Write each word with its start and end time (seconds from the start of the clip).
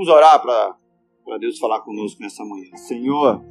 Vamos 0.00 0.14
orar 0.14 0.40
para 0.40 1.36
Deus 1.38 1.58
falar 1.58 1.82
conosco 1.82 2.22
nessa 2.22 2.42
manhã. 2.42 2.74
Senhor, 2.74 3.44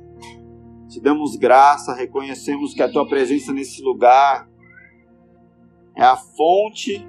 te 0.88 1.00
damos 1.00 1.36
graça, 1.36 1.94
reconhecemos 1.94 2.74
que 2.74 2.82
a 2.82 2.92
tua 2.92 3.08
presença 3.08 3.54
nesse 3.54 3.84
lugar 3.84 4.50
é 5.96 6.02
a 6.02 6.16
fonte 6.16 7.06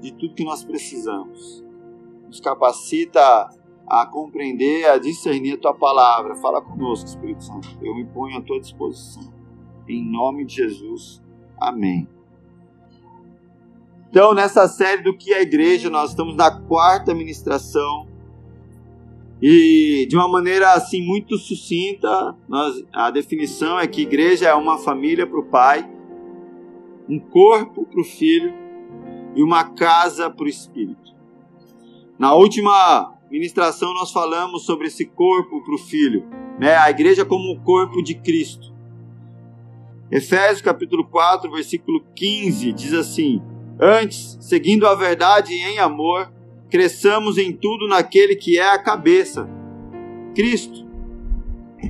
de 0.00 0.10
tudo 0.14 0.34
que 0.34 0.42
nós 0.42 0.64
precisamos. 0.64 1.64
Nos 2.26 2.40
capacita 2.40 3.48
a 3.86 4.04
compreender, 4.04 4.86
a 4.86 4.98
discernir 4.98 5.52
a 5.52 5.58
tua 5.58 5.74
palavra. 5.74 6.34
Fala 6.34 6.60
conosco, 6.60 7.06
Espírito 7.06 7.44
Santo. 7.44 7.68
Eu 7.80 7.94
me 7.94 8.04
ponho 8.06 8.36
à 8.36 8.42
tua 8.42 8.58
disposição. 8.58 9.32
Em 9.88 10.04
nome 10.04 10.44
de 10.44 10.56
Jesus. 10.56 11.22
Amém. 11.56 12.08
Então, 14.10 14.34
nessa 14.34 14.66
série 14.66 15.04
do 15.04 15.16
que 15.16 15.32
é 15.32 15.36
a 15.36 15.42
igreja, 15.42 15.88
nós 15.88 16.10
estamos 16.10 16.34
na 16.34 16.50
quarta 16.50 17.14
ministração. 17.14 18.05
E 19.40 20.06
de 20.08 20.16
uma 20.16 20.28
maneira 20.28 20.72
assim 20.72 21.02
muito 21.02 21.36
sucinta, 21.36 22.34
nós, 22.48 22.82
a 22.92 23.10
definição 23.10 23.78
é 23.78 23.86
que 23.86 24.02
igreja 24.02 24.48
é 24.48 24.54
uma 24.54 24.78
família 24.78 25.26
para 25.26 25.38
o 25.38 25.44
pai, 25.44 25.88
um 27.08 27.18
corpo 27.18 27.84
para 27.84 28.00
o 28.00 28.04
filho 28.04 28.54
e 29.34 29.42
uma 29.42 29.64
casa 29.64 30.30
para 30.30 30.44
o 30.44 30.48
espírito. 30.48 31.14
Na 32.18 32.34
última 32.34 33.14
ministração 33.30 33.92
nós 33.92 34.10
falamos 34.10 34.64
sobre 34.64 34.86
esse 34.86 35.04
corpo 35.04 35.62
para 35.62 35.74
o 35.74 35.78
filho, 35.78 36.24
né? 36.58 36.74
a 36.76 36.88
igreja 36.88 37.24
como 37.24 37.52
o 37.52 37.60
corpo 37.60 38.02
de 38.02 38.14
Cristo. 38.14 38.74
Efésios 40.10 40.62
capítulo 40.62 41.04
4, 41.04 41.50
versículo 41.50 42.02
15 42.14 42.72
diz 42.72 42.94
assim: 42.94 43.42
Antes, 43.78 44.38
seguindo 44.40 44.86
a 44.86 44.94
verdade 44.94 45.52
em 45.52 45.78
amor, 45.78 46.32
cresçamos 46.76 47.38
em 47.38 47.54
tudo 47.54 47.88
naquele 47.88 48.36
que 48.36 48.58
é 48.58 48.68
a 48.68 48.78
cabeça, 48.78 49.48
Cristo. 50.34 50.86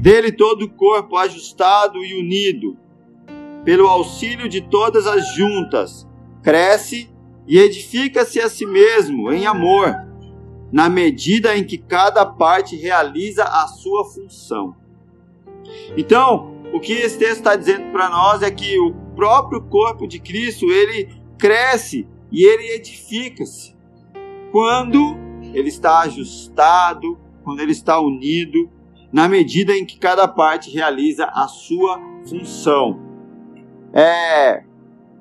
Dele 0.00 0.30
todo 0.30 0.62
o 0.62 0.70
corpo 0.70 1.16
ajustado 1.16 2.05
e 2.05 2.14
unido, 2.14 2.77
pelo 3.64 3.88
auxílio 3.88 4.48
de 4.48 4.61
todas 4.61 5.05
as 5.08 5.34
juntas, 5.34 6.06
cresce 6.41 7.11
e 7.48 7.58
edifica-se 7.58 8.38
a 8.41 8.48
si 8.48 8.64
mesmo 8.64 9.33
em 9.33 9.44
amor, 9.44 9.92
na 10.70 10.89
medida 10.89 11.58
em 11.58 11.64
que 11.64 11.78
cada 11.78 12.24
parte 12.24 12.77
realiza 12.77 13.42
a 13.42 13.66
sua 13.66 14.05
função. 14.05 14.77
Então, 15.96 16.55
o 16.72 16.78
que 16.78 16.92
esse 16.92 17.18
texto 17.18 17.39
está 17.39 17.56
dizendo 17.56 17.91
para 17.91 18.08
nós 18.08 18.41
é 18.41 18.52
que 18.52 18.78
o 18.78 18.94
próprio 19.16 19.62
corpo 19.62 20.06
de 20.06 20.20
Cristo 20.20 20.66
ele 20.70 21.08
cresce 21.36 22.06
e 22.30 22.44
ele 22.44 22.72
edifica-se. 22.72 23.75
Quando 24.56 25.18
ele 25.52 25.68
está 25.68 25.98
ajustado, 25.98 27.20
quando 27.44 27.60
ele 27.60 27.72
está 27.72 28.00
unido, 28.00 28.70
na 29.12 29.28
medida 29.28 29.76
em 29.76 29.84
que 29.84 29.98
cada 29.98 30.26
parte 30.26 30.70
realiza 30.70 31.26
a 31.26 31.46
sua 31.46 32.00
função. 32.26 32.98
É, 33.92 34.64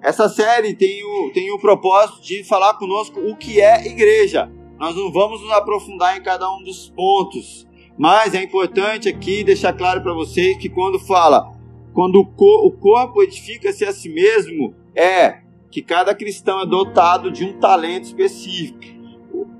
essa 0.01 0.29
série 0.29 0.73
tem 0.73 1.03
o, 1.03 1.33
tem 1.33 1.51
o 1.51 1.59
propósito 1.59 2.21
de 2.21 2.45
falar 2.45 2.75
conosco 2.75 3.19
o 3.19 3.35
que 3.35 3.59
é 3.59 3.85
igreja. 3.85 4.49
Nós 4.79 4.95
não 4.95 5.11
vamos 5.11 5.41
nos 5.41 5.51
aprofundar 5.51 6.15
em 6.15 6.23
cada 6.23 6.49
um 6.49 6.63
dos 6.63 6.87
pontos, 6.91 7.67
mas 7.97 8.33
é 8.33 8.41
importante 8.41 9.09
aqui 9.09 9.43
deixar 9.43 9.73
claro 9.73 10.01
para 10.01 10.13
vocês 10.13 10.55
que 10.55 10.69
quando 10.69 10.97
fala, 10.97 11.51
quando 11.93 12.21
o, 12.21 12.25
co 12.25 12.65
o 12.65 12.71
corpo 12.71 13.21
edifica-se 13.21 13.83
a 13.83 13.91
si 13.91 14.07
mesmo, 14.07 14.73
é 14.95 15.41
que 15.69 15.81
cada 15.81 16.15
cristão 16.15 16.61
é 16.61 16.65
dotado 16.65 17.29
de 17.29 17.43
um 17.43 17.59
talento 17.59 18.05
específico. 18.05 18.94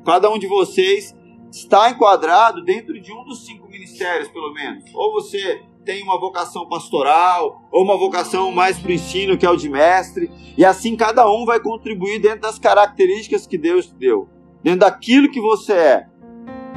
Cada 0.05 0.29
um 0.29 0.37
de 0.37 0.45
vocês 0.45 1.15
está 1.51 1.89
enquadrado 1.89 2.63
dentro 2.63 3.01
de 3.01 3.11
um 3.11 3.23
dos 3.23 3.43
cinco 3.43 3.67
ministérios, 3.67 4.27
pelo 4.27 4.53
menos. 4.53 4.83
Ou 4.93 5.13
você 5.13 5.63
tem 5.83 6.03
uma 6.03 6.19
vocação 6.19 6.67
pastoral, 6.67 7.63
ou 7.71 7.83
uma 7.83 7.97
vocação 7.97 8.51
mais 8.51 8.77
para 8.77 8.89
o 8.89 8.93
ensino, 8.93 9.37
que 9.37 9.45
é 9.45 9.49
o 9.49 9.55
de 9.55 9.67
mestre, 9.67 10.29
e 10.55 10.63
assim 10.63 10.95
cada 10.95 11.29
um 11.29 11.43
vai 11.43 11.59
contribuir 11.59 12.19
dentro 12.19 12.41
das 12.41 12.59
características 12.59 13.47
que 13.47 13.57
Deus 13.57 13.87
te 13.87 13.95
deu, 13.95 14.29
dentro 14.63 14.81
daquilo 14.81 15.31
que 15.31 15.41
você 15.41 15.73
é. 15.73 16.07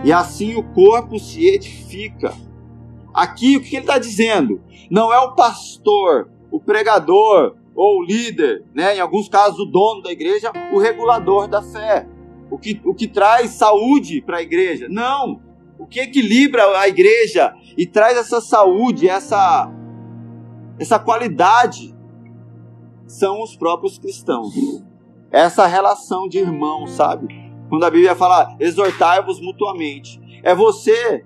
E 0.05 0.13
assim 0.13 0.57
o 0.57 0.63
corpo 0.63 1.19
se 1.19 1.47
edifica. 1.49 2.35
Aqui 3.13 3.57
o 3.57 3.63
que 3.63 3.77
ele 3.77 3.85
está 3.85 3.99
dizendo? 3.99 4.63
Não 4.91 5.13
é 5.13 5.19
o 5.19 5.35
pastor, 5.35 6.31
o 6.51 6.61
pregador, 6.61 7.57
ou 7.75 8.01
o 8.01 8.03
líder, 8.03 8.65
né, 8.75 8.97
em 8.97 9.01
alguns 9.01 9.29
casos 9.29 9.59
o 9.61 9.65
dono 9.67 10.03
da 10.03 10.11
igreja, 10.11 10.51
o 10.73 10.79
regulador 10.79 11.47
da 11.47 11.63
fé, 11.63 12.07
o 12.51 12.59
que, 12.59 12.81
o 12.85 12.95
que 12.95 13.07
traz 13.07 13.51
saúde 13.51 14.21
para 14.21 14.39
a 14.39 14.43
igreja. 14.43 14.87
Não! 14.89 15.41
O 15.79 15.87
que 15.87 16.01
equilibra 16.01 16.79
a 16.79 16.89
igreja 16.89 17.55
e 17.77 17.87
traz 17.87 18.17
essa 18.17 18.41
saúde, 18.41 19.09
essa, 19.09 19.71
essa 20.79 20.99
qualidade, 20.99 21.95
são 23.07 23.43
os 23.43 23.57
próprios 23.57 23.99
cristãos. 23.99 24.55
Essa 25.31 25.67
relação 25.67 26.29
de 26.29 26.39
irmão, 26.39 26.87
sabe? 26.87 27.29
Quando 27.69 27.85
a 27.85 27.91
Bíblia 27.91 28.17
fala 28.17 28.57
exortai-vos 28.59 29.41
mutuamente, 29.41 30.21
é 30.43 30.55
você 30.55 31.25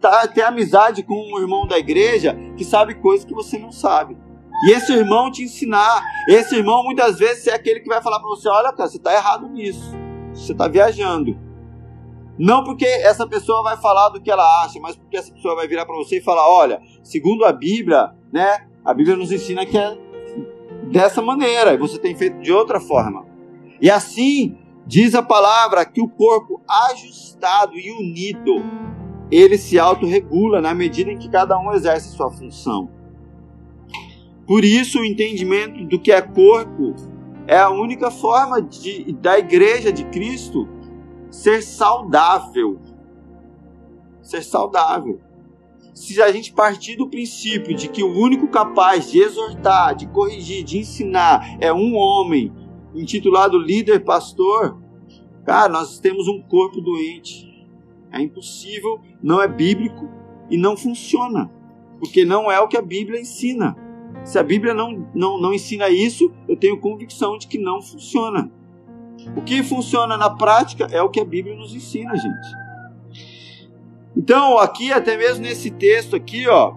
tá, 0.00 0.26
ter 0.26 0.42
amizade 0.42 1.02
com 1.02 1.14
um 1.14 1.38
irmão 1.40 1.66
da 1.66 1.78
igreja 1.78 2.36
que 2.56 2.64
sabe 2.64 2.94
coisas 2.94 3.26
que 3.26 3.34
você 3.34 3.58
não 3.58 3.72
sabe. 3.72 4.16
E 4.64 4.70
esse 4.70 4.92
irmão 4.92 5.30
te 5.30 5.42
ensinar. 5.42 6.02
Esse 6.28 6.56
irmão 6.56 6.82
muitas 6.82 7.18
vezes 7.18 7.46
é 7.46 7.54
aquele 7.54 7.80
que 7.80 7.88
vai 7.88 8.00
falar 8.00 8.20
para 8.20 8.28
você: 8.28 8.48
olha, 8.48 8.72
cara, 8.72 8.88
você 8.88 8.96
está 8.96 9.12
errado 9.12 9.48
nisso. 9.48 10.05
Você 10.36 10.52
está 10.52 10.68
viajando. 10.68 11.36
Não 12.38 12.62
porque 12.62 12.84
essa 12.84 13.26
pessoa 13.26 13.62
vai 13.62 13.76
falar 13.76 14.10
do 14.10 14.20
que 14.20 14.30
ela 14.30 14.64
acha, 14.64 14.78
mas 14.78 14.94
porque 14.94 15.16
essa 15.16 15.32
pessoa 15.32 15.56
vai 15.56 15.66
virar 15.66 15.86
para 15.86 15.96
você 15.96 16.18
e 16.18 16.22
falar: 16.22 16.48
olha, 16.48 16.80
segundo 17.02 17.44
a 17.44 17.52
Bíblia, 17.52 18.12
né? 18.32 18.66
A 18.84 18.92
Bíblia 18.92 19.16
nos 19.16 19.32
ensina 19.32 19.64
que 19.64 19.76
é 19.76 19.96
dessa 20.90 21.20
maneira 21.20 21.72
e 21.72 21.78
você 21.78 21.98
tem 21.98 22.14
feito 22.14 22.40
de 22.40 22.52
outra 22.52 22.78
forma. 22.78 23.26
E 23.80 23.90
assim 23.90 24.58
diz 24.86 25.14
a 25.14 25.22
palavra 25.22 25.84
que 25.84 26.00
o 26.00 26.08
corpo 26.08 26.62
ajustado 26.90 27.76
e 27.76 27.90
unido 27.90 28.64
ele 29.30 29.58
se 29.58 29.78
autorregula 29.78 30.60
na 30.60 30.72
medida 30.72 31.10
em 31.10 31.18
que 31.18 31.28
cada 31.28 31.58
um 31.58 31.72
exerce 31.72 32.14
sua 32.14 32.30
função. 32.30 32.88
Por 34.46 34.64
isso, 34.64 35.00
o 35.00 35.04
entendimento 35.04 35.84
do 35.84 35.98
que 35.98 36.12
é 36.12 36.22
corpo 36.22 36.94
é 37.46 37.58
a 37.58 37.70
única 37.70 38.10
forma 38.10 38.60
de, 38.60 39.12
da 39.14 39.38
igreja 39.38 39.92
de 39.92 40.04
Cristo 40.06 40.68
ser 41.30 41.62
saudável. 41.62 42.80
Ser 44.22 44.42
saudável. 44.42 45.20
Se 45.94 46.20
a 46.20 46.30
gente 46.30 46.52
partir 46.52 46.96
do 46.96 47.08
princípio 47.08 47.74
de 47.74 47.88
que 47.88 48.02
o 48.02 48.12
único 48.12 48.48
capaz 48.48 49.10
de 49.10 49.20
exortar, 49.20 49.94
de 49.94 50.06
corrigir, 50.08 50.64
de 50.64 50.78
ensinar 50.78 51.56
é 51.60 51.72
um 51.72 51.94
homem, 51.94 52.52
intitulado 52.94 53.58
líder 53.58 54.04
pastor, 54.04 54.78
cara, 55.44 55.72
nós 55.72 55.98
temos 55.98 56.26
um 56.28 56.42
corpo 56.42 56.80
doente. 56.80 57.46
É 58.10 58.20
impossível, 58.20 59.00
não 59.22 59.40
é 59.40 59.48
bíblico 59.48 60.08
e 60.50 60.56
não 60.56 60.76
funciona, 60.76 61.50
porque 61.98 62.24
não 62.24 62.50
é 62.50 62.60
o 62.60 62.68
que 62.68 62.76
a 62.76 62.82
Bíblia 62.82 63.20
ensina. 63.20 63.76
Se 64.24 64.38
a 64.38 64.42
Bíblia 64.42 64.74
não, 64.74 65.08
não, 65.14 65.40
não 65.40 65.54
ensina 65.54 65.88
isso, 65.88 66.32
eu 66.48 66.56
tenho 66.56 66.80
convicção 66.80 67.38
de 67.38 67.46
que 67.46 67.58
não 67.58 67.80
funciona. 67.80 68.50
O 69.36 69.42
que 69.42 69.62
funciona 69.62 70.16
na 70.16 70.30
prática 70.30 70.88
é 70.90 71.00
o 71.02 71.08
que 71.08 71.20
a 71.20 71.24
Bíblia 71.24 71.56
nos 71.56 71.74
ensina, 71.74 72.14
gente. 72.16 72.66
Então, 74.16 74.58
aqui, 74.58 74.92
até 74.92 75.16
mesmo 75.16 75.42
nesse 75.42 75.70
texto 75.70 76.16
aqui, 76.16 76.48
ó, 76.48 76.74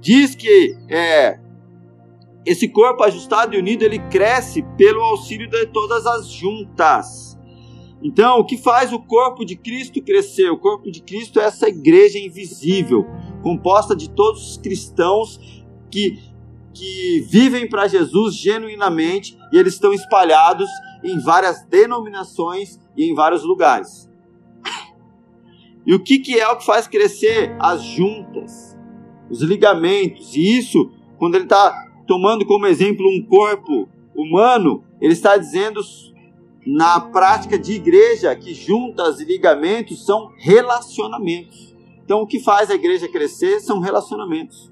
diz 0.00 0.34
que 0.34 0.76
é, 0.88 1.38
esse 2.44 2.68
corpo 2.68 3.02
ajustado 3.02 3.54
e 3.54 3.58
unido, 3.58 3.82
ele 3.82 3.98
cresce 4.08 4.62
pelo 4.76 5.02
auxílio 5.02 5.48
de 5.48 5.66
todas 5.66 6.06
as 6.06 6.28
juntas. 6.28 7.38
Então, 8.02 8.38
o 8.38 8.44
que 8.46 8.56
faz 8.56 8.92
o 8.92 9.00
corpo 9.00 9.44
de 9.44 9.56
Cristo 9.56 10.00
crescer? 10.02 10.50
O 10.50 10.58
corpo 10.58 10.90
de 10.90 11.02
Cristo 11.02 11.40
é 11.40 11.44
essa 11.44 11.68
igreja 11.68 12.18
invisível, 12.18 13.04
composta 13.42 13.94
de 13.94 14.08
todos 14.08 14.52
os 14.52 14.56
cristãos 14.56 15.64
que 15.90 16.18
que 16.78 17.20
vivem 17.28 17.68
para 17.68 17.88
Jesus 17.88 18.36
genuinamente 18.36 19.36
e 19.52 19.58
eles 19.58 19.74
estão 19.74 19.92
espalhados 19.92 20.68
em 21.02 21.18
várias 21.18 21.64
denominações 21.64 22.78
e 22.96 23.10
em 23.10 23.14
vários 23.14 23.42
lugares. 23.42 24.08
E 25.84 25.92
o 25.92 26.00
que, 26.00 26.20
que 26.20 26.38
é 26.38 26.46
o 26.48 26.56
que 26.56 26.64
faz 26.64 26.86
crescer 26.86 27.56
as 27.58 27.82
juntas, 27.82 28.78
os 29.28 29.42
ligamentos? 29.42 30.36
E 30.36 30.58
isso, 30.58 30.92
quando 31.18 31.34
ele 31.34 31.44
está 31.44 31.74
tomando 32.06 32.46
como 32.46 32.66
exemplo 32.66 33.06
um 33.08 33.26
corpo 33.26 33.88
humano, 34.14 34.84
ele 35.00 35.14
está 35.14 35.36
dizendo 35.36 35.80
na 36.64 37.00
prática 37.00 37.58
de 37.58 37.72
igreja 37.72 38.36
que 38.36 38.54
juntas 38.54 39.18
e 39.18 39.24
ligamentos 39.24 40.04
são 40.04 40.30
relacionamentos. 40.36 41.74
Então, 42.04 42.20
o 42.20 42.26
que 42.26 42.38
faz 42.38 42.70
a 42.70 42.74
igreja 42.74 43.08
crescer 43.08 43.60
são 43.60 43.80
relacionamentos 43.80 44.70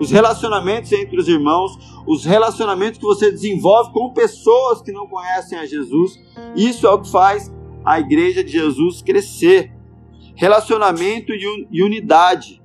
os 0.00 0.10
relacionamentos 0.10 0.90
entre 0.92 1.20
os 1.20 1.28
irmãos, 1.28 1.78
os 2.06 2.24
relacionamentos 2.24 2.98
que 2.98 3.04
você 3.04 3.30
desenvolve 3.30 3.92
com 3.92 4.12
pessoas 4.14 4.80
que 4.80 4.90
não 4.90 5.06
conhecem 5.06 5.58
a 5.58 5.66
Jesus. 5.66 6.18
Isso 6.56 6.86
é 6.86 6.90
o 6.90 7.00
que 7.00 7.10
faz 7.10 7.52
a 7.84 8.00
igreja 8.00 8.42
de 8.42 8.50
Jesus 8.50 9.02
crescer. 9.02 9.72
relacionamento 10.34 11.32
e 11.34 11.82
unidade. 11.82 12.62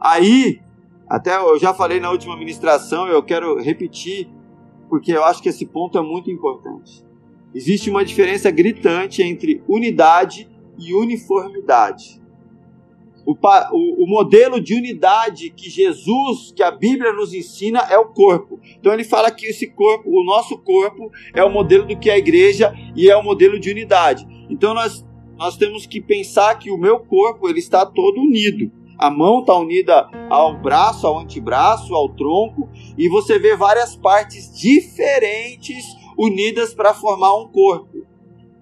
Aí, 0.00 0.60
até 1.08 1.36
eu 1.36 1.58
já 1.58 1.74
falei 1.74 1.98
na 1.98 2.12
última 2.12 2.36
ministração, 2.36 3.08
eu 3.08 3.20
quero 3.24 3.60
repetir, 3.60 4.28
porque 4.88 5.10
eu 5.10 5.24
acho 5.24 5.42
que 5.42 5.48
esse 5.48 5.66
ponto 5.66 5.98
é 5.98 6.02
muito 6.02 6.30
importante. 6.30 7.04
Existe 7.52 7.90
uma 7.90 8.04
diferença 8.04 8.52
gritante 8.52 9.20
entre 9.20 9.64
unidade 9.66 10.48
e 10.78 10.94
uniformidade. 10.94 12.17
O, 13.30 14.04
o, 14.04 14.06
modelo 14.06 14.58
de 14.58 14.74
unidade 14.74 15.50
que 15.50 15.68
Jesus, 15.68 16.50
que 16.56 16.62
a 16.62 16.70
Bíblia 16.70 17.12
nos 17.12 17.34
ensina, 17.34 17.80
é 17.80 17.98
o 17.98 18.06
corpo. 18.06 18.58
Então 18.80 18.90
ele 18.90 19.04
fala 19.04 19.30
que 19.30 19.44
esse 19.44 19.66
corpo, 19.66 20.08
o 20.08 20.24
nosso 20.24 20.56
corpo, 20.56 21.10
é 21.34 21.44
o 21.44 21.50
modelo 21.50 21.84
do 21.84 21.98
que 21.98 22.08
é 22.08 22.14
a 22.14 22.18
igreja 22.18 22.72
e 22.96 23.10
é 23.10 23.14
o 23.14 23.22
modelo 23.22 23.60
de 23.60 23.70
unidade. 23.70 24.26
Então 24.48 24.72
nós, 24.72 25.06
nós 25.36 25.58
temos 25.58 25.84
que 25.84 26.00
pensar 26.00 26.58
que 26.58 26.70
o 26.70 26.78
meu 26.78 27.00
corpo 27.00 27.46
ele 27.50 27.58
está 27.58 27.84
todo 27.84 28.18
unido. 28.18 28.72
A 28.98 29.10
mão 29.10 29.40
está 29.40 29.54
unida 29.54 30.08
ao 30.30 30.58
braço, 30.58 31.06
ao 31.06 31.18
antebraço, 31.18 31.94
ao 31.94 32.08
tronco, 32.08 32.66
e 32.96 33.10
você 33.10 33.38
vê 33.38 33.54
várias 33.54 33.94
partes 33.94 34.58
diferentes 34.58 35.84
unidas 36.18 36.72
para 36.72 36.94
formar 36.94 37.36
um 37.36 37.46
corpo. 37.46 37.97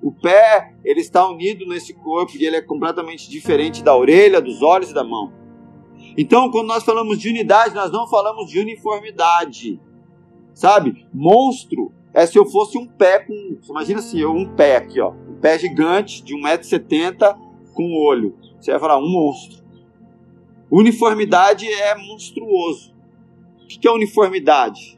O 0.06 0.12
pé, 0.12 0.72
ele 0.84 1.00
está 1.00 1.28
unido 1.28 1.66
nesse 1.66 1.92
corpo 1.92 2.36
e 2.36 2.44
ele 2.44 2.54
é 2.54 2.62
completamente 2.62 3.28
diferente 3.28 3.82
da 3.82 3.96
orelha, 3.96 4.40
dos 4.40 4.62
olhos 4.62 4.90
e 4.90 4.94
da 4.94 5.02
mão. 5.02 5.32
Então, 6.16 6.48
quando 6.48 6.68
nós 6.68 6.84
falamos 6.84 7.18
de 7.18 7.28
unidade, 7.28 7.74
nós 7.74 7.90
não 7.90 8.06
falamos 8.06 8.48
de 8.48 8.60
uniformidade. 8.60 9.80
Sabe? 10.54 11.04
Monstro 11.12 11.92
é 12.14 12.24
se 12.24 12.38
eu 12.38 12.46
fosse 12.46 12.78
um 12.78 12.86
pé 12.86 13.18
com. 13.18 13.58
Imagina 13.68 13.98
assim, 13.98 14.20
eu 14.20 14.30
um 14.30 14.54
pé 14.54 14.76
aqui, 14.76 15.00
ó. 15.00 15.10
Um 15.10 15.40
pé 15.40 15.58
gigante 15.58 16.22
de 16.22 16.36
1,70m 16.36 17.36
com 17.74 18.06
olho. 18.06 18.38
Você 18.60 18.70
vai 18.70 18.78
falar 18.78 18.98
um 18.98 19.10
monstro. 19.10 19.58
Uniformidade 20.70 21.66
é 21.66 21.96
monstruoso. 21.96 22.94
O 23.64 23.66
que 23.66 23.88
é 23.88 23.90
uniformidade? 23.90 24.96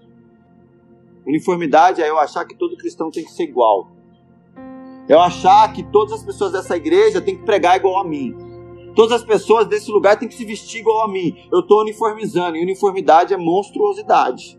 Uniformidade 1.27 2.03
é 2.03 2.11
eu 2.11 2.19
achar 2.19 2.45
que 2.45 2.55
todo 2.55 2.77
cristão 2.77 3.11
tem 3.11 3.25
que 3.25 3.33
ser 3.33 3.45
igual. 3.45 3.97
Eu 5.09 5.21
achar 5.21 5.73
que 5.73 5.83
todas 5.83 6.13
as 6.13 6.23
pessoas 6.23 6.53
dessa 6.53 6.77
igreja 6.77 7.21
têm 7.21 7.37
que 7.37 7.45
pregar 7.45 7.77
igual 7.77 7.99
a 7.99 8.05
mim. 8.05 8.37
Todas 8.95 9.13
as 9.13 9.25
pessoas 9.25 9.67
desse 9.67 9.91
lugar 9.91 10.19
têm 10.19 10.29
que 10.29 10.35
se 10.35 10.45
vestir 10.45 10.81
igual 10.81 11.05
a 11.05 11.09
mim. 11.09 11.35
Eu 11.51 11.61
estou 11.61 11.81
uniformizando. 11.81 12.57
E 12.57 12.63
uniformidade 12.63 13.33
é 13.33 13.37
monstruosidade. 13.37 14.59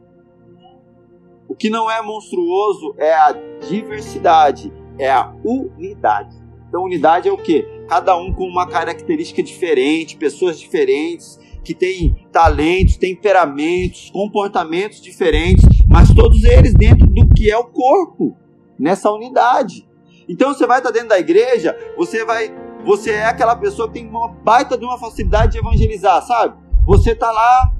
O 1.47 1.55
que 1.55 1.69
não 1.69 1.89
é 1.89 2.01
monstruoso 2.01 2.95
é 2.97 3.13
a 3.13 3.31
diversidade, 3.67 4.71
é 4.97 5.11
a 5.11 5.33
unidade. 5.43 6.37
Então, 6.67 6.83
unidade 6.83 7.27
é 7.27 7.31
o 7.31 7.37
quê? 7.37 7.65
Cada 7.87 8.15
um 8.15 8.31
com 8.31 8.45
uma 8.45 8.67
característica 8.67 9.41
diferente, 9.41 10.15
pessoas 10.15 10.59
diferentes, 10.59 11.39
que 11.63 11.73
têm 11.73 12.27
talentos, 12.31 12.97
temperamentos, 12.97 14.11
comportamentos 14.11 15.01
diferentes, 15.01 15.65
mas 15.87 16.13
todos 16.13 16.43
eles 16.43 16.73
dentro 16.73 17.07
do 17.07 17.27
que 17.29 17.49
é 17.49 17.57
o 17.57 17.65
corpo, 17.65 18.37
nessa 18.77 19.11
unidade. 19.11 19.88
Então 20.29 20.53
você 20.53 20.67
vai 20.67 20.77
estar 20.77 20.91
dentro 20.91 21.09
da 21.09 21.19
igreja, 21.19 21.75
você 21.97 22.23
vai, 22.23 22.55
você 22.85 23.09
é 23.09 23.25
aquela 23.25 23.55
pessoa 23.55 23.87
que 23.87 23.95
tem 23.95 24.07
uma 24.07 24.27
baita 24.29 24.77
de 24.77 24.85
uma 24.85 24.99
facilidade 24.99 25.53
de 25.53 25.57
evangelizar, 25.57 26.21
sabe? 26.21 26.55
Você 26.85 27.15
tá 27.15 27.31
lá, 27.31 27.73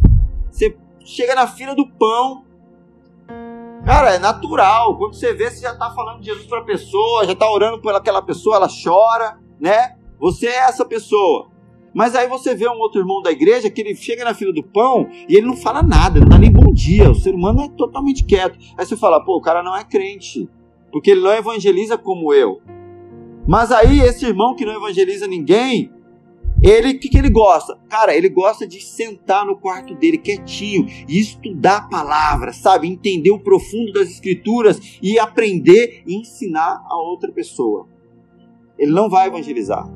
você 0.50 0.76
chega 1.06 1.36
na 1.36 1.46
fila 1.46 1.76
do 1.76 1.88
pão, 1.88 2.44
Cara, 3.86 4.14
é 4.14 4.20
natural. 4.20 4.98
Quando 4.98 5.16
você 5.16 5.34
vê, 5.34 5.50
você 5.50 5.62
já 5.62 5.72
está 5.72 5.90
falando 5.92 6.20
de 6.20 6.26
Jesus 6.26 6.46
para 6.46 6.60
a 6.60 6.64
pessoa, 6.64 7.26
já 7.26 7.32
está 7.32 7.50
orando 7.50 7.82
por 7.82 7.96
aquela 7.96 8.22
pessoa, 8.22 8.58
ela 8.58 8.68
chora, 8.68 9.40
né? 9.60 9.96
Você 10.20 10.48
é 10.48 10.58
essa 10.68 10.86
pessoa. 10.86 11.48
Mas 11.94 12.14
aí 12.14 12.28
você 12.28 12.54
vê 12.54 12.68
um 12.68 12.78
outro 12.78 13.02
irmão 13.02 13.22
da 13.22 13.32
igreja 13.32 13.70
que 13.70 13.82
ele 13.82 13.96
chega 13.96 14.24
na 14.24 14.34
fila 14.34 14.54
do 14.54 14.62
pão 14.62 15.08
e 15.28 15.36
ele 15.36 15.48
não 15.48 15.56
fala 15.56 15.82
nada, 15.82 16.20
não 16.20 16.28
dá 16.28 16.38
nem 16.38 16.52
bom 16.52 16.72
dia. 16.72 17.10
O 17.10 17.16
ser 17.16 17.34
humano 17.34 17.62
é 17.64 17.70
totalmente 17.70 18.26
quieto. 18.26 18.60
Aí 18.78 18.86
você 18.86 18.96
fala, 18.96 19.24
pô, 19.24 19.38
o 19.38 19.42
cara 19.42 19.64
não 19.64 19.76
é 19.76 19.84
crente 19.84 20.48
porque 20.92 21.12
ele 21.12 21.22
não 21.22 21.32
evangeliza 21.32 21.98
como 21.98 22.34
eu. 22.34 22.62
Mas 23.48 23.72
aí 23.72 24.02
esse 24.02 24.26
irmão 24.26 24.56
que 24.56 24.66
não 24.66 24.74
evangeliza 24.74 25.28
ninguém, 25.28 25.92
ele 26.62 26.92
o 26.92 27.00
que, 27.00 27.10
que 27.10 27.18
ele 27.18 27.30
gosta? 27.30 27.80
Cara, 27.90 28.16
ele 28.16 28.30
gosta 28.30 28.68
de 28.68 28.82
sentar 28.82 29.46
no 29.46 29.58
quarto 29.58 29.96
dele 29.96 30.18
quietinho 30.18 30.86
e 31.08 31.20
estudar 31.20 31.78
a 31.78 31.88
palavra, 31.88 32.52
sabe? 32.52 32.88
Entender 32.88 33.32
o 33.32 33.40
profundo 33.40 33.94
das 33.94 34.10
escrituras 34.10 35.00
e 35.02 35.18
aprender 35.18 36.04
e 36.06 36.16
ensinar 36.16 36.84
a 36.86 36.96
outra 36.98 37.32
pessoa. 37.32 37.88
Ele 38.78 38.92
não 38.92 39.10
vai 39.10 39.28
evangelizar. 39.28 39.90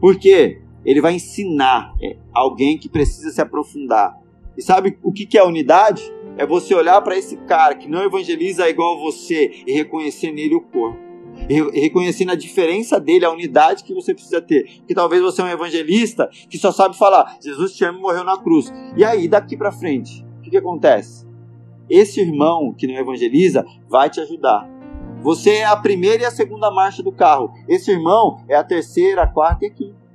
Por 0.00 0.18
quê? 0.18 0.62
Ele 0.84 1.00
vai 1.00 1.14
ensinar 1.14 1.94
é, 2.02 2.16
alguém 2.32 2.78
que 2.78 2.88
precisa 2.88 3.30
se 3.30 3.40
aprofundar. 3.40 4.18
E 4.56 4.62
sabe 4.62 4.98
o 5.02 5.12
que, 5.12 5.26
que 5.26 5.36
é 5.36 5.44
unidade? 5.44 6.02
É 6.36 6.46
você 6.46 6.74
olhar 6.74 7.00
para 7.02 7.16
esse 7.16 7.36
cara 7.38 7.74
que 7.74 7.88
não 7.88 8.04
evangeliza 8.04 8.68
igual 8.68 8.98
você 9.00 9.62
e 9.66 9.72
reconhecer 9.72 10.32
nele 10.32 10.54
o 10.54 10.60
corpo. 10.60 11.06
E 11.48 11.80
reconhecendo 11.80 12.32
a 12.32 12.34
diferença 12.34 12.98
dele, 12.98 13.24
a 13.24 13.30
unidade 13.30 13.84
que 13.84 13.94
você 13.94 14.14
precisa 14.14 14.40
ter. 14.40 14.64
Que 14.86 14.94
talvez 14.94 15.22
você 15.22 15.42
é 15.42 15.44
um 15.44 15.48
evangelista 15.48 16.28
que 16.48 16.58
só 16.58 16.72
sabe 16.72 16.96
falar: 16.96 17.36
Jesus 17.40 17.74
te 17.74 17.84
ama 17.84 17.98
e 17.98 18.02
morreu 18.02 18.24
na 18.24 18.38
cruz. 18.38 18.72
E 18.96 19.04
aí, 19.04 19.28
daqui 19.28 19.56
para 19.56 19.70
frente, 19.70 20.24
o 20.38 20.42
que, 20.42 20.50
que 20.50 20.56
acontece? 20.56 21.26
Esse 21.88 22.20
irmão 22.20 22.74
que 22.76 22.86
não 22.86 22.94
evangeliza 22.94 23.64
vai 23.88 24.10
te 24.10 24.20
ajudar. 24.20 24.68
Você 25.22 25.50
é 25.56 25.64
a 25.64 25.76
primeira 25.76 26.22
e 26.22 26.26
a 26.26 26.30
segunda 26.30 26.70
marcha 26.70 27.02
do 27.02 27.12
carro. 27.12 27.52
Esse 27.68 27.90
irmão 27.90 28.42
é 28.48 28.54
a 28.54 28.64
terceira, 28.64 29.22
a 29.22 29.26
quarta 29.26 29.64
e 29.64 29.68
a 29.68 29.70
quinta. 29.70 30.06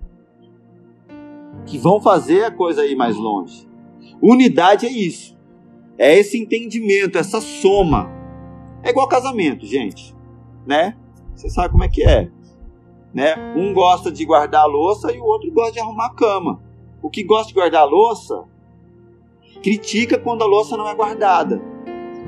Que 1.65 1.77
vão 1.77 2.01
fazer 2.01 2.45
a 2.45 2.51
coisa 2.51 2.85
ir 2.85 2.95
mais 2.95 3.15
longe. 3.15 3.67
Unidade 4.21 4.85
é 4.85 4.91
isso. 4.91 5.37
É 5.97 6.17
esse 6.17 6.37
entendimento, 6.37 7.17
essa 7.17 7.39
soma. 7.39 8.09
É 8.83 8.89
igual 8.89 9.07
casamento, 9.07 9.65
gente, 9.65 10.15
né? 10.65 10.97
Você 11.35 11.49
sabe 11.49 11.69
como 11.69 11.83
é 11.83 11.89
que 11.89 12.03
é, 12.03 12.29
né? 13.13 13.35
Um 13.55 13.73
gosta 13.73 14.11
de 14.11 14.25
guardar 14.25 14.61
a 14.61 14.67
louça 14.67 15.11
e 15.11 15.19
o 15.19 15.23
outro 15.23 15.51
gosta 15.51 15.73
de 15.73 15.79
arrumar 15.79 16.07
a 16.07 16.15
cama. 16.15 16.61
O 17.01 17.09
que 17.09 17.23
gosta 17.23 17.47
de 17.47 17.53
guardar 17.53 17.81
a 17.81 17.85
louça 17.85 18.43
critica 19.61 20.17
quando 20.17 20.43
a 20.43 20.47
louça 20.47 20.75
não 20.75 20.87
é 20.87 20.95
guardada, 20.95 21.61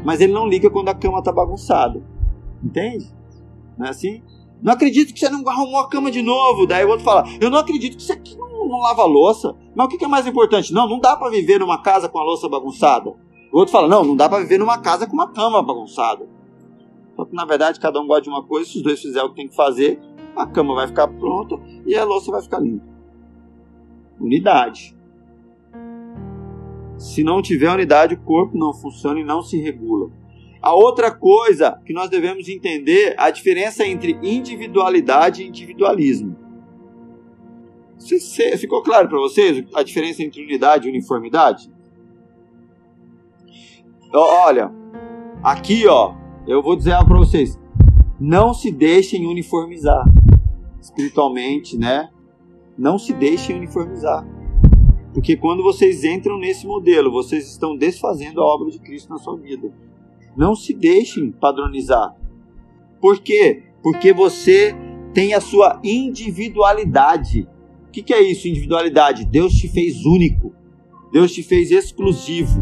mas 0.04 0.22
ele 0.22 0.34
não 0.34 0.48
liga 0.48 0.70
quando 0.70 0.90
a 0.90 0.94
cama 0.94 1.20
está 1.20 1.32
bagunçada. 1.32 2.04
Entende? 2.64 3.12
Não 3.78 3.88
é 3.88 3.90
assim? 3.90 4.22
Não 4.62 4.72
acredito 4.72 5.14
que 5.14 5.20
você 5.20 5.30
não 5.30 5.48
arrumou 5.50 5.82
a 5.82 5.90
cama 5.90 6.10
de 6.10 6.22
novo. 6.22 6.66
Daí 6.66 6.86
o 6.86 6.90
outro 6.90 7.04
fala: 7.04 7.26
Eu 7.42 7.50
não 7.50 7.58
acredito 7.58 7.98
que 7.98 8.04
você 8.04 8.16
não, 8.38 8.68
não 8.68 8.80
lava 8.80 9.02
a 9.02 9.06
louça. 9.06 9.54
Mas 9.76 9.88
o 9.88 9.90
que 9.90 10.06
é 10.06 10.08
mais 10.08 10.26
importante? 10.26 10.74
Não, 10.74 10.88
não 10.88 11.00
dá 11.00 11.18
para 11.18 11.30
viver 11.30 11.60
numa 11.60 11.82
casa 11.82 12.08
com 12.08 12.18
a 12.18 12.24
louça 12.24 12.48
bagunçada. 12.48 13.14
O 13.54 13.60
outro 13.60 13.72
fala: 13.72 13.88
não, 13.88 14.04
não 14.04 14.16
dá 14.16 14.28
para 14.28 14.40
viver 14.40 14.58
numa 14.58 14.80
casa 14.80 15.06
com 15.06 15.14
uma 15.14 15.32
cama 15.32 15.62
bagunçada. 15.62 16.28
Só 17.16 17.24
que 17.24 17.36
na 17.36 17.46
verdade 17.46 17.80
cada 17.80 18.02
um 18.02 18.08
gosta 18.08 18.24
de 18.24 18.30
uma 18.30 18.44
coisa, 18.44 18.68
se 18.68 18.78
os 18.78 18.84
dois 18.84 19.00
fizerem 19.00 19.28
o 19.28 19.30
que 19.30 19.36
tem 19.36 19.48
que 19.48 19.56
fazer, 19.56 20.02
a 20.36 20.48
cama 20.48 20.74
vai 20.74 20.88
ficar 20.88 21.08
pronta 21.08 21.60
e 21.86 21.96
a 21.96 22.04
louça 22.04 22.32
vai 22.32 22.42
ficar 22.42 22.60
limpa. 22.60 22.84
Unidade. 24.20 24.98
Se 26.98 27.24
não 27.24 27.42
tiver 27.42 27.72
unidade, 27.72 28.16
o 28.16 28.22
corpo 28.22 28.58
não 28.58 28.74
funciona 28.74 29.20
e 29.20 29.24
não 29.24 29.44
se 29.44 29.60
regula. 29.60 30.10
A 30.60 30.74
outra 30.74 31.12
coisa 31.12 31.80
que 31.86 31.94
nós 31.94 32.10
devemos 32.10 32.48
entender 32.48 33.14
a 33.20 33.30
diferença 33.30 33.86
entre 33.86 34.18
individualidade 34.24 35.44
e 35.44 35.48
individualismo. 35.48 36.36
Ficou 38.58 38.82
claro 38.82 39.08
para 39.10 39.20
vocês 39.20 39.64
a 39.76 39.84
diferença 39.84 40.24
entre 40.24 40.42
unidade 40.42 40.88
e 40.88 40.90
uniformidade? 40.90 41.73
Olha, 44.16 44.72
aqui 45.44 45.88
ó, 45.88 46.14
eu 46.46 46.62
vou 46.62 46.76
dizer 46.76 46.92
algo 46.92 47.08
para 47.08 47.18
vocês. 47.18 47.60
Não 48.20 48.54
se 48.54 48.72
deixem 48.72 49.26
uniformizar 49.26 50.06
espiritualmente, 50.80 51.76
né? 51.76 52.10
Não 52.78 53.00
se 53.00 53.12
deixem 53.12 53.56
uniformizar. 53.56 54.24
Porque 55.16 55.36
quando 55.36 55.64
vocês 55.64 56.04
entram 56.04 56.38
nesse 56.38 56.68
modelo, 56.68 57.12
vocês 57.12 57.50
estão 57.50 57.76
desfazendo 57.76 58.40
a 58.40 58.46
obra 58.46 58.70
de 58.70 58.80
Cristo 58.80 59.10
na 59.10 59.18
sua 59.18 59.36
vida. 59.36 59.74
Não 60.38 60.56
se 60.56 60.76
deixem 60.76 61.32
padronizar. 61.32 62.16
Por 63.02 63.20
quê? 63.20 63.64
Porque 63.82 64.14
você 64.14 64.76
tem 65.12 65.34
a 65.34 65.42
sua 65.42 65.80
individualidade. 65.84 67.48
O 67.88 67.92
que, 67.92 68.04
que 68.04 68.14
é 68.14 68.22
isso, 68.22 68.48
individualidade? 68.48 69.26
Deus 69.26 69.54
te 69.54 69.68
fez 69.68 70.06
único. 70.06 70.54
Deus 71.12 71.32
te 71.32 71.42
fez 71.42 71.72
exclusivo. 71.72 72.60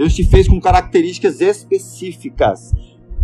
Deus 0.00 0.14
te 0.14 0.24
fez 0.24 0.48
com 0.48 0.58
características 0.58 1.42
específicas. 1.42 2.72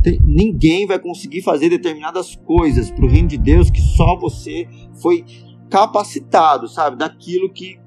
Tem, 0.02 0.20
ninguém 0.20 0.86
vai 0.86 0.98
conseguir 0.98 1.40
fazer 1.40 1.70
determinadas 1.70 2.36
coisas 2.36 2.90
para 2.90 3.06
o 3.06 3.08
reino 3.08 3.28
de 3.28 3.38
Deus 3.38 3.70
que 3.70 3.80
só 3.80 4.14
você 4.14 4.68
foi 5.00 5.24
capacitado, 5.70 6.68
sabe, 6.68 6.98
daquilo 6.98 7.50
que 7.50 7.80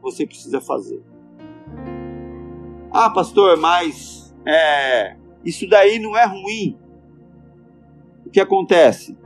você 0.00 0.24
precisa 0.24 0.60
fazer. 0.60 1.02
Ah, 2.92 3.10
pastor, 3.10 3.56
mas 3.56 4.32
é, 4.46 5.16
isso 5.44 5.68
daí 5.68 5.98
não 5.98 6.16
é 6.16 6.24
ruim. 6.24 6.78
O 8.24 8.30
que 8.30 8.38
acontece? 8.38 9.18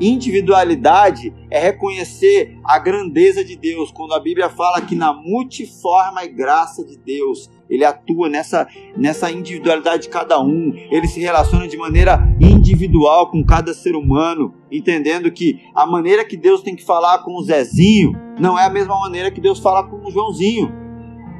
Individualidade 0.00 1.34
é 1.50 1.58
reconhecer 1.58 2.58
a 2.64 2.78
grandeza 2.78 3.44
de 3.44 3.56
Deus. 3.56 3.92
Quando 3.92 4.14
a 4.14 4.20
Bíblia 4.20 4.48
fala 4.48 4.80
que 4.80 4.96
na 4.96 5.12
multiforme 5.12 6.26
graça 6.28 6.82
de 6.82 6.96
Deus, 6.96 7.50
ele 7.72 7.86
atua 7.86 8.28
nessa, 8.28 8.68
nessa 8.94 9.32
individualidade 9.32 10.02
de 10.02 10.08
cada 10.10 10.38
um, 10.38 10.74
ele 10.90 11.08
se 11.08 11.20
relaciona 11.20 11.66
de 11.66 11.78
maneira 11.78 12.20
individual 12.38 13.30
com 13.30 13.42
cada 13.42 13.72
ser 13.72 13.96
humano, 13.96 14.54
entendendo 14.70 15.32
que 15.32 15.58
a 15.74 15.86
maneira 15.86 16.22
que 16.22 16.36
Deus 16.36 16.62
tem 16.62 16.76
que 16.76 16.84
falar 16.84 17.20
com 17.20 17.32
o 17.32 17.42
Zezinho 17.42 18.12
não 18.38 18.58
é 18.58 18.66
a 18.66 18.70
mesma 18.70 19.00
maneira 19.00 19.30
que 19.30 19.40
Deus 19.40 19.58
fala 19.58 19.84
com 19.84 20.04
o 20.04 20.10
Joãozinho. 20.10 20.70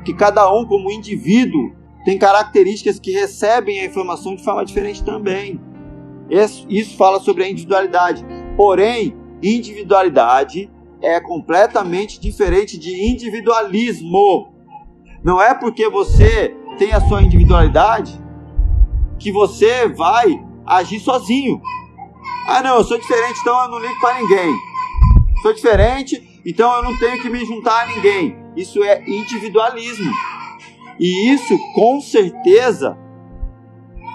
Que 0.06 0.14
cada 0.14 0.50
um, 0.50 0.64
como 0.64 0.90
indivíduo, 0.90 1.72
tem 2.02 2.18
características 2.18 2.98
que 2.98 3.12
recebem 3.12 3.80
a 3.80 3.84
informação 3.84 4.34
de 4.34 4.42
forma 4.42 4.64
diferente 4.64 5.04
também. 5.04 5.60
Isso 6.68 6.96
fala 6.96 7.20
sobre 7.20 7.44
a 7.44 7.50
individualidade. 7.50 8.24
Porém, 8.56 9.14
individualidade 9.42 10.70
é 11.02 11.20
completamente 11.20 12.18
diferente 12.18 12.78
de 12.78 13.10
individualismo. 13.10 14.51
Não 15.24 15.40
é 15.40 15.54
porque 15.54 15.88
você 15.88 16.56
tem 16.78 16.92
a 16.92 17.00
sua 17.00 17.22
individualidade 17.22 18.20
que 19.18 19.30
você 19.30 19.86
vai 19.88 20.44
agir 20.66 20.98
sozinho. 20.98 21.60
Ah, 22.48 22.60
não, 22.62 22.76
eu 22.76 22.84
sou 22.84 22.98
diferente, 22.98 23.38
então 23.40 23.62
eu 23.62 23.68
não 23.68 23.78
ligo 23.78 24.00
para 24.00 24.20
ninguém. 24.20 24.52
Sou 25.42 25.52
diferente, 25.52 26.40
então 26.44 26.74
eu 26.76 26.82
não 26.82 26.98
tenho 26.98 27.22
que 27.22 27.30
me 27.30 27.44
juntar 27.44 27.82
a 27.82 27.86
ninguém. 27.86 28.36
Isso 28.56 28.82
é 28.82 29.02
individualismo. 29.08 30.12
E 30.98 31.32
isso, 31.32 31.56
com 31.74 32.00
certeza, 32.00 32.98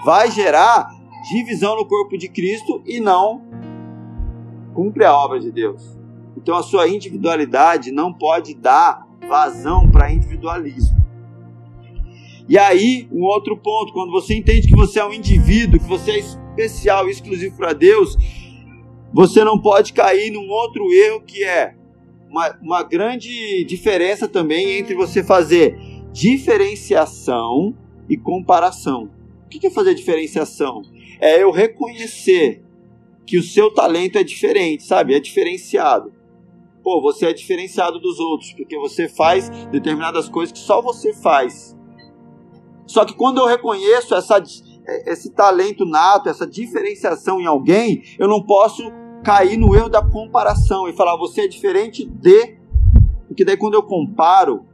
vai 0.04 0.30
gerar 0.30 0.88
divisão 1.30 1.76
no 1.76 1.86
corpo 1.86 2.18
de 2.18 2.28
Cristo 2.28 2.82
e 2.86 3.00
não 3.00 3.42
cumpre 4.74 5.04
a 5.04 5.12
obra 5.14 5.40
de 5.40 5.50
Deus. 5.50 5.98
Então 6.36 6.54
a 6.54 6.62
sua 6.62 6.86
individualidade 6.86 7.90
não 7.90 8.12
pode 8.12 8.54
dar 8.54 9.06
vazão 9.26 9.90
para 9.90 10.12
individualismo. 10.12 10.97
E 12.48 12.56
aí, 12.56 13.06
um 13.12 13.24
outro 13.24 13.56
ponto, 13.58 13.92
quando 13.92 14.10
você 14.10 14.34
entende 14.34 14.68
que 14.68 14.76
você 14.76 14.98
é 14.98 15.04
um 15.04 15.12
indivíduo, 15.12 15.78
que 15.78 15.86
você 15.86 16.12
é 16.12 16.18
especial 16.18 17.08
exclusivo 17.08 17.56
para 17.56 17.74
Deus, 17.74 18.16
você 19.12 19.44
não 19.44 19.60
pode 19.60 19.92
cair 19.92 20.30
num 20.30 20.48
outro 20.48 20.90
erro 20.92 21.20
que 21.20 21.44
é 21.44 21.74
uma, 22.30 22.58
uma 22.62 22.82
grande 22.82 23.64
diferença 23.64 24.26
também 24.26 24.78
entre 24.78 24.94
você 24.94 25.22
fazer 25.22 25.78
diferenciação 26.12 27.74
e 28.08 28.16
comparação. 28.16 29.10
O 29.44 29.48
que 29.48 29.66
é 29.66 29.70
fazer 29.70 29.94
diferenciação? 29.94 30.82
É 31.20 31.42
eu 31.42 31.50
reconhecer 31.50 32.62
que 33.26 33.36
o 33.36 33.42
seu 33.42 33.70
talento 33.70 34.16
é 34.16 34.24
diferente, 34.24 34.84
sabe? 34.84 35.14
É 35.14 35.20
diferenciado. 35.20 36.12
Pô, 36.82 37.00
você 37.02 37.26
é 37.26 37.32
diferenciado 37.32 37.98
dos 37.98 38.18
outros, 38.18 38.52
porque 38.52 38.78
você 38.78 39.06
faz 39.06 39.50
determinadas 39.70 40.28
coisas 40.30 40.52
que 40.52 40.58
só 40.58 40.80
você 40.80 41.12
faz. 41.12 41.77
Só 42.88 43.04
que 43.04 43.14
quando 43.14 43.38
eu 43.38 43.46
reconheço 43.46 44.16
essa, 44.16 44.42
esse 45.06 45.30
talento 45.30 45.84
nato, 45.84 46.28
essa 46.28 46.44
diferenciação 46.44 47.40
em 47.40 47.46
alguém, 47.46 48.02
eu 48.18 48.26
não 48.26 48.42
posso 48.42 48.82
cair 49.22 49.56
no 49.56 49.76
erro 49.76 49.88
da 49.88 50.02
comparação 50.02 50.88
e 50.88 50.92
falar 50.92 51.16
você 51.16 51.42
é 51.42 51.46
diferente 51.46 52.04
de. 52.04 52.58
Porque 53.28 53.44
daí 53.44 53.56
quando 53.56 53.74
eu 53.74 53.82
comparo, 53.84 54.66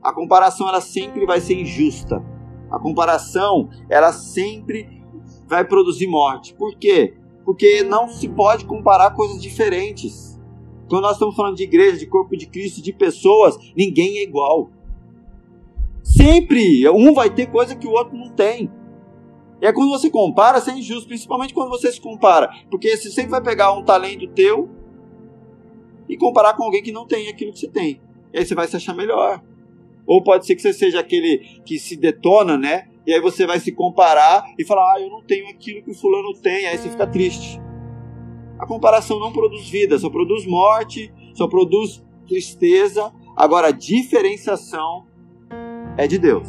a 0.00 0.12
comparação 0.12 0.68
ela 0.68 0.80
sempre 0.80 1.26
vai 1.26 1.40
ser 1.40 1.60
injusta. 1.60 2.22
A 2.70 2.78
comparação 2.78 3.68
ela 3.90 4.12
sempre 4.12 5.02
vai 5.48 5.64
produzir 5.64 6.06
morte. 6.06 6.54
Por 6.54 6.76
quê? 6.76 7.16
porque 7.44 7.82
não 7.82 8.08
se 8.08 8.28
pode 8.28 8.64
comparar 8.64 9.10
coisas 9.10 9.40
diferentes. 9.40 10.40
Quando 10.88 11.02
nós 11.02 11.12
estamos 11.12 11.34
falando 11.34 11.56
de 11.56 11.62
igreja, 11.64 11.98
de 11.98 12.06
corpo 12.06 12.36
de 12.36 12.46
Cristo, 12.46 12.82
de 12.82 12.92
pessoas, 12.92 13.56
ninguém 13.76 14.18
é 14.18 14.22
igual. 14.22 14.70
Sempre 16.02 16.88
um 16.88 17.12
vai 17.12 17.30
ter 17.30 17.46
coisa 17.46 17.76
que 17.76 17.86
o 17.86 17.92
outro 17.92 18.16
não 18.16 18.30
tem. 18.30 18.70
E 19.60 19.66
é 19.66 19.72
quando 19.72 19.90
você 19.90 20.10
compara, 20.10 20.60
você 20.60 20.72
é 20.72 20.74
injusto, 20.74 21.06
principalmente 21.06 21.54
quando 21.54 21.70
você 21.70 21.92
se 21.92 22.00
compara, 22.00 22.50
porque 22.68 22.96
você 22.96 23.10
sempre 23.10 23.30
vai 23.30 23.40
pegar 23.40 23.72
um 23.72 23.84
talento 23.84 24.26
teu 24.28 24.68
e 26.08 26.16
comparar 26.16 26.54
com 26.54 26.64
alguém 26.64 26.82
que 26.82 26.90
não 26.90 27.06
tem 27.06 27.28
aquilo 27.28 27.52
que 27.52 27.60
você 27.60 27.68
tem. 27.68 28.00
E 28.32 28.38
aí 28.38 28.44
você 28.44 28.54
vai 28.54 28.66
se 28.66 28.76
achar 28.76 28.94
melhor. 28.94 29.40
Ou 30.06 30.22
pode 30.22 30.46
ser 30.46 30.56
que 30.56 30.62
você 30.62 30.72
seja 30.72 30.98
aquele 30.98 31.60
que 31.64 31.78
se 31.78 31.96
detona, 31.96 32.58
né? 32.58 32.88
E 33.06 33.12
aí 33.12 33.20
você 33.20 33.46
vai 33.46 33.60
se 33.60 33.72
comparar 33.72 34.44
e 34.58 34.64
falar: 34.64 34.94
ah, 34.94 35.00
eu 35.00 35.08
não 35.08 35.22
tenho 35.22 35.48
aquilo 35.48 35.82
que 35.82 35.90
o 35.90 35.94
fulano 35.94 36.32
tem. 36.34 36.66
Aí 36.66 36.76
você 36.76 36.90
fica 36.90 37.06
triste. 37.06 37.60
A 38.58 38.66
comparação 38.66 39.18
não 39.18 39.32
produz 39.32 39.68
vida, 39.68 39.98
só 39.98 40.10
produz 40.10 40.46
morte, 40.46 41.12
só 41.34 41.46
produz 41.46 42.04
tristeza. 42.26 43.12
Agora, 43.36 43.68
a 43.68 43.72
diferenciação 43.72 45.06
é 46.02 46.06
de 46.06 46.18
Deus. 46.18 46.48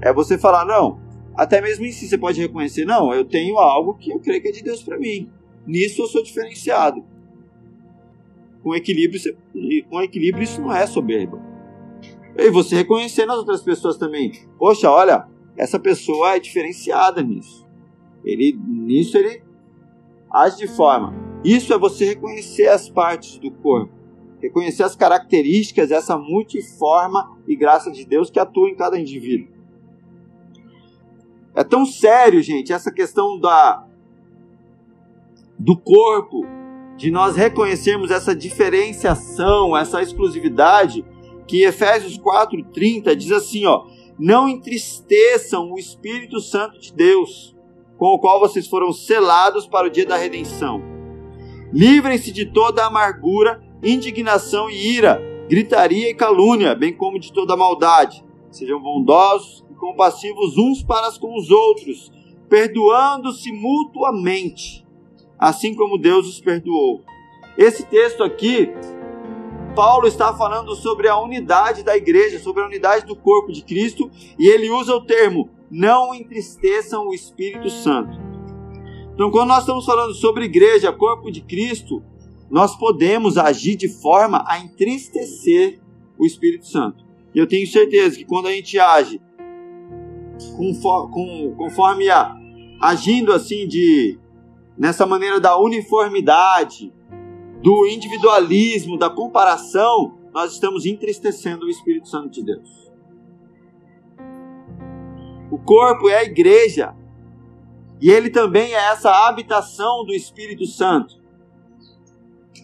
É 0.00 0.12
você 0.12 0.38
falar: 0.38 0.64
não, 0.64 1.00
até 1.34 1.60
mesmo 1.60 1.84
em 1.84 1.92
si 1.92 2.08
você 2.08 2.18
pode 2.18 2.40
reconhecer: 2.40 2.84
não, 2.84 3.12
eu 3.14 3.24
tenho 3.24 3.58
algo 3.58 3.94
que 3.94 4.10
eu 4.10 4.20
creio 4.20 4.42
que 4.42 4.48
é 4.48 4.52
de 4.52 4.62
Deus 4.62 4.82
para 4.82 4.98
mim. 4.98 5.30
Nisso 5.66 6.02
eu 6.02 6.06
sou 6.06 6.22
diferenciado. 6.22 7.04
Com 8.62 8.74
equilíbrio, 8.74 9.20
com 9.88 10.02
equilíbrio 10.02 10.44
isso 10.44 10.60
não 10.60 10.74
é 10.74 10.86
soberba. 10.86 11.40
E 12.36 12.50
você 12.50 12.76
reconhecer 12.76 13.26
nas 13.26 13.38
outras 13.38 13.62
pessoas 13.62 13.96
também. 13.96 14.32
Poxa, 14.58 14.90
olha, 14.90 15.26
essa 15.56 15.78
pessoa 15.78 16.36
é 16.36 16.40
diferenciada 16.40 17.22
nisso. 17.22 17.66
Ele 18.24 18.58
nisso 18.66 19.16
ele 19.16 19.42
age 20.30 20.58
de 20.58 20.68
forma. 20.68 21.14
Isso 21.44 21.72
é 21.72 21.78
você 21.78 22.04
reconhecer 22.04 22.68
as 22.68 22.88
partes 22.88 23.38
do 23.38 23.50
corpo, 23.50 23.92
reconhecer 24.40 24.82
as 24.82 24.94
características 24.94 25.88
dessa 25.88 26.18
multiforma 26.18 27.39
e 27.50 27.56
graça 27.56 27.90
de 27.90 28.04
Deus 28.04 28.30
que 28.30 28.38
atua 28.38 28.70
em 28.70 28.76
cada 28.76 28.96
indivíduo. 28.96 29.48
É 31.52 31.64
tão 31.64 31.84
sério, 31.84 32.40
gente, 32.40 32.72
essa 32.72 32.92
questão 32.92 33.40
da 33.40 33.84
do 35.58 35.76
corpo, 35.76 36.46
de 36.96 37.10
nós 37.10 37.34
reconhecermos 37.34 38.12
essa 38.12 38.36
diferenciação, 38.36 39.76
essa 39.76 40.00
exclusividade, 40.00 41.04
que 41.46 41.64
Efésios 41.64 42.16
4:30 42.16 43.16
diz 43.16 43.32
assim, 43.32 43.66
ó: 43.66 43.84
não 44.16 44.48
entristeçam 44.48 45.72
o 45.72 45.78
Espírito 45.78 46.38
Santo 46.38 46.78
de 46.78 46.92
Deus, 46.94 47.56
com 47.98 48.14
o 48.14 48.18
qual 48.20 48.38
vocês 48.38 48.68
foram 48.68 48.92
selados 48.92 49.66
para 49.66 49.88
o 49.88 49.90
dia 49.90 50.06
da 50.06 50.16
redenção. 50.16 50.80
Livrem-se 51.72 52.30
de 52.30 52.46
toda 52.46 52.86
amargura, 52.86 53.60
indignação 53.82 54.70
e 54.70 54.94
ira, 54.94 55.20
gritaria 55.50 56.08
e 56.08 56.14
calúnia, 56.14 56.76
bem 56.76 56.92
como 56.92 57.18
de 57.18 57.32
toda 57.32 57.56
maldade. 57.56 58.24
Sejam 58.52 58.80
bondosos 58.80 59.64
e 59.68 59.74
compassivos 59.74 60.56
uns 60.56 60.80
para 60.80 61.10
com 61.18 61.36
os 61.36 61.50
outros, 61.50 62.12
perdoando-se 62.48 63.50
mutuamente, 63.50 64.86
assim 65.36 65.74
como 65.74 65.98
Deus 65.98 66.28
os 66.28 66.40
perdoou. 66.40 67.02
Esse 67.58 67.84
texto 67.84 68.22
aqui 68.22 68.72
Paulo 69.74 70.06
está 70.06 70.32
falando 70.32 70.76
sobre 70.76 71.08
a 71.08 71.18
unidade 71.20 71.82
da 71.82 71.96
igreja, 71.96 72.38
sobre 72.38 72.62
a 72.62 72.66
unidade 72.66 73.04
do 73.04 73.16
corpo 73.16 73.50
de 73.50 73.62
Cristo, 73.62 74.08
e 74.38 74.46
ele 74.46 74.70
usa 74.70 74.94
o 74.94 75.04
termo 75.04 75.50
não 75.68 76.14
entristeçam 76.14 77.08
o 77.08 77.14
Espírito 77.14 77.70
Santo. 77.70 78.18
Então, 79.14 79.30
quando 79.30 79.48
nós 79.48 79.60
estamos 79.60 79.84
falando 79.84 80.14
sobre 80.14 80.44
igreja, 80.44 80.92
corpo 80.92 81.30
de 81.30 81.40
Cristo, 81.40 82.02
nós 82.50 82.76
podemos 82.76 83.38
agir 83.38 83.76
de 83.76 83.88
forma 83.88 84.44
a 84.46 84.58
entristecer 84.58 85.80
o 86.18 86.26
Espírito 86.26 86.66
Santo. 86.66 87.04
E 87.34 87.38
eu 87.38 87.46
tenho 87.46 87.66
certeza 87.66 88.16
que 88.16 88.24
quando 88.24 88.48
a 88.48 88.52
gente 88.52 88.78
age 88.78 89.20
conforme, 90.56 91.54
conforme 91.56 92.10
a, 92.10 92.34
agindo 92.80 93.32
assim 93.32 93.68
de 93.68 94.18
nessa 94.76 95.06
maneira 95.06 95.38
da 95.38 95.56
uniformidade, 95.58 96.92
do 97.62 97.86
individualismo, 97.86 98.98
da 98.98 99.10
comparação, 99.10 100.18
nós 100.32 100.52
estamos 100.52 100.86
entristecendo 100.86 101.66
o 101.66 101.70
Espírito 101.70 102.08
Santo 102.08 102.30
de 102.30 102.42
Deus. 102.42 102.90
O 105.50 105.58
corpo 105.58 106.08
é 106.08 106.16
a 106.16 106.24
igreja. 106.24 106.94
E 108.00 108.10
ele 108.10 108.30
também 108.30 108.72
é 108.72 108.92
essa 108.92 109.10
habitação 109.28 110.04
do 110.06 110.14
Espírito 110.14 110.64
Santo. 110.64 111.19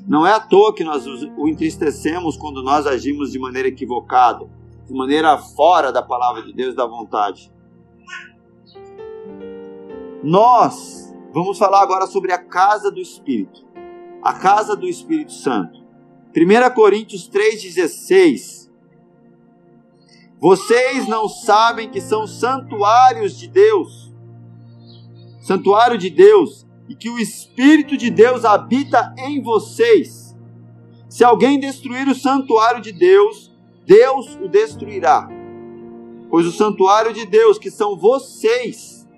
Não 0.07 0.27
é 0.27 0.33
à 0.33 0.41
toa 0.41 0.75
que 0.75 0.85
nós 0.85 1.07
o 1.07 1.49
entristecemos 1.49 2.37
quando 2.37 2.63
nós 2.63 2.87
agimos 2.87 3.33
de 3.33 3.39
maneira 3.39 3.69
equivocada, 3.69 4.49
de 4.87 4.95
maneira 4.95 5.37
fora 5.39 5.93
da 5.93 6.03
palavra 6.03 6.43
de 6.43 6.53
Deus, 6.53 6.75
da 6.75 6.87
vontade. 6.87 7.53
Nós 10.23 11.15
vamos 11.33 11.59
falar 11.59 11.83
agora 11.83 12.07
sobre 12.07 12.33
a 12.33 12.39
casa 12.39 12.91
do 12.91 13.01
Espírito 13.01 13.67
a 14.27 14.33
casa 14.33 14.75
do 14.75 14.89
Espírito 14.89 15.33
Santo. 15.33 15.81
1 16.37 16.75
Coríntios 16.75 17.31
3,16 17.31 18.69
Vocês 20.41 21.07
não 21.07 21.29
sabem 21.29 21.89
que 21.89 22.01
são 22.01 22.27
santuários 22.27 23.39
de 23.39 23.47
Deus, 23.47 24.13
santuário 25.41 25.97
de 25.97 26.11
Deus, 26.11 26.66
e 26.89 26.95
que 26.95 27.11
o 27.11 27.19
Espírito 27.19 27.97
de 27.97 28.11
Deus 28.11 28.45
habita 28.45 29.15
em 29.19 29.43
vocês. 29.43 30.37
Se 31.09 31.25
alguém 31.25 31.59
destruir 31.59 32.09
o 32.09 32.15
santuário 32.15 32.81
de 32.81 32.93
Deus, 32.93 33.55
Deus 33.87 34.39
o 34.43 34.49
destruirá. 34.49 35.29
Pois 36.29 36.47
o 36.47 36.53
santuário 36.53 37.13
de 37.13 37.25
Deus, 37.25 37.59
que 37.59 37.71
são 37.71 37.97
vocês, 37.97 39.09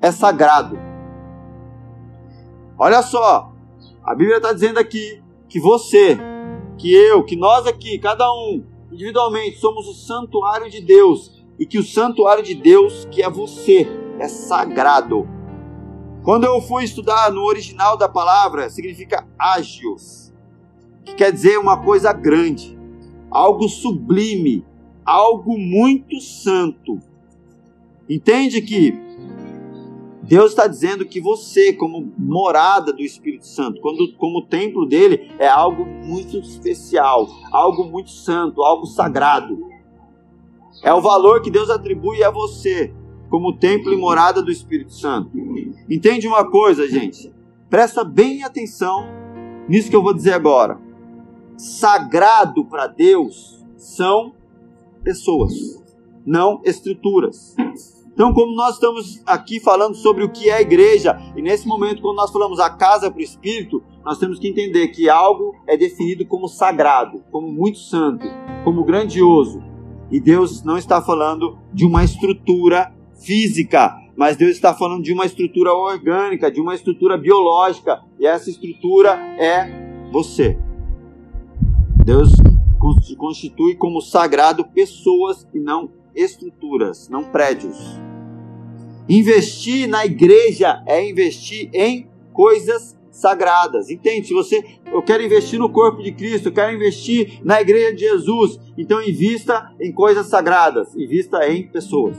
é 0.00 0.10
sagrado. 0.10 0.78
Olha 2.78 3.02
só, 3.02 3.52
a 4.02 4.14
Bíblia 4.14 4.38
está 4.38 4.52
dizendo 4.52 4.78
aqui 4.78 5.22
que 5.48 5.60
você, 5.60 6.18
que 6.78 6.92
eu, 6.92 7.22
que 7.24 7.36
nós 7.36 7.66
aqui, 7.66 7.98
cada 7.98 8.28
um, 8.32 8.64
individualmente, 8.90 9.58
somos 9.58 9.86
o 9.86 9.94
santuário 9.94 10.70
de 10.70 10.80
Deus 10.80 11.44
e 11.58 11.66
que 11.66 11.78
o 11.78 11.84
santuário 11.84 12.42
de 12.42 12.54
Deus, 12.54 13.06
que 13.10 13.22
é 13.22 13.30
você, 13.30 13.86
é 14.18 14.26
sagrado. 14.26 15.28
Quando 16.22 16.44
eu 16.44 16.60
fui 16.60 16.84
estudar 16.84 17.32
no 17.32 17.42
original 17.42 17.96
da 17.96 18.08
palavra, 18.08 18.70
significa 18.70 19.26
ágios, 19.36 20.32
que 21.04 21.14
quer 21.14 21.32
dizer 21.32 21.58
uma 21.58 21.82
coisa 21.82 22.12
grande, 22.12 22.78
algo 23.28 23.68
sublime, 23.68 24.64
algo 25.04 25.58
muito 25.58 26.20
santo. 26.20 27.00
Entende 28.08 28.62
que 28.62 28.94
Deus 30.22 30.52
está 30.52 30.68
dizendo 30.68 31.04
que 31.04 31.20
você, 31.20 31.72
como 31.72 32.12
morada 32.16 32.92
do 32.92 33.02
Espírito 33.02 33.46
Santo, 33.46 33.80
quando, 33.80 34.14
como 34.16 34.46
templo 34.46 34.86
dele, 34.86 35.32
é 35.40 35.48
algo 35.48 35.84
muito 35.84 36.38
especial, 36.38 37.26
algo 37.50 37.84
muito 37.84 38.10
santo, 38.10 38.62
algo 38.62 38.86
sagrado. 38.86 39.58
É 40.84 40.94
o 40.94 41.00
valor 41.00 41.42
que 41.42 41.50
Deus 41.50 41.68
atribui 41.68 42.22
a 42.22 42.30
você 42.30 42.94
como 43.32 43.56
templo 43.56 43.94
e 43.94 43.96
morada 43.96 44.42
do 44.42 44.50
Espírito 44.50 44.92
Santo. 44.92 45.30
Entende 45.88 46.28
uma 46.28 46.50
coisa, 46.50 46.86
gente? 46.86 47.32
Presta 47.70 48.04
bem 48.04 48.44
atenção 48.44 49.06
nisso 49.66 49.88
que 49.88 49.96
eu 49.96 50.02
vou 50.02 50.12
dizer 50.12 50.34
agora. 50.34 50.78
Sagrado 51.56 52.62
para 52.66 52.86
Deus 52.86 53.64
são 53.74 54.34
pessoas, 55.02 55.54
não 56.26 56.60
estruturas. 56.62 57.56
Então, 58.12 58.34
como 58.34 58.54
nós 58.54 58.74
estamos 58.74 59.22
aqui 59.24 59.58
falando 59.58 59.94
sobre 59.94 60.24
o 60.24 60.30
que 60.30 60.50
é 60.50 60.56
a 60.56 60.60
igreja, 60.60 61.18
e 61.34 61.40
nesse 61.40 61.66
momento, 61.66 62.02
quando 62.02 62.16
nós 62.16 62.30
falamos 62.30 62.60
a 62.60 62.68
casa 62.68 63.10
para 63.10 63.20
o 63.20 63.24
Espírito, 63.24 63.82
nós 64.04 64.18
temos 64.18 64.38
que 64.38 64.48
entender 64.48 64.88
que 64.88 65.08
algo 65.08 65.54
é 65.66 65.74
definido 65.74 66.26
como 66.26 66.46
sagrado, 66.48 67.24
como 67.32 67.50
muito 67.50 67.78
santo, 67.78 68.26
como 68.62 68.84
grandioso. 68.84 69.62
E 70.10 70.20
Deus 70.20 70.62
não 70.62 70.76
está 70.76 71.00
falando 71.00 71.58
de 71.72 71.86
uma 71.86 72.04
estrutura 72.04 72.92
física, 73.22 73.96
mas 74.16 74.36
Deus 74.36 74.52
está 74.52 74.74
falando 74.74 75.02
de 75.02 75.12
uma 75.12 75.24
estrutura 75.24 75.72
orgânica, 75.72 76.50
de 76.50 76.60
uma 76.60 76.74
estrutura 76.74 77.16
biológica, 77.16 78.02
e 78.18 78.26
essa 78.26 78.50
estrutura 78.50 79.12
é 79.38 80.10
você. 80.12 80.58
Deus 82.04 82.30
constitui 83.16 83.76
como 83.76 84.00
sagrado 84.00 84.64
pessoas 84.64 85.46
e 85.54 85.60
não 85.60 85.90
estruturas, 86.14 87.08
não 87.08 87.24
prédios. 87.24 87.78
Investir 89.08 89.88
na 89.88 90.04
igreja 90.04 90.82
é 90.86 91.08
investir 91.08 91.70
em 91.72 92.08
coisas 92.32 92.96
sagradas. 93.10 93.90
Entende? 93.90 94.28
Se 94.28 94.34
você, 94.34 94.64
eu 94.92 95.02
quero 95.02 95.22
investir 95.22 95.58
no 95.58 95.70
corpo 95.70 96.02
de 96.02 96.12
Cristo, 96.12 96.48
eu 96.48 96.52
quero 96.52 96.74
investir 96.74 97.40
na 97.44 97.60
igreja 97.60 97.94
de 97.94 98.00
Jesus, 98.00 98.58
então 98.76 99.02
invista 99.02 99.72
em 99.80 99.92
coisas 99.92 100.26
sagradas, 100.26 100.94
invista 100.96 101.48
em 101.48 101.66
pessoas 101.68 102.16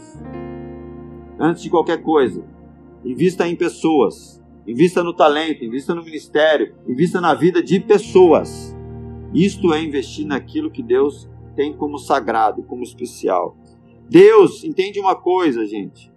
antes 1.39 1.63
de 1.63 1.69
qualquer 1.69 2.01
coisa. 2.01 2.43
Invista 3.03 3.47
em 3.47 3.55
pessoas. 3.55 4.41
Invista 4.65 5.03
no 5.03 5.13
talento, 5.13 5.65
invista 5.65 5.93
no 5.93 6.03
ministério, 6.03 6.73
invista 6.87 7.19
na 7.19 7.33
vida 7.33 7.61
de 7.61 7.79
pessoas. 7.81 8.73
Isto 9.33 9.73
é 9.73 9.83
investir 9.83 10.25
naquilo 10.25 10.71
que 10.71 10.81
Deus 10.81 11.29
tem 11.55 11.73
como 11.75 11.97
sagrado, 11.97 12.63
como 12.63 12.83
especial. 12.83 13.57
Deus, 14.09 14.63
entende 14.63 14.99
uma 14.99 15.15
coisa, 15.15 15.65
gente. 15.65 16.11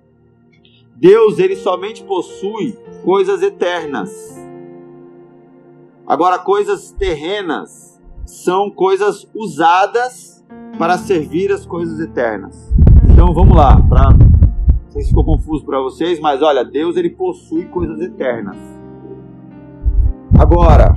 Deus, 0.95 1.38
ele 1.38 1.57
somente 1.57 2.05
possui 2.05 2.79
coisas 3.05 3.43
eternas. 3.43 4.37
Agora, 6.07 6.38
coisas 6.38 6.93
terrenas 6.93 8.01
são 8.25 8.71
coisas 8.71 9.29
usadas 9.35 10.45
para 10.79 10.97
servir 10.97 11.51
as 11.53 11.67
coisas 11.67 11.99
eternas. 11.99 12.73
Então, 13.11 13.35
vamos 13.35 13.57
lá, 13.57 13.81
para 13.88 14.11
sei 14.97 15.03
se 15.03 15.09
ficou 15.11 15.25
confuso 15.25 15.65
para 15.65 15.81
vocês, 15.81 16.19
mas 16.19 16.41
olha, 16.41 16.65
Deus 16.65 16.97
ele 16.97 17.11
possui 17.11 17.67
coisas 17.67 18.01
eternas. 18.01 18.57
Agora, 20.39 20.97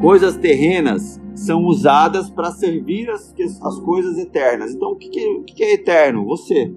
coisas 0.00 0.36
terrenas 0.36 1.20
são 1.34 1.64
usadas 1.64 2.28
para 2.28 2.50
servir 2.50 3.08
as, 3.08 3.34
as 3.62 3.78
coisas 3.78 4.18
eternas. 4.18 4.74
Então, 4.74 4.92
o 4.92 4.96
que, 4.96 5.08
que, 5.08 5.26
o 5.26 5.42
que 5.42 5.64
é 5.64 5.74
eterno? 5.74 6.26
Você. 6.26 6.74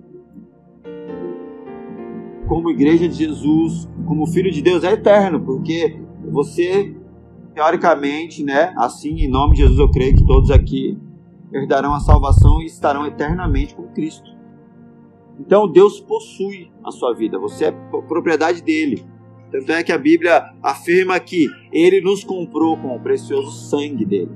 Como 2.47 2.69
igreja 2.69 3.10
de 3.10 3.15
Jesus, 3.15 3.89
como 4.06 4.28
filho 4.28 4.51
de 4.51 4.62
Deus, 4.62 4.84
é 4.84 4.93
eterno, 4.93 5.41
porque 5.41 5.99
você, 6.32 6.95
teoricamente, 7.54 8.43
né, 8.43 8.73
assim, 8.78 9.15
em 9.15 9.30
nome 9.30 9.56
de 9.56 9.63
Jesus, 9.63 9.80
eu 9.80 9.89
creio 9.89 10.15
que 10.15 10.25
todos 10.25 10.51
aqui 10.51 10.97
herdarão 11.51 11.93
a 11.93 11.99
salvação 11.99 12.62
e 12.62 12.67
estarão 12.67 13.06
eternamente 13.06 13.75
com 13.75 13.84
Cristo. 13.88 14.34
Então 15.39 15.71
Deus 15.71 15.99
possui 15.99 16.71
a 16.83 16.91
sua 16.91 17.13
vida, 17.13 17.37
você 17.37 17.65
é 17.65 17.71
propriedade 18.07 18.61
dele. 18.61 19.05
Tanto 19.51 19.71
é 19.71 19.83
que 19.83 19.91
a 19.91 19.97
Bíblia 19.97 20.53
afirma 20.61 21.19
que 21.19 21.47
ele 21.71 22.01
nos 22.01 22.23
comprou 22.23 22.77
com 22.77 22.95
o 22.95 22.99
precioso 22.99 23.51
sangue 23.51 24.05
dele. 24.05 24.31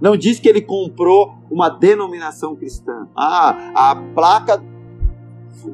Não 0.00 0.16
diz 0.16 0.40
que 0.40 0.48
ele 0.48 0.60
comprou 0.60 1.34
uma 1.50 1.68
denominação 1.68 2.56
cristã. 2.56 3.08
Ah, 3.16 3.90
a 3.90 3.96
placa 4.14 4.62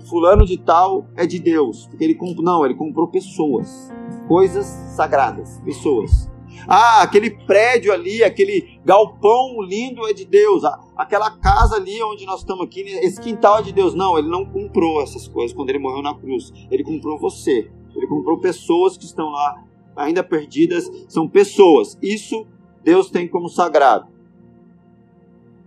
fulano 0.08 0.44
de 0.44 0.58
tal 0.58 1.06
é 1.16 1.26
de 1.26 1.38
Deus. 1.38 1.88
Ele 1.98 2.14
comprou, 2.14 2.44
não, 2.44 2.64
ele 2.64 2.74
comprou 2.74 3.08
pessoas, 3.08 3.90
coisas 4.26 4.66
sagradas, 4.94 5.60
pessoas. 5.64 6.30
Ah, 6.70 7.00
aquele 7.00 7.30
prédio 7.30 7.90
ali, 7.90 8.22
aquele 8.22 8.78
galpão 8.84 9.62
lindo 9.62 10.06
é 10.06 10.12
de 10.12 10.26
Deus. 10.26 10.62
Ah, 10.64 10.78
aquela 10.98 11.30
casa 11.30 11.76
ali 11.76 12.02
onde 12.02 12.26
nós 12.26 12.40
estamos 12.40 12.66
aqui, 12.66 12.80
esse 12.80 13.18
quintal 13.18 13.60
é 13.60 13.62
de 13.62 13.72
Deus. 13.72 13.94
Não, 13.94 14.18
ele 14.18 14.28
não 14.28 14.44
comprou 14.44 15.02
essas 15.02 15.26
coisas 15.26 15.56
quando 15.56 15.70
ele 15.70 15.78
morreu 15.78 16.02
na 16.02 16.14
cruz. 16.14 16.52
Ele 16.70 16.84
comprou 16.84 17.18
você. 17.18 17.70
Ele 17.96 18.06
comprou 18.06 18.38
pessoas 18.38 18.98
que 18.98 19.06
estão 19.06 19.30
lá 19.30 19.64
ainda 19.96 20.22
perdidas. 20.22 20.90
São 21.08 21.26
pessoas. 21.26 21.96
Isso 22.02 22.46
Deus 22.84 23.10
tem 23.10 23.26
como 23.26 23.48
sagrado. 23.48 24.06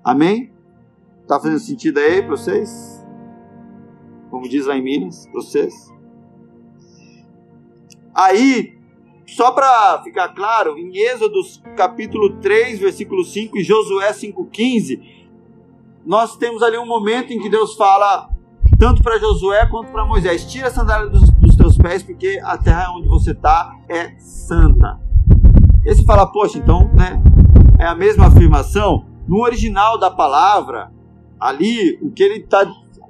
Amém? 0.03 0.51
Tá 1.27 1.39
fazendo 1.39 1.59
sentido 1.59 1.97
aí 1.97 2.21
para 2.21 2.37
vocês? 2.37 3.03
Como 4.29 4.47
diz 4.47 4.67
lá 4.67 4.77
em 4.77 4.83
Minas, 4.83 5.25
para 5.27 5.41
vocês? 5.41 5.91
Aí 8.13 8.80
só 9.31 9.51
para 9.51 10.01
ficar 10.03 10.29
claro, 10.29 10.77
em 10.77 10.95
Êxodo 10.97 11.39
capítulo 11.77 12.37
3, 12.41 12.79
versículo 12.79 13.23
5 13.23 13.57
e 13.57 13.63
Josué 13.63 14.11
5,15, 14.11 14.99
nós 16.05 16.35
temos 16.35 16.61
ali 16.61 16.77
um 16.77 16.85
momento 16.85 17.31
em 17.31 17.39
que 17.39 17.49
Deus 17.49 17.75
fala 17.75 18.29
tanto 18.77 19.01
para 19.01 19.17
Josué 19.19 19.65
quanto 19.67 19.89
para 19.89 20.05
Moisés: 20.05 20.43
tira 20.51 20.67
a 20.67 20.71
sandália 20.71 21.07
dos, 21.07 21.29
dos, 21.29 21.55
teus 21.55 21.77
pés, 21.77 22.03
porque 22.03 22.41
a 22.43 22.57
terra 22.57 22.91
onde 22.93 23.07
você 23.07 23.31
está 23.31 23.73
é 23.87 24.13
santa. 24.19 24.99
Esse 25.85 26.03
fala, 26.03 26.27
poxa, 26.27 26.57
então, 26.57 26.91
né? 26.93 27.21
É 27.79 27.85
a 27.85 27.95
mesma 27.95 28.27
afirmação. 28.27 29.05
No 29.27 29.41
original 29.43 29.97
da 29.97 30.11
palavra, 30.11 30.91
ali, 31.39 31.97
o 32.01 32.11
que 32.11 32.21
ele 32.21 32.39
está 32.39 32.69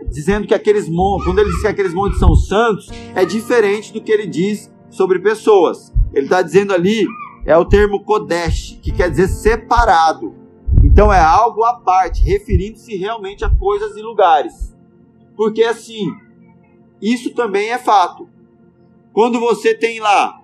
dizendo 0.10 0.46
que 0.46 0.54
aqueles 0.54 0.88
montes, 0.88 1.26
quando 1.26 1.40
ele 1.40 1.50
diz 1.50 1.62
que 1.62 1.68
aqueles 1.68 1.94
montes 1.94 2.20
são 2.20 2.36
santos, 2.36 2.90
é 3.16 3.26
diferente 3.26 3.92
do 3.92 4.02
que 4.02 4.12
ele 4.12 4.28
diz 4.28 4.72
sobre 4.90 5.20
pessoas. 5.20 5.92
Ele 6.14 6.26
está 6.26 6.42
dizendo 6.42 6.74
ali, 6.74 7.06
é 7.46 7.56
o 7.58 7.66
termo 7.66 8.04
Kodesh, 8.04 8.80
que 8.82 8.92
quer 8.92 9.10
dizer 9.10 9.28
separado. 9.28 10.36
Então 10.84 11.12
é 11.12 11.20
algo 11.20 11.64
à 11.64 11.76
parte, 11.76 12.24
referindo-se 12.24 12.96
realmente 12.96 13.46
a 13.46 13.50
coisas 13.50 13.96
e 13.96 14.02
lugares. 14.02 14.76
Porque 15.36 15.64
assim, 15.64 16.12
isso 17.02 17.34
também 17.34 17.70
é 17.72 17.78
fato. 17.78 18.28
Quando 19.14 19.40
você 19.40 19.74
tem 19.74 20.00
lá, 20.00 20.40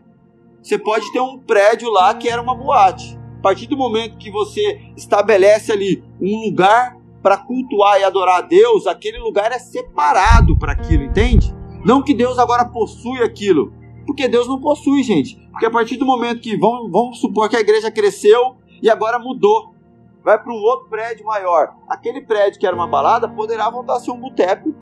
você 0.62 0.78
pode 0.78 1.12
ter 1.12 1.20
um 1.20 1.40
prédio 1.40 1.90
lá 1.90 2.14
que 2.14 2.28
era 2.28 2.42
uma 2.42 2.56
boate. 2.56 3.18
A 3.40 3.42
partir 3.42 3.68
do 3.68 3.78
momento 3.78 4.18
que 4.18 4.32
você 4.32 4.82
estabelece 4.96 5.72
ali 5.72 6.04
um 6.20 6.46
lugar 6.46 6.98
para 7.22 7.38
cultuar 7.38 8.00
e 8.00 8.04
adorar 8.04 8.40
a 8.40 8.42
Deus, 8.42 8.88
aquele 8.88 9.18
lugar 9.20 9.52
é 9.52 9.60
separado 9.60 10.58
para 10.58 10.74
aquilo, 10.74 11.04
entende? 11.04 11.54
Não 11.86 12.02
que 12.02 12.14
Deus 12.14 12.40
agora 12.40 12.66
possui 12.66 13.22
aquilo, 13.22 13.74
porque 14.18 14.28
Deus 14.28 14.48
não 14.48 14.60
possui, 14.60 15.04
gente. 15.04 15.40
Porque 15.52 15.68
a 15.68 15.70
partir 15.70 15.96
do 15.96 16.06
momento 16.06 16.42
que 16.42 16.58
vamos, 16.58 16.92
vamos 16.92 17.20
supor 17.20 17.48
que 17.48 17.56
a 17.56 17.60
igreja 17.60 17.92
cresceu 17.92 18.56
e 18.82 18.90
agora 18.90 19.20
mudou, 19.20 19.76
vai 20.24 20.42
para 20.42 20.52
um 20.52 20.58
outro 20.58 20.90
prédio 20.90 21.24
maior. 21.24 21.76
Aquele 21.88 22.22
prédio 22.22 22.60
que 22.60 22.66
era 22.66 22.76
uma 22.76 22.88
balada 22.88 23.30
poderá 23.30 23.70
voltar 23.70 23.98
a 23.98 24.00
ser 24.00 24.10
um 24.10 24.20
boteco. 24.20 24.74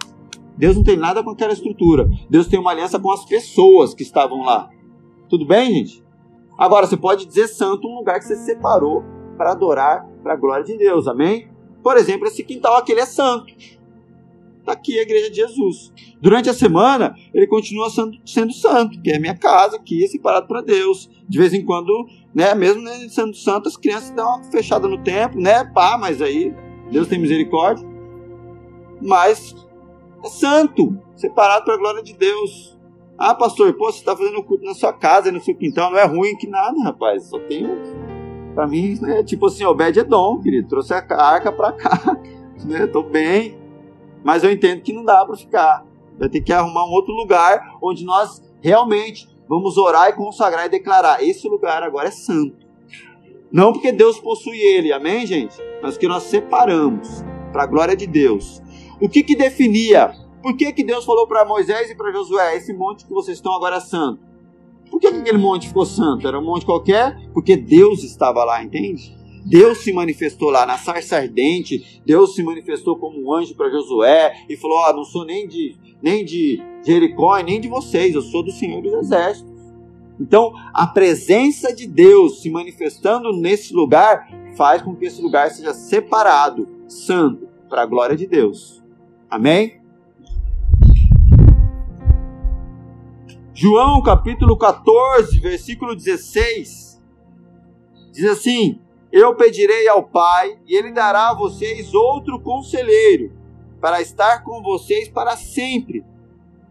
Deus 0.57 0.77
não 0.77 0.83
tem 0.83 0.95
nada 0.95 1.21
com 1.21 1.31
aquela 1.31 1.51
estrutura. 1.51 2.09
Deus 2.29 2.47
tem 2.47 2.57
uma 2.57 2.71
aliança 2.71 2.97
com 2.97 3.11
as 3.11 3.25
pessoas 3.25 3.93
que 3.93 4.03
estavam 4.03 4.41
lá. 4.41 4.69
Tudo 5.27 5.45
bem, 5.45 5.73
gente? 5.73 6.01
Agora, 6.57 6.87
você 6.87 6.95
pode 6.95 7.25
dizer 7.25 7.49
santo 7.49 7.89
um 7.89 7.97
lugar 7.97 8.19
que 8.19 8.25
você 8.25 8.37
separou 8.37 9.03
para 9.35 9.51
adorar 9.51 10.07
para 10.23 10.31
a 10.31 10.37
glória 10.37 10.63
de 10.63 10.77
Deus, 10.77 11.09
amém? 11.09 11.51
Por 11.83 11.97
exemplo, 11.97 12.25
esse 12.25 12.41
quintal 12.41 12.77
aqui 12.77 12.93
é 12.93 13.05
santo. 13.05 13.53
Está 14.65 14.73
aqui 14.73 14.97
a 14.97 15.03
igreja 15.03 15.29
de 15.29 15.35
Jesus. 15.35 15.93
Durante 16.19 16.49
a 16.49 16.53
semana, 16.53 17.15
ele 17.31 17.45
continua 17.45 17.87
sendo, 17.91 18.17
sendo 18.25 18.51
santo, 18.51 18.99
que 18.99 19.11
é 19.11 19.19
minha 19.19 19.37
casa 19.37 19.75
aqui, 19.75 20.07
separado 20.07 20.47
para 20.47 20.61
Deus. 20.61 21.07
De 21.29 21.37
vez 21.37 21.53
em 21.53 21.63
quando, 21.63 22.07
né, 22.33 22.55
mesmo 22.55 22.81
né, 22.81 23.07
sendo 23.07 23.35
santo, 23.35 23.69
as 23.69 23.77
crianças 23.77 24.09
dão 24.09 24.25
uma 24.25 24.43
fechada 24.45 24.87
no 24.87 24.97
templo, 24.97 25.39
né? 25.39 25.63
Pá, 25.65 25.99
mas 25.99 26.19
aí 26.19 26.51
Deus 26.89 27.07
tem 27.07 27.19
misericórdia. 27.19 27.87
Mas 28.99 29.55
é 30.23 30.29
santo, 30.29 30.97
separado 31.15 31.63
para 31.63 31.75
a 31.75 31.77
glória 31.77 32.01
de 32.01 32.15
Deus. 32.15 32.75
Ah, 33.19 33.35
pastor, 33.35 33.71
pô, 33.73 33.91
você 33.91 33.99
está 33.99 34.17
fazendo 34.17 34.43
culto 34.43 34.65
na 34.65 34.73
sua 34.73 34.93
casa, 34.93 35.31
no 35.31 35.39
seu 35.39 35.53
quintal, 35.53 35.91
não 35.91 35.99
é 35.99 36.05
ruim 36.05 36.35
que 36.37 36.47
nada, 36.47 36.81
rapaz. 36.81 37.25
Só 37.25 37.37
tem. 37.37 37.67
Para 38.55 38.65
mim, 38.65 38.97
é 39.03 39.23
tipo 39.23 39.45
assim, 39.45 39.63
Obed 39.63 39.99
Edom, 39.99 40.39
querido. 40.39 40.67
Trouxe 40.69 40.91
a 40.91 41.05
arca 41.15 41.51
para 41.51 41.71
cá. 41.71 42.17
Né? 42.65 42.87
Tô 42.87 43.03
bem. 43.03 43.64
Mas 44.25 44.43
eu 44.43 44.51
entendo 44.51 44.81
que 44.81 44.91
não 44.91 45.05
dá 45.05 45.23
para 45.23 45.37
ficar. 45.37 45.85
Vai 46.17 46.27
ter 46.27 46.41
que 46.41 46.51
arrumar 46.51 46.83
um 46.83 46.91
outro 46.91 47.13
lugar 47.13 47.77
onde 47.79 48.03
nós 48.03 48.41
realmente 48.59 49.29
vamos 49.47 49.77
orar 49.77 50.09
e 50.09 50.13
consagrar 50.13 50.65
e 50.65 50.69
declarar: 50.69 51.23
esse 51.23 51.47
lugar 51.47 51.83
agora 51.83 52.07
é 52.07 52.11
santo. 52.11 52.65
Não 53.51 53.71
porque 53.71 53.91
Deus 53.91 54.19
possui 54.19 54.57
ele, 54.57 54.91
amém, 54.91 55.27
gente? 55.27 55.55
Mas 55.79 55.95
que 55.95 56.07
nós 56.07 56.23
separamos 56.23 57.23
para 57.51 57.63
a 57.63 57.67
glória 57.67 57.95
de 57.95 58.07
Deus. 58.07 58.63
O 58.99 59.07
que 59.07 59.21
que 59.21 59.35
definia? 59.35 60.11
Por 60.41 60.57
que, 60.57 60.73
que 60.73 60.83
Deus 60.83 61.05
falou 61.05 61.27
para 61.27 61.45
Moisés 61.45 61.91
e 61.91 61.95
para 61.95 62.11
Josué: 62.11 62.55
esse 62.55 62.73
monte 62.73 63.05
que 63.05 63.13
vocês 63.13 63.37
estão 63.37 63.53
agora 63.53 63.75
é 63.75 63.79
santo? 63.79 64.19
Por 64.89 64.99
que, 64.99 65.11
que 65.11 65.19
aquele 65.19 65.37
monte 65.37 65.67
ficou 65.67 65.85
santo? 65.85 66.27
Era 66.27 66.39
um 66.39 66.43
monte 66.43 66.65
qualquer? 66.65 67.15
Porque 67.31 67.55
Deus 67.55 68.03
estava 68.03 68.43
lá, 68.43 68.63
entende? 68.63 69.15
Deus 69.45 69.77
se 69.79 69.93
manifestou 69.93 70.49
lá 70.49 70.65
na 70.65 70.75
sarça 70.75 71.17
ardente, 71.17 72.01
Deus 72.03 72.33
se 72.33 72.41
manifestou 72.41 72.97
como 72.97 73.21
um 73.21 73.31
anjo 73.31 73.55
para 73.55 73.69
Josué 73.69 74.33
e 74.49 74.57
falou: 74.57 74.77
Ó, 74.77 74.89
oh, 74.89 74.93
não 74.93 75.03
sou 75.03 75.23
nem 75.23 75.47
de, 75.47 75.75
nem 76.01 76.25
de 76.25 76.59
Jericó 76.83 77.37
e 77.37 77.43
nem 77.43 77.61
de 77.61 77.67
vocês, 77.67 78.15
eu 78.15 78.23
sou 78.23 78.43
do 78.43 78.51
Senhor 78.51 78.81
dos 78.81 78.93
Exércitos. 78.93 79.53
Então, 80.19 80.51
a 80.73 80.87
presença 80.87 81.75
de 81.75 81.85
Deus 81.85 82.41
se 82.41 82.49
manifestando 82.49 83.31
nesse 83.33 83.73
lugar 83.73 84.27
faz 84.57 84.81
com 84.81 84.95
que 84.95 85.05
esse 85.05 85.21
lugar 85.21 85.51
seja 85.51 85.73
separado, 85.73 86.67
santo, 86.87 87.47
para 87.69 87.83
a 87.83 87.85
glória 87.85 88.15
de 88.15 88.25
Deus. 88.25 88.81
Amém? 89.29 89.79
João 93.53 94.01
capítulo 94.01 94.57
14, 94.57 95.39
versículo 95.39 95.95
16, 95.95 97.01
diz 98.11 98.25
assim: 98.25 98.79
eu 99.17 99.33
pedirei 99.33 99.87
ao 99.87 100.03
Pai, 100.03 100.59
e 100.67 100.75
ele 100.75 100.91
dará 100.91 101.29
a 101.29 101.33
vocês 101.33 101.93
outro 101.93 102.37
conselheiro, 102.37 103.31
para 103.79 104.01
estar 104.01 104.43
com 104.43 104.61
vocês 104.61 105.07
para 105.07 105.37
sempre. 105.37 106.03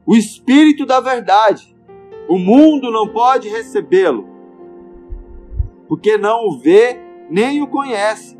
O 0.07 0.15
Espírito 0.15 0.85
da 0.85 1.01
Verdade. 1.01 1.75
O 2.29 2.39
mundo 2.39 2.91
não 2.91 3.09
pode 3.09 3.49
recebê-lo, 3.49 4.29
porque 5.89 6.19
não 6.19 6.49
o 6.49 6.59
vê 6.59 7.01
nem 7.31 7.63
o 7.63 7.67
conhece. 7.67 8.39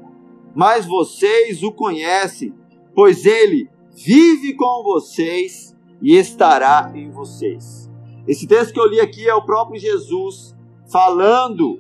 Mas 0.55 0.85
vocês 0.85 1.63
o 1.63 1.73
conhecem, 1.73 2.55
pois 2.95 3.25
ele 3.25 3.71
vive 3.91 4.53
com 4.55 4.83
vocês 4.83 5.75
e 6.03 6.15
estará 6.15 6.93
em 6.95 7.11
vocês. 7.11 7.91
Esse 8.29 8.47
texto 8.47 8.75
que 8.75 8.81
eu 8.81 8.87
li 8.87 9.01
aqui 9.01 9.27
é 9.27 9.35
o 9.35 9.47
próprio 9.47 9.81
Jesus 9.81 10.55
falando 10.91 11.79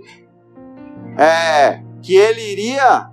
é, 1.18 1.82
que 2.04 2.14
ele 2.14 2.42
iria 2.42 3.10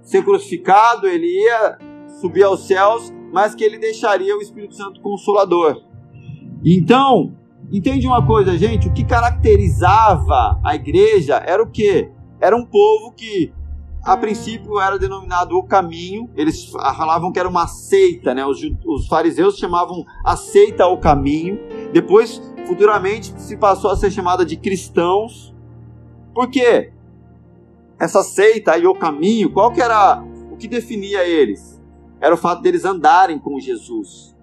ser 0.00 0.24
crucificado, 0.24 1.06
ele 1.06 1.26
ia 1.26 1.78
subir 2.20 2.42
aos 2.42 2.66
céus, 2.66 3.12
mas 3.30 3.54
que 3.54 3.62
ele 3.62 3.78
deixaria 3.78 4.34
o 4.34 4.40
Espírito 4.40 4.74
Santo 4.74 5.00
Consolador. 5.02 5.82
Então, 6.64 7.36
entende 7.70 8.06
uma 8.06 8.26
coisa, 8.26 8.56
gente? 8.56 8.88
O 8.88 8.94
que 8.94 9.04
caracterizava 9.04 10.58
a 10.64 10.74
igreja 10.74 11.36
era 11.36 11.62
o 11.62 11.70
que? 11.70 12.10
Era 12.40 12.56
um 12.56 12.64
povo 12.64 13.12
que, 13.12 13.52
a 14.02 14.16
princípio, 14.16 14.80
era 14.80 14.98
denominado 14.98 15.58
o 15.58 15.64
caminho. 15.64 16.30
Eles 16.34 16.64
falavam 16.64 17.30
que 17.30 17.38
era 17.38 17.48
uma 17.48 17.66
seita, 17.66 18.32
né? 18.32 18.46
Os, 18.46 18.60
os 18.86 19.06
fariseus 19.06 19.58
chamavam 19.58 20.02
a 20.24 20.34
seita 20.34 20.86
o 20.86 20.96
caminho. 20.96 21.58
Depois, 21.92 22.40
futuramente, 22.66 23.34
se 23.36 23.54
passou 23.58 23.90
a 23.90 23.96
ser 23.96 24.10
chamada 24.10 24.46
de 24.46 24.56
cristãos. 24.56 25.53
Por 26.34 26.50
quê? 26.50 26.92
Essa 27.98 28.22
seita 28.24 28.72
aí, 28.72 28.86
o 28.86 28.94
caminho, 28.94 29.52
qual 29.52 29.72
que 29.72 29.80
era 29.80 30.22
o 30.50 30.56
que 30.56 30.66
definia 30.66 31.26
eles? 31.26 31.80
Era 32.20 32.34
o 32.34 32.38
fato 32.38 32.60
deles 32.60 32.84
andarem 32.84 33.38
com 33.38 33.60
Jesus. 33.60 34.34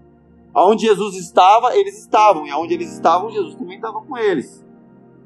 Aonde 0.53 0.85
Jesus 0.85 1.15
estava, 1.15 1.75
eles 1.75 1.99
estavam, 1.99 2.47
e 2.47 2.51
aonde 2.51 2.73
eles 2.73 2.93
estavam, 2.93 3.29
Jesus 3.29 3.55
também 3.55 3.75
estava 3.75 4.01
com 4.01 4.17
eles. 4.17 4.65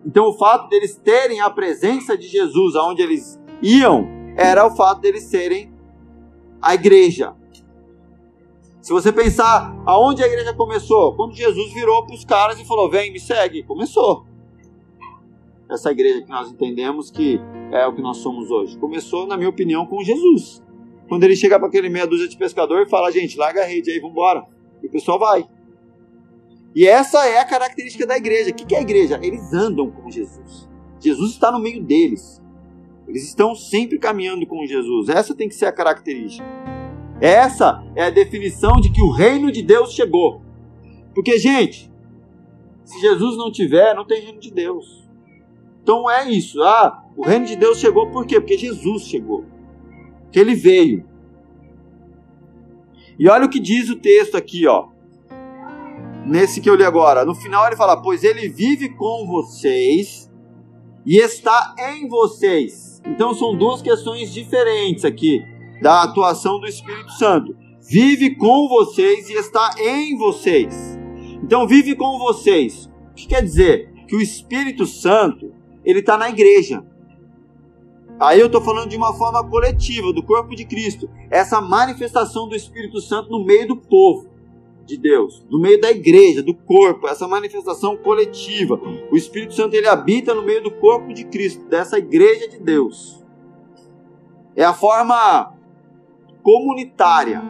Então 0.06 0.26
o 0.28 0.34
fato 0.34 0.68
deles 0.70 0.96
terem 0.96 1.40
a 1.40 1.50
presença 1.50 2.18
de 2.18 2.28
Jesus 2.28 2.76
aonde 2.76 3.02
eles 3.02 3.40
iam, 3.62 4.08
era 4.36 4.66
o 4.66 4.76
fato 4.76 5.02
deles 5.02 5.24
serem 5.24 5.74
a 6.62 6.74
igreja. 6.74 7.36
Se 8.82 8.92
você 8.92 9.12
pensar 9.12 9.76
aonde 9.86 10.24
a 10.24 10.28
igreja 10.28 10.54
começou, 10.54 11.16
quando 11.16 11.34
Jesus 11.34 11.74
virou 11.74 12.06
para 12.06 12.16
os 12.16 12.24
caras 12.24 12.60
e 12.60 12.66
falou: 12.66 12.88
Vem, 12.88 13.12
me 13.12 13.20
segue, 13.20 13.64
começou 13.64 14.26
essa 15.70 15.92
igreja 15.92 16.22
que 16.22 16.30
nós 16.30 16.52
entendemos 16.52 17.10
que 17.10 17.40
é 17.72 17.86
o 17.88 17.94
que 17.94 18.02
nós 18.02 18.18
somos 18.18 18.52
hoje. 18.52 18.78
Começou, 18.78 19.26
na 19.28 19.38
minha 19.38 19.50
opinião, 19.50 19.86
com 19.86 20.04
Jesus. 20.04 20.64
Quando 21.08 21.24
ele 21.24 21.36
chega 21.36 21.60
para 21.60 21.68
aquele 21.68 21.90
meia 21.90 22.08
dúzia 22.08 22.28
de 22.28 22.38
pescador 22.38 22.82
e 22.82 22.90
fala, 22.90 23.12
gente, 23.12 23.38
larga 23.38 23.62
a 23.62 23.66
rede 23.66 23.92
aí, 23.92 24.00
vambora. 24.00 24.46
E 24.82 24.88
o 24.88 24.90
pessoal 24.90 25.20
vai. 25.20 25.48
E 26.76 26.86
essa 26.86 27.26
é 27.26 27.40
a 27.40 27.46
característica 27.46 28.06
da 28.06 28.18
igreja. 28.18 28.52
O 28.52 28.54
que 28.54 28.76
é 28.76 28.80
a 28.80 28.82
igreja? 28.82 29.20
Eles 29.22 29.54
andam 29.54 29.90
com 29.90 30.10
Jesus. 30.10 30.68
Jesus 31.00 31.32
está 31.32 31.52
no 31.52 31.60
meio 31.60 31.82
deles. 31.84 32.42
Eles 33.08 33.24
estão 33.24 33.56
sempre 33.56 34.00
caminhando 34.00 34.46
com 34.46 34.66
Jesus. 34.66 35.10
Essa 35.10 35.36
tem 35.36 35.48
que 35.48 35.56
ser 35.56 35.68
a 35.68 35.72
característica. 35.72 36.46
Essa 37.22 37.84
é 37.96 38.04
a 38.04 38.10
definição 38.10 38.74
de 38.74 38.92
que 38.92 39.02
o 39.02 39.12
reino 39.12 39.52
de 39.52 39.62
Deus 39.62 39.94
chegou. 39.94 40.42
Porque, 41.14 41.38
gente, 41.38 41.90
se 42.84 43.00
Jesus 43.00 43.38
não 43.38 43.52
tiver, 43.52 43.94
não 43.96 44.06
tem 44.06 44.22
reino 44.22 44.40
de 44.40 44.52
Deus. 44.52 45.05
Então 45.86 46.10
é 46.10 46.28
isso. 46.32 46.64
Ah, 46.64 47.04
o 47.16 47.24
reino 47.24 47.46
de 47.46 47.56
Deus 47.56 47.78
chegou 47.78 48.10
por 48.10 48.26
quê? 48.26 48.42
Porque 48.42 48.58
Jesus 48.58 49.04
chegou. 49.04 49.46
Que 50.32 50.40
ele 50.40 50.56
veio. 50.56 51.08
E 53.20 53.30
olha 53.30 53.46
o 53.46 53.50
que 53.50 53.60
diz 53.60 53.88
o 53.88 53.96
texto 53.96 54.36
aqui, 54.36 54.66
ó. 54.66 54.88
Nesse 56.26 56.60
que 56.60 56.68
eu 56.68 56.74
li 56.74 56.84
agora. 56.84 57.24
No 57.24 57.36
final 57.36 57.68
ele 57.68 57.76
fala: 57.76 58.02
Pois 58.02 58.24
ele 58.24 58.50
vive 58.50 58.90
com 58.96 59.28
vocês 59.28 60.28
e 61.06 61.18
está 61.18 61.76
em 61.78 62.10
vocês. 62.10 63.00
Então 63.06 63.36
são 63.36 63.56
duas 63.56 63.80
questões 63.84 64.34
diferentes 64.34 65.06
aqui 65.06 65.46
da 65.84 66.02
atuação 66.02 66.60
do 66.60 66.66
Espírito 66.66 67.12
Santo. 67.12 67.56
Vive 67.88 68.36
com 68.38 68.68
vocês 68.68 69.30
e 69.30 69.34
está 69.34 69.76
em 69.78 70.18
vocês. 70.18 70.98
Então 71.44 71.68
vive 71.68 71.96
com 71.96 72.18
vocês. 72.18 72.90
O 73.12 73.14
que 73.14 73.28
quer 73.28 73.44
dizer? 73.44 73.94
Que 74.08 74.16
o 74.16 74.22
Espírito 74.22 74.88
Santo 74.88 75.54
ele 75.86 76.00
está 76.00 76.18
na 76.18 76.30
igreja. 76.30 76.84
Aí 78.20 78.40
eu 78.40 78.48
estou 78.48 78.62
falando 78.62 78.90
de 78.90 78.96
uma 78.96 79.14
forma 79.14 79.44
coletiva, 79.48 80.12
do 80.14 80.24
corpo 80.24 80.56
de 80.56 80.66
Cristo. 80.66 81.10
Essa 81.30 81.62
manifestação 81.62 82.48
do 82.48 82.56
Espírito 82.56 83.00
Santo 83.02 83.30
no 83.30 83.46
meio 83.46 83.68
do 83.68 83.78
povo 83.78 84.30
de 84.86 84.98
Deus, 84.98 85.46
no 85.50 85.60
meio 85.60 85.82
da 85.82 85.92
igreja, 85.92 86.44
do 86.44 86.54
corpo, 86.54 87.08
essa 87.08 87.28
manifestação 87.28 87.98
coletiva. 87.98 88.80
O 89.12 89.18
Espírito 89.18 89.54
Santo 89.54 89.76
ele 89.76 89.88
habita 89.88 90.34
no 90.34 90.44
meio 90.44 90.64
do 90.64 90.72
corpo 90.72 91.14
de 91.14 91.26
Cristo, 91.26 91.66
dessa 91.68 91.98
igreja 91.98 92.48
de 92.48 92.60
Deus. 92.60 93.24
É 94.56 94.64
a 94.64 94.74
forma 94.74 95.54
comunitária. 96.42 97.42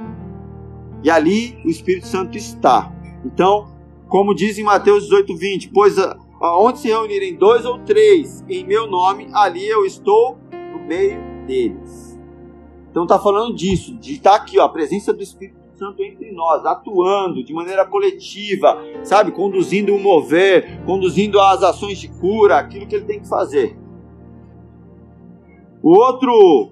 E 1.03 1.09
ali 1.09 1.61
o 1.63 1.69
Espírito 1.69 2.07
Santo 2.07 2.37
está. 2.37 2.91
Então, 3.23 3.67
como 4.07 4.33
diz 4.33 4.57
em 4.57 4.63
Mateus 4.63 5.03
18, 5.03 5.35
20, 5.35 5.69
pois 5.69 5.99
a, 5.99 6.17
Onde 6.53 6.79
se 6.79 6.87
reunirem 6.87 7.35
dois 7.35 7.65
ou 7.65 7.79
três 7.79 8.43
em 8.47 8.65
meu 8.65 8.87
nome, 8.87 9.29
ali 9.33 9.67
eu 9.67 9.85
estou 9.85 10.37
no 10.51 10.79
meio 10.79 11.19
deles. 11.45 12.19
Então 12.89 13.03
está 13.03 13.19
falando 13.19 13.53
disso, 13.53 13.95
de 13.97 14.13
estar 14.13 14.31
tá 14.31 14.35
aqui, 14.37 14.59
ó, 14.59 14.63
a 14.63 14.69
presença 14.69 15.13
do 15.13 15.21
Espírito 15.21 15.65
Santo 15.77 16.01
entre 16.01 16.31
nós, 16.31 16.65
atuando 16.65 17.43
de 17.43 17.53
maneira 17.53 17.85
coletiva, 17.85 18.77
sabe, 19.03 19.31
conduzindo 19.31 19.93
o 19.93 19.99
mover, 19.99 20.81
conduzindo 20.85 21.39
as 21.39 21.61
ações 21.61 21.97
de 21.97 22.07
cura, 22.07 22.57
aquilo 22.57 22.87
que 22.87 22.95
ele 22.95 23.05
tem 23.05 23.19
que 23.19 23.27
fazer. 23.27 23.77
O 25.83 25.91
outro 25.91 26.71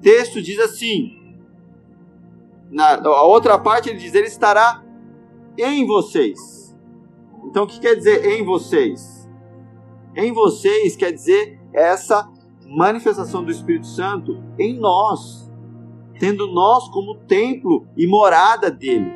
texto 0.00 0.40
diz 0.40 0.58
assim, 0.60 1.10
na 2.70 2.94
a 3.04 3.26
outra 3.26 3.58
parte 3.58 3.88
ele 3.88 3.98
diz, 3.98 4.14
ele 4.14 4.28
estará 4.28 4.84
em 5.58 5.84
vocês. 5.84 6.55
Então 7.46 7.64
o 7.64 7.66
que 7.66 7.80
quer 7.80 7.94
dizer 7.94 8.24
em 8.24 8.44
vocês? 8.44 9.28
Em 10.14 10.32
vocês 10.32 10.96
quer 10.96 11.12
dizer 11.12 11.60
essa 11.72 12.28
manifestação 12.66 13.44
do 13.44 13.50
Espírito 13.50 13.86
Santo 13.86 14.42
em 14.58 14.78
nós, 14.78 15.50
tendo 16.18 16.46
nós 16.48 16.88
como 16.88 17.16
templo 17.26 17.86
e 17.96 18.06
morada 18.06 18.70
dele. 18.70 19.10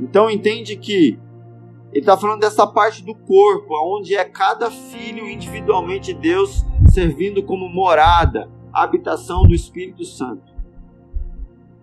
Então 0.00 0.30
entende 0.30 0.76
que 0.76 1.18
ele 1.92 2.00
está 2.00 2.16
falando 2.16 2.40
dessa 2.40 2.66
parte 2.66 3.02
do 3.04 3.14
corpo, 3.14 3.74
onde 3.82 4.14
é 4.14 4.24
cada 4.24 4.70
filho 4.70 5.28
individualmente 5.28 6.12
Deus 6.12 6.64
servindo 6.90 7.42
como 7.42 7.68
morada, 7.68 8.50
habitação 8.72 9.42
do 9.44 9.54
Espírito 9.54 10.04
Santo. 10.04 10.54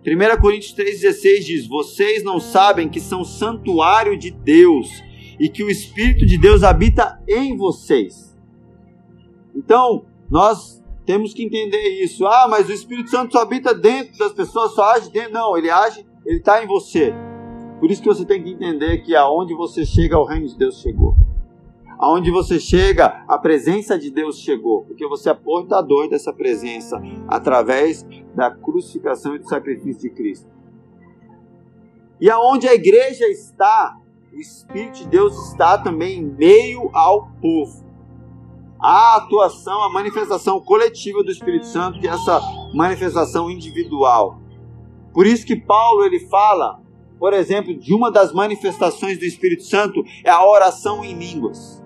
1 0.05 0.41
Coríntios 0.41 0.75
3,16 0.75 1.39
diz: 1.45 1.67
Vocês 1.67 2.23
não 2.23 2.39
sabem 2.39 2.89
que 2.89 2.99
são 2.99 3.23
santuário 3.23 4.17
de 4.17 4.31
Deus 4.31 5.01
e 5.39 5.49
que 5.49 5.63
o 5.63 5.69
Espírito 5.69 6.25
de 6.25 6.37
Deus 6.37 6.63
habita 6.63 7.21
em 7.27 7.55
vocês. 7.57 8.37
Então, 9.55 10.05
nós 10.29 10.83
temos 11.05 11.33
que 11.33 11.43
entender 11.43 12.03
isso. 12.03 12.25
Ah, 12.25 12.47
mas 12.49 12.67
o 12.67 12.73
Espírito 12.73 13.09
Santo 13.09 13.33
só 13.33 13.41
habita 13.41 13.73
dentro 13.73 14.17
das 14.17 14.33
pessoas, 14.33 14.73
só 14.73 14.93
age 14.93 15.11
dentro. 15.11 15.33
Não, 15.33 15.57
ele 15.57 15.69
age, 15.69 16.05
ele 16.25 16.37
está 16.37 16.63
em 16.63 16.67
você. 16.67 17.13
Por 17.79 17.91
isso 17.91 18.01
que 18.01 18.07
você 18.07 18.25
tem 18.25 18.41
que 18.41 18.51
entender 18.51 18.99
que 18.99 19.15
aonde 19.15 19.53
você 19.53 19.85
chega, 19.85 20.17
o 20.17 20.23
reino 20.23 20.47
de 20.47 20.57
Deus 20.57 20.79
chegou. 20.79 21.15
Aonde 21.99 22.31
você 22.31 22.59
chega, 22.59 23.23
a 23.27 23.37
presença 23.37 23.97
de 23.97 24.09
Deus 24.09 24.39
chegou, 24.39 24.83
porque 24.83 25.07
você 25.07 25.29
é 25.29 25.33
portador 25.33 26.09
dessa 26.09 26.33
presença 26.33 27.01
através 27.27 28.05
da 28.35 28.51
crucificação 28.51 29.35
e 29.35 29.39
do 29.39 29.47
sacrifício 29.47 30.01
de 30.01 30.09
Cristo. 30.09 30.49
E 32.19 32.29
aonde 32.29 32.67
a 32.67 32.73
igreja 32.73 33.25
está, 33.27 33.97
o 34.33 34.39
Espírito 34.39 34.99
de 34.99 35.07
Deus 35.07 35.49
está 35.49 35.77
também 35.77 36.19
em 36.19 36.23
meio 36.23 36.89
ao 36.93 37.27
povo. 37.41 37.83
A 38.79 39.17
atuação, 39.17 39.83
a 39.83 39.89
manifestação 39.89 40.59
coletiva 40.59 41.23
do 41.23 41.31
Espírito 41.31 41.67
Santo 41.67 41.99
e 42.03 42.07
essa 42.07 42.41
manifestação 42.73 43.49
individual. 43.49 44.41
Por 45.13 45.27
isso 45.27 45.45
que 45.45 45.55
Paulo 45.55 46.03
ele 46.03 46.19
fala 46.27 46.83
por 47.23 47.31
exemplo, 47.31 47.73
de 47.73 47.93
uma 47.93 48.11
das 48.11 48.33
manifestações 48.33 49.17
do 49.17 49.23
Espírito 49.23 49.63
Santo 49.63 50.03
é 50.25 50.29
a 50.29 50.45
oração 50.45 51.05
em 51.05 51.13
línguas. 51.13 51.81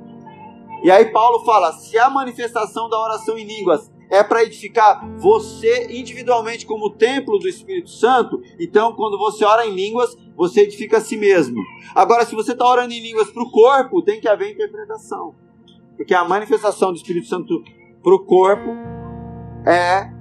E 0.83 0.89
aí 0.89 1.11
Paulo 1.11 1.45
fala: 1.45 1.71
se 1.73 1.95
a 1.99 2.09
manifestação 2.09 2.89
da 2.89 2.99
oração 2.99 3.37
em 3.37 3.45
línguas 3.45 3.91
é 4.09 4.23
para 4.23 4.43
edificar 4.43 5.07
você 5.19 5.91
individualmente 5.91 6.65
como 6.65 6.89
templo 6.89 7.37
do 7.37 7.47
Espírito 7.47 7.91
Santo, 7.91 8.41
então 8.59 8.93
quando 8.93 9.15
você 9.19 9.45
ora 9.45 9.67
em 9.67 9.75
línguas, 9.75 10.17
você 10.37 10.61
edifica 10.61 10.97
a 10.97 11.01
si 11.01 11.17
mesmo. 11.17 11.59
Agora, 11.95 12.23
se 12.23 12.35
você 12.35 12.51
está 12.51 12.65
orando 12.65 12.93
em 12.93 13.01
línguas 13.01 13.31
para 13.31 13.41
o 13.41 13.49
corpo, 13.49 14.03
tem 14.03 14.21
que 14.21 14.27
haver 14.27 14.53
interpretação. 14.53 15.33
Porque 15.97 16.13
a 16.13 16.23
manifestação 16.23 16.91
do 16.91 16.97
Espírito 16.97 17.27
Santo 17.27 17.63
para 18.03 18.13
o 18.13 18.19
corpo 18.19 18.69
é 19.65 20.13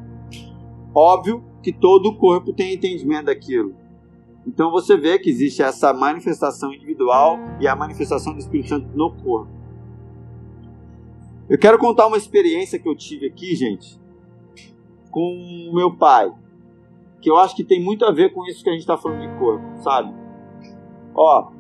óbvio 0.94 1.44
que 1.62 1.70
todo 1.70 2.07
o 2.07 2.16
corpo 2.16 2.55
tem 2.55 2.72
entendimento 2.72 3.26
daquilo. 3.26 3.76
Então 4.46 4.70
você 4.70 4.96
vê 4.96 5.18
que 5.18 5.29
existe 5.29 5.62
essa 5.62 5.92
manifestação 5.92 6.72
individual 6.72 7.38
e 7.61 7.68
a 7.68 7.76
manifestação 7.76 8.33
do 8.33 8.38
Espírito 8.38 8.70
Santo 8.70 8.88
no 8.96 9.12
corpo. 9.12 9.50
Eu 11.48 11.59
quero 11.59 11.79
contar 11.79 12.07
uma 12.07 12.16
experiência 12.16 12.79
que 12.79 12.88
eu 12.88 12.96
tive 12.96 13.26
aqui, 13.26 13.55
gente, 13.55 14.00
com 15.11 15.68
o 15.70 15.74
meu 15.74 15.94
pai, 15.94 16.33
que 17.20 17.31
eu 17.31 17.37
acho 17.37 17.57
que 17.57 17.64
tem 17.64 17.83
muito 17.83 18.05
a 18.05 18.12
ver 18.12 18.33
com 18.33 18.46
isso 18.46 18.62
que 18.62 18.70
a 18.70 18.72
gente 18.72 18.83
está 18.83 18.96
falando 18.96 19.20
de 19.20 19.38
corpo, 19.38 19.64
sabe? 19.83 20.14
Ó, 21.14 21.50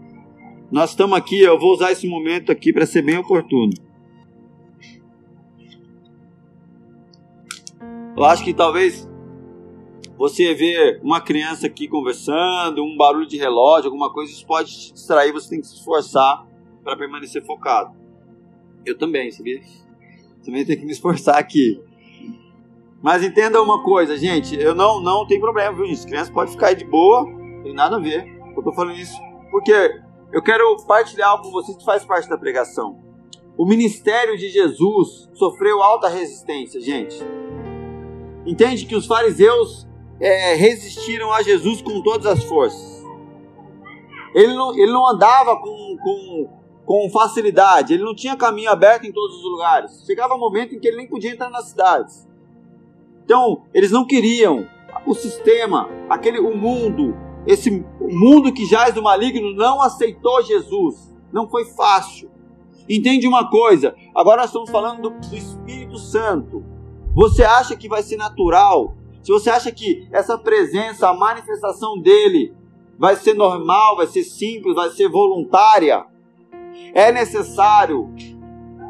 nós 0.70 0.90
estamos 0.90 1.16
aqui, 1.16 1.40
eu 1.40 1.58
vou 1.58 1.72
usar 1.72 1.92
esse 1.92 2.06
momento 2.06 2.52
aqui 2.52 2.72
para 2.72 2.86
ser 2.86 3.02
bem 3.02 3.18
oportuno. 3.18 3.72
Eu 8.16 8.24
acho 8.24 8.42
que 8.42 8.54
talvez 8.54 9.08
você 10.16 10.54
vê 10.54 10.98
uma 11.02 11.20
criança 11.20 11.66
aqui 11.66 11.86
conversando, 11.86 12.82
um 12.82 12.96
barulho 12.96 13.26
de 13.26 13.36
relógio, 13.36 13.88
alguma 13.88 14.10
coisa, 14.12 14.32
isso 14.32 14.46
pode 14.46 14.72
te 14.72 14.92
distrair, 14.94 15.32
você 15.32 15.50
tem 15.50 15.60
que 15.60 15.66
se 15.66 15.74
esforçar 15.74 16.46
para 16.82 16.96
permanecer 16.96 17.44
focado. 17.44 17.94
Eu 18.84 18.96
também, 18.96 19.30
sabia? 19.30 19.60
Também 20.44 20.64
tenho 20.64 20.78
que 20.78 20.86
me 20.86 20.92
esforçar 20.92 21.36
aqui. 21.36 21.80
Mas 23.06 23.22
entenda 23.22 23.62
uma 23.62 23.84
coisa, 23.84 24.16
gente, 24.16 24.60
eu 24.60 24.74
não 24.74 25.00
não 25.00 25.24
tem 25.24 25.38
problema, 25.38 25.76
viu, 25.76 25.86
gente? 25.86 26.04
Criança 26.08 26.32
pode 26.32 26.50
ficar 26.50 26.66
aí 26.66 26.74
de 26.74 26.84
boa, 26.84 27.24
não 27.24 27.62
tem 27.62 27.72
nada 27.72 27.98
a 27.98 28.00
ver. 28.00 28.26
Eu 28.56 28.60
tô 28.64 28.72
falando 28.72 28.98
isso 28.98 29.16
porque 29.48 30.02
eu 30.32 30.42
quero 30.42 30.76
partilhar 30.88 31.30
algo 31.30 31.44
com 31.44 31.52
vocês 31.52 31.76
que 31.76 31.84
faz 31.84 32.04
parte 32.04 32.28
da 32.28 32.36
pregação. 32.36 32.98
O 33.56 33.64
ministério 33.64 34.36
de 34.36 34.48
Jesus 34.48 35.30
sofreu 35.34 35.80
alta 35.84 36.08
resistência, 36.08 36.80
gente. 36.80 37.16
Entende 38.44 38.84
que 38.86 38.96
os 38.96 39.06
fariseus 39.06 39.86
é, 40.18 40.54
resistiram 40.54 41.32
a 41.32 41.42
Jesus 41.42 41.80
com 41.82 42.02
todas 42.02 42.26
as 42.26 42.42
forças. 42.42 43.04
Ele 44.34 44.52
não, 44.52 44.74
ele 44.76 44.90
não 44.90 45.08
andava 45.08 45.56
com, 45.60 45.96
com, 46.02 46.48
com 46.84 47.10
facilidade, 47.10 47.94
ele 47.94 48.02
não 48.02 48.16
tinha 48.16 48.36
caminho 48.36 48.68
aberto 48.68 49.04
em 49.04 49.12
todos 49.12 49.36
os 49.36 49.44
lugares. 49.44 50.04
Chegava 50.04 50.34
um 50.34 50.40
momento 50.40 50.74
em 50.74 50.80
que 50.80 50.88
ele 50.88 50.96
nem 50.96 51.08
podia 51.08 51.30
entrar 51.30 51.50
nas 51.50 51.66
cidades. 51.66 52.25
Então, 53.26 53.64
eles 53.74 53.90
não 53.90 54.06
queriam 54.06 54.66
o 55.04 55.12
sistema, 55.12 55.90
aquele 56.08 56.38
o 56.38 56.56
mundo, 56.56 57.14
esse 57.46 57.84
mundo 58.00 58.50
que 58.50 58.64
jaz 58.64 58.94
do 58.94 59.02
maligno 59.02 59.52
não 59.54 59.82
aceitou 59.82 60.42
Jesus. 60.42 61.14
Não 61.30 61.46
foi 61.46 61.66
fácil. 61.66 62.30
Entende 62.88 63.28
uma 63.28 63.50
coisa? 63.50 63.94
Agora 64.14 64.38
nós 64.38 64.46
estamos 64.46 64.70
falando 64.70 65.02
do, 65.02 65.28
do 65.28 65.36
Espírito 65.36 65.98
Santo. 65.98 66.64
Você 67.14 67.44
acha 67.44 67.76
que 67.76 67.88
vai 67.88 68.02
ser 68.02 68.16
natural 68.16 68.94
se 69.26 69.32
você 69.32 69.50
acha 69.50 69.72
que 69.72 70.06
essa 70.12 70.38
presença, 70.38 71.08
a 71.08 71.12
manifestação 71.12 71.98
dele, 72.00 72.54
vai 72.96 73.16
ser 73.16 73.34
normal, 73.34 73.96
vai 73.96 74.06
ser 74.06 74.22
simples, 74.22 74.76
vai 74.76 74.88
ser 74.90 75.08
voluntária, 75.08 76.06
é 76.94 77.10
necessário 77.10 78.08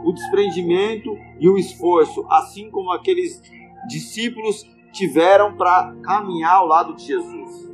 o 0.04 0.12
desprendimento 0.12 1.16
e 1.40 1.48
o 1.48 1.56
esforço, 1.56 2.22
assim 2.28 2.70
como 2.70 2.92
aqueles 2.92 3.40
discípulos 3.86 4.64
tiveram 4.92 5.56
para 5.56 5.94
caminhar 6.02 6.56
ao 6.56 6.66
lado 6.66 6.94
de 6.94 7.04
Jesus. 7.04 7.70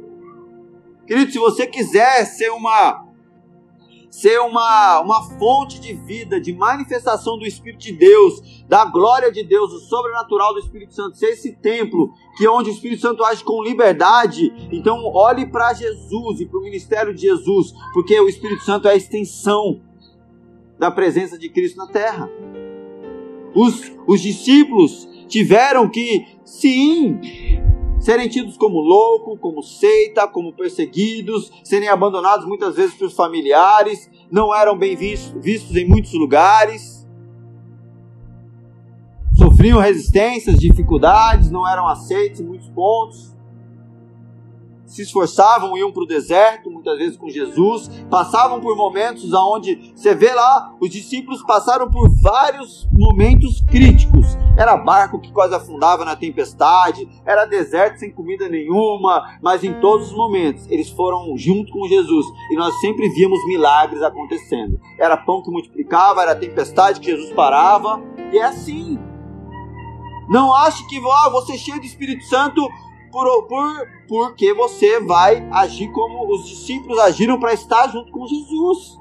Querido, 1.07 1.31
se 1.31 1.39
você 1.39 1.67
quiser 1.67 2.25
ser 2.25 2.51
uma 2.51 3.13
ser 4.13 4.39
uma, 4.41 5.01
uma 5.01 5.23
fonte 5.39 5.81
de 5.81 5.95
vida, 5.95 6.39
de 6.39 6.53
manifestação 6.53 7.39
do 7.39 7.47
Espírito 7.47 7.81
de 7.81 7.93
Deus, 7.93 8.63
da 8.69 8.85
glória 8.85 9.33
de 9.33 9.43
Deus, 9.43 9.73
o 9.73 9.79
sobrenatural 9.81 10.53
do 10.53 10.61
Espírito 10.61 10.93
Santo, 10.93 11.17
ser 11.17 11.31
esse 11.31 11.57
templo 11.57 12.13
que 12.37 12.45
é 12.45 12.51
onde 12.51 12.69
o 12.69 12.73
Espírito 12.75 13.01
Santo 13.01 13.25
age 13.25 13.43
com 13.43 13.63
liberdade. 13.63 14.53
Então, 14.71 15.03
olhe 15.15 15.47
para 15.47 15.73
Jesus 15.73 16.41
e 16.41 16.47
para 16.47 16.59
o 16.59 16.63
ministério 16.63 17.15
de 17.15 17.23
Jesus, 17.23 17.73
porque 17.95 18.21
o 18.21 18.29
Espírito 18.29 18.63
Santo 18.63 18.87
é 18.87 18.93
a 18.93 18.97
extensão 18.97 19.81
da 20.79 20.91
presença 20.91 21.39
de 21.39 21.49
Cristo 21.49 21.79
na 21.79 21.87
terra. 21.87 22.29
Os, 23.55 23.93
os 24.07 24.21
discípulos 24.21 25.09
tiveram 25.33 25.89
que, 25.89 26.27
sim, 26.45 27.19
serem 27.99 28.29
tidos 28.29 28.59
como 28.59 28.79
louco, 28.81 29.39
como 29.39 29.63
seita, 29.63 30.29
como 30.29 30.53
perseguidos, 30.53 31.51
serem 31.65 31.89
abandonados 31.89 32.47
muitas 32.47 32.77
vezes 32.77 32.95
pelos 32.95 33.15
familiares, 33.15 34.11
não 34.31 34.55
eram 34.55 34.77
bem 34.77 34.95
vistos, 34.95 35.43
vistos 35.43 35.75
em 35.75 35.89
muitos 35.89 36.13
lugares, 36.13 37.09
sofriam 39.35 39.81
resistências, 39.81 40.59
dificuldades, 40.59 41.51
não 41.51 41.67
eram 41.67 41.89
aceitos 41.89 42.41
em 42.41 42.45
muitos 42.45 42.69
pontos 42.69 43.32
se 44.93 45.01
esforçavam, 45.01 45.75
iam 45.75 45.91
para 45.91 46.03
o 46.03 46.07
deserto, 46.07 46.71
muitas 46.71 46.99
vezes 46.99 47.17
com 47.17 47.31
Jesus, 47.31 47.89
passavam 48.11 48.61
por 48.61 48.77
momentos 48.77 49.33
onde 49.33 49.91
você 49.97 50.15
vê 50.15 50.35
lá, 50.35 50.75
os 50.79 50.91
discípulos 50.91 51.43
passaram 51.43 51.91
por 51.91 52.11
vários 52.21 52.87
momentos 52.93 53.63
críticos. 53.63 54.37
Era 54.55 54.77
barco 54.77 55.19
que 55.19 55.33
quase 55.33 55.55
afundava 55.55 56.05
na 56.05 56.15
tempestade, 56.15 57.09
era 57.25 57.47
deserto 57.47 58.01
sem 58.01 58.13
comida 58.13 58.51
nenhuma, 58.51 59.39
mas 59.41 59.65
em 59.65 59.81
todos 59.81 60.09
os 60.11 60.17
momentos 60.17 60.71
eles 60.71 60.91
foram 60.91 61.39
junto 61.39 61.73
com 61.73 61.89
Jesus 61.89 62.27
e 62.51 62.57
nós 62.57 62.79
sempre 62.81 63.09
víamos 63.09 63.43
milagres 63.47 64.03
acontecendo. 64.03 64.79
Era 64.99 65.17
pão 65.17 65.43
que 65.43 65.51
multiplicava, 65.51 66.21
era 66.21 66.37
tempestade 66.37 67.01
que 67.01 67.07
Jesus 67.07 67.33
parava, 67.33 67.99
e 68.31 68.37
é 68.37 68.45
assim. 68.45 68.99
Não 70.29 70.55
ache 70.55 70.87
que 70.87 71.01
oh, 71.01 71.31
você 71.31 71.57
cheio 71.57 71.81
do 71.81 71.87
Espírito 71.87 72.25
Santo 72.25 72.69
por, 73.13 73.47
por, 73.47 73.89
porque 74.09 74.55
você 74.55 74.99
vai 74.99 75.47
agir 75.53 75.93
como 75.93 76.27
os 76.35 76.49
discípulos 76.49 76.99
agiram 76.99 77.39
para 77.39 77.53
estar 77.53 77.87
junto 77.89 78.11
com 78.11 78.27
Jesus. 78.27 78.99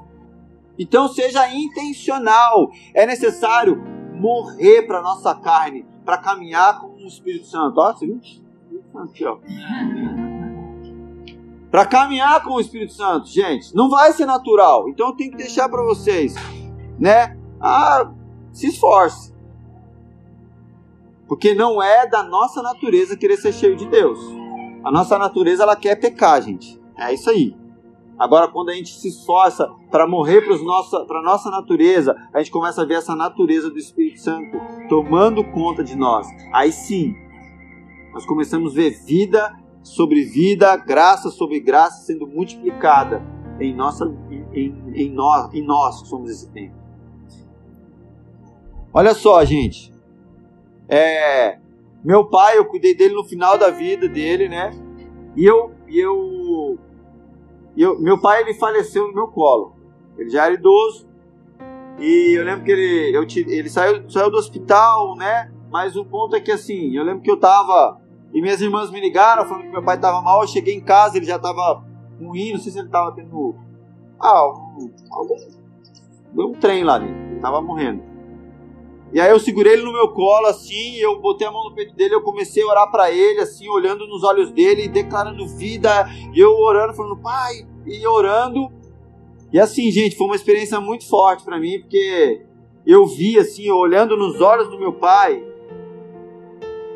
Então 0.78 1.08
seja 1.08 1.52
intencional. 1.52 2.70
É 2.94 3.06
necessário 3.06 3.82
morrer 4.14 4.82
para 4.82 5.00
nossa 5.00 5.34
carne, 5.34 5.84
para 6.04 6.18
caminhar 6.18 6.80
com 6.80 6.88
o 6.94 7.06
Espírito 7.06 7.46
Santo. 7.46 7.80
Ó, 7.80 7.92
você 7.92 8.06
viu? 8.06 8.20
Aqui, 8.94 9.24
ó. 9.24 9.38
para 11.70 11.86
caminhar 11.86 12.42
com 12.44 12.52
o 12.52 12.60
Espírito 12.60 12.92
Santo, 12.92 13.26
gente, 13.26 13.74
não 13.74 13.88
vai 13.88 14.12
ser 14.12 14.26
natural. 14.26 14.88
Então 14.88 15.08
eu 15.08 15.16
tenho 15.16 15.30
que 15.30 15.38
deixar 15.38 15.68
para 15.68 15.82
vocês, 15.82 16.34
né? 16.98 17.38
Ah, 17.58 18.12
se 18.52 18.66
esforce. 18.66 19.31
Porque 21.32 21.54
não 21.54 21.82
é 21.82 22.06
da 22.06 22.22
nossa 22.22 22.60
natureza 22.60 23.16
querer 23.16 23.38
ser 23.38 23.54
cheio 23.54 23.74
de 23.74 23.86
Deus. 23.86 24.18
A 24.84 24.92
nossa 24.92 25.16
natureza 25.16 25.62
ela 25.62 25.74
quer 25.74 25.96
pecar, 25.96 26.42
gente. 26.42 26.78
É 26.94 27.14
isso 27.14 27.30
aí. 27.30 27.56
Agora, 28.18 28.48
quando 28.48 28.68
a 28.68 28.74
gente 28.74 28.92
se 28.92 29.08
esforça 29.08 29.66
para 29.90 30.06
morrer 30.06 30.42
para 30.42 30.58
nossa, 30.58 30.98
a 30.98 31.22
nossa 31.22 31.50
natureza, 31.50 32.14
a 32.34 32.38
gente 32.38 32.50
começa 32.50 32.82
a 32.82 32.84
ver 32.84 32.96
essa 32.96 33.16
natureza 33.16 33.70
do 33.70 33.78
Espírito 33.78 34.20
Santo 34.20 34.58
tomando 34.90 35.42
conta 35.42 35.82
de 35.82 35.96
nós. 35.96 36.26
Aí 36.52 36.70
sim, 36.70 37.14
nós 38.12 38.26
começamos 38.26 38.72
a 38.72 38.76
ver 38.76 38.90
vida 38.90 39.58
sobre 39.82 40.24
vida, 40.24 40.76
graça 40.76 41.30
sobre 41.30 41.60
graça 41.60 42.04
sendo 42.04 42.26
multiplicada 42.26 43.24
em, 43.58 43.74
nossa, 43.74 44.04
em, 44.30 44.44
em, 44.52 44.92
em, 44.94 45.10
nós, 45.10 45.50
em 45.54 45.64
nós 45.64 46.02
que 46.02 46.08
somos 46.08 46.30
esse 46.30 46.52
tempo. 46.52 46.76
Olha 48.92 49.14
só, 49.14 49.42
gente. 49.46 49.91
É, 50.94 51.58
meu 52.04 52.28
pai, 52.28 52.58
eu 52.58 52.66
cuidei 52.66 52.94
dele 52.94 53.14
no 53.14 53.24
final 53.24 53.56
da 53.56 53.70
vida 53.70 54.06
dele, 54.06 54.46
né? 54.46 54.70
E 55.34 55.42
eu, 55.42 55.72
eu, 55.88 56.78
eu 57.74 57.98
meu 57.98 58.20
pai 58.20 58.42
ele 58.42 58.52
faleceu 58.52 59.08
no 59.08 59.14
meu 59.14 59.28
colo. 59.28 59.74
Ele 60.18 60.28
já 60.28 60.44
era 60.44 60.54
idoso. 60.54 61.08
E 61.98 62.36
eu 62.36 62.44
lembro 62.44 62.64
que 62.64 62.72
ele, 62.72 63.16
eu, 63.16 63.22
ele 63.50 63.70
saiu, 63.70 64.10
saiu 64.10 64.30
do 64.30 64.36
hospital, 64.36 65.16
né? 65.16 65.50
Mas 65.70 65.96
o 65.96 66.04
ponto 66.04 66.36
é 66.36 66.40
que 66.40 66.52
assim, 66.52 66.94
eu 66.94 67.04
lembro 67.04 67.22
que 67.22 67.30
eu 67.30 67.40
tava 67.40 67.98
e 68.34 68.42
minhas 68.42 68.60
irmãs 68.60 68.90
me 68.90 69.00
ligaram 69.00 69.46
falando 69.46 69.62
que 69.62 69.70
meu 69.70 69.82
pai 69.82 69.96
estava 69.96 70.20
mal. 70.20 70.42
Eu 70.42 70.48
cheguei 70.48 70.74
em 70.74 70.80
casa, 70.80 71.16
ele 71.16 71.24
já 71.24 71.36
estava 71.36 71.82
ruim. 72.20 72.52
Não 72.52 72.58
sei 72.58 72.70
se 72.70 72.78
ele 72.78 72.88
estava 72.88 73.12
tendo. 73.14 73.54
Ah, 74.20 74.46
um, 74.46 74.90
algum. 75.10 75.36
Deu 76.34 76.48
um 76.48 76.52
trem 76.52 76.84
lá 76.84 76.98
dentro. 76.98 77.14
Ele 77.14 77.36
estava 77.36 77.62
morrendo. 77.62 78.11
E 79.12 79.20
aí 79.20 79.30
eu 79.30 79.38
segurei 79.38 79.74
ele 79.74 79.82
no 79.82 79.92
meu 79.92 80.08
colo, 80.08 80.46
assim, 80.46 80.96
eu 80.96 81.20
botei 81.20 81.46
a 81.46 81.50
mão 81.50 81.64
no 81.64 81.74
peito 81.74 81.94
dele, 81.94 82.14
eu 82.14 82.22
comecei 82.22 82.62
a 82.62 82.66
orar 82.66 82.90
para 82.90 83.10
ele, 83.10 83.40
assim, 83.40 83.68
olhando 83.68 84.06
nos 84.06 84.24
olhos 84.24 84.50
dele, 84.50 84.88
declarando 84.88 85.46
vida, 85.46 86.08
e 86.34 86.40
eu 86.40 86.56
orando, 86.56 86.94
falando, 86.94 87.18
pai, 87.18 87.66
e 87.86 88.06
orando. 88.06 88.72
E 89.52 89.60
assim, 89.60 89.90
gente, 89.90 90.16
foi 90.16 90.26
uma 90.26 90.36
experiência 90.36 90.80
muito 90.80 91.06
forte 91.06 91.44
para 91.44 91.58
mim, 91.58 91.80
porque 91.80 92.40
eu 92.86 93.06
vi, 93.06 93.38
assim, 93.38 93.70
olhando 93.70 94.16
nos 94.16 94.40
olhos 94.40 94.68
do 94.68 94.78
meu 94.78 94.94
pai, 94.94 95.44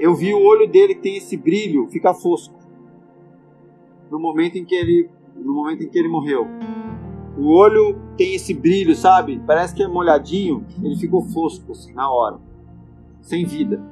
eu 0.00 0.14
vi 0.14 0.33
o 0.33 0.42
olho 0.42 0.66
dele 0.66 0.94
que 0.94 1.02
tem 1.02 1.16
esse 1.16 1.37
brilho 1.37 1.87
ficar 1.88 2.14
fosco 2.14 2.55
no 4.11 4.18
momento 4.18 4.57
em 4.57 4.64
que 4.64 4.74
ele 4.74 5.11
no 5.35 5.52
momento 5.52 5.83
em 5.83 5.88
que 5.88 5.98
ele 5.98 6.09
morreu. 6.09 6.46
O 7.37 7.52
olho 7.52 8.00
tem 8.16 8.35
esse 8.35 8.55
brilho, 8.55 8.94
sabe? 8.94 9.40
Parece 9.46 9.74
que 9.74 9.83
é 9.83 9.88
molhadinho, 9.88 10.64
ele 10.83 10.96
ficou 10.96 11.22
fosco 11.22 11.72
assim 11.72 11.92
na 11.92 12.11
hora, 12.11 12.38
sem 13.20 13.44
vida. 13.44 13.83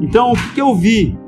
Então, 0.00 0.32
o 0.32 0.54
que, 0.54 0.60
eu 0.60 0.74
vi? 0.74 1.18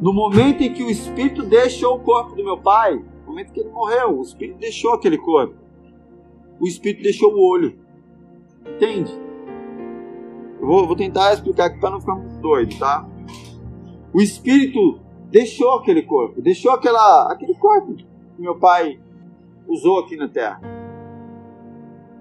No 0.00 0.12
momento 0.12 0.62
em 0.62 0.72
que 0.72 0.82
o 0.82 0.90
espírito 0.90 1.42
deixou 1.42 1.96
o 1.96 2.00
corpo 2.00 2.34
do 2.34 2.44
meu 2.44 2.58
pai, 2.58 2.94
no 2.94 3.26
momento 3.26 3.52
que 3.52 3.60
ele 3.60 3.70
morreu, 3.70 4.18
o 4.18 4.22
espírito 4.22 4.58
deixou 4.58 4.94
aquele 4.94 5.18
corpo. 5.18 5.54
O 6.60 6.66
espírito 6.66 7.02
deixou 7.02 7.32
o 7.32 7.40
olho. 7.40 7.78
Entende? 8.66 9.12
Eu 10.60 10.66
vou, 10.66 10.86
vou 10.86 10.96
tentar 10.96 11.32
explicar 11.32 11.66
aqui 11.66 11.78
para 11.78 11.90
não 11.90 12.00
ficar 12.00 12.14
muito 12.14 12.36
doido, 12.40 12.78
tá? 12.78 13.08
O 14.12 14.20
espírito 14.20 15.00
deixou 15.30 15.74
aquele 15.74 16.02
corpo, 16.02 16.40
deixou 16.40 16.72
aquela, 16.72 17.32
aquele 17.32 17.54
corpo 17.54 17.94
que 17.94 18.06
meu 18.38 18.58
pai 18.58 18.98
usou 19.66 20.00
aqui 20.00 20.16
na 20.16 20.28
terra. 20.28 20.77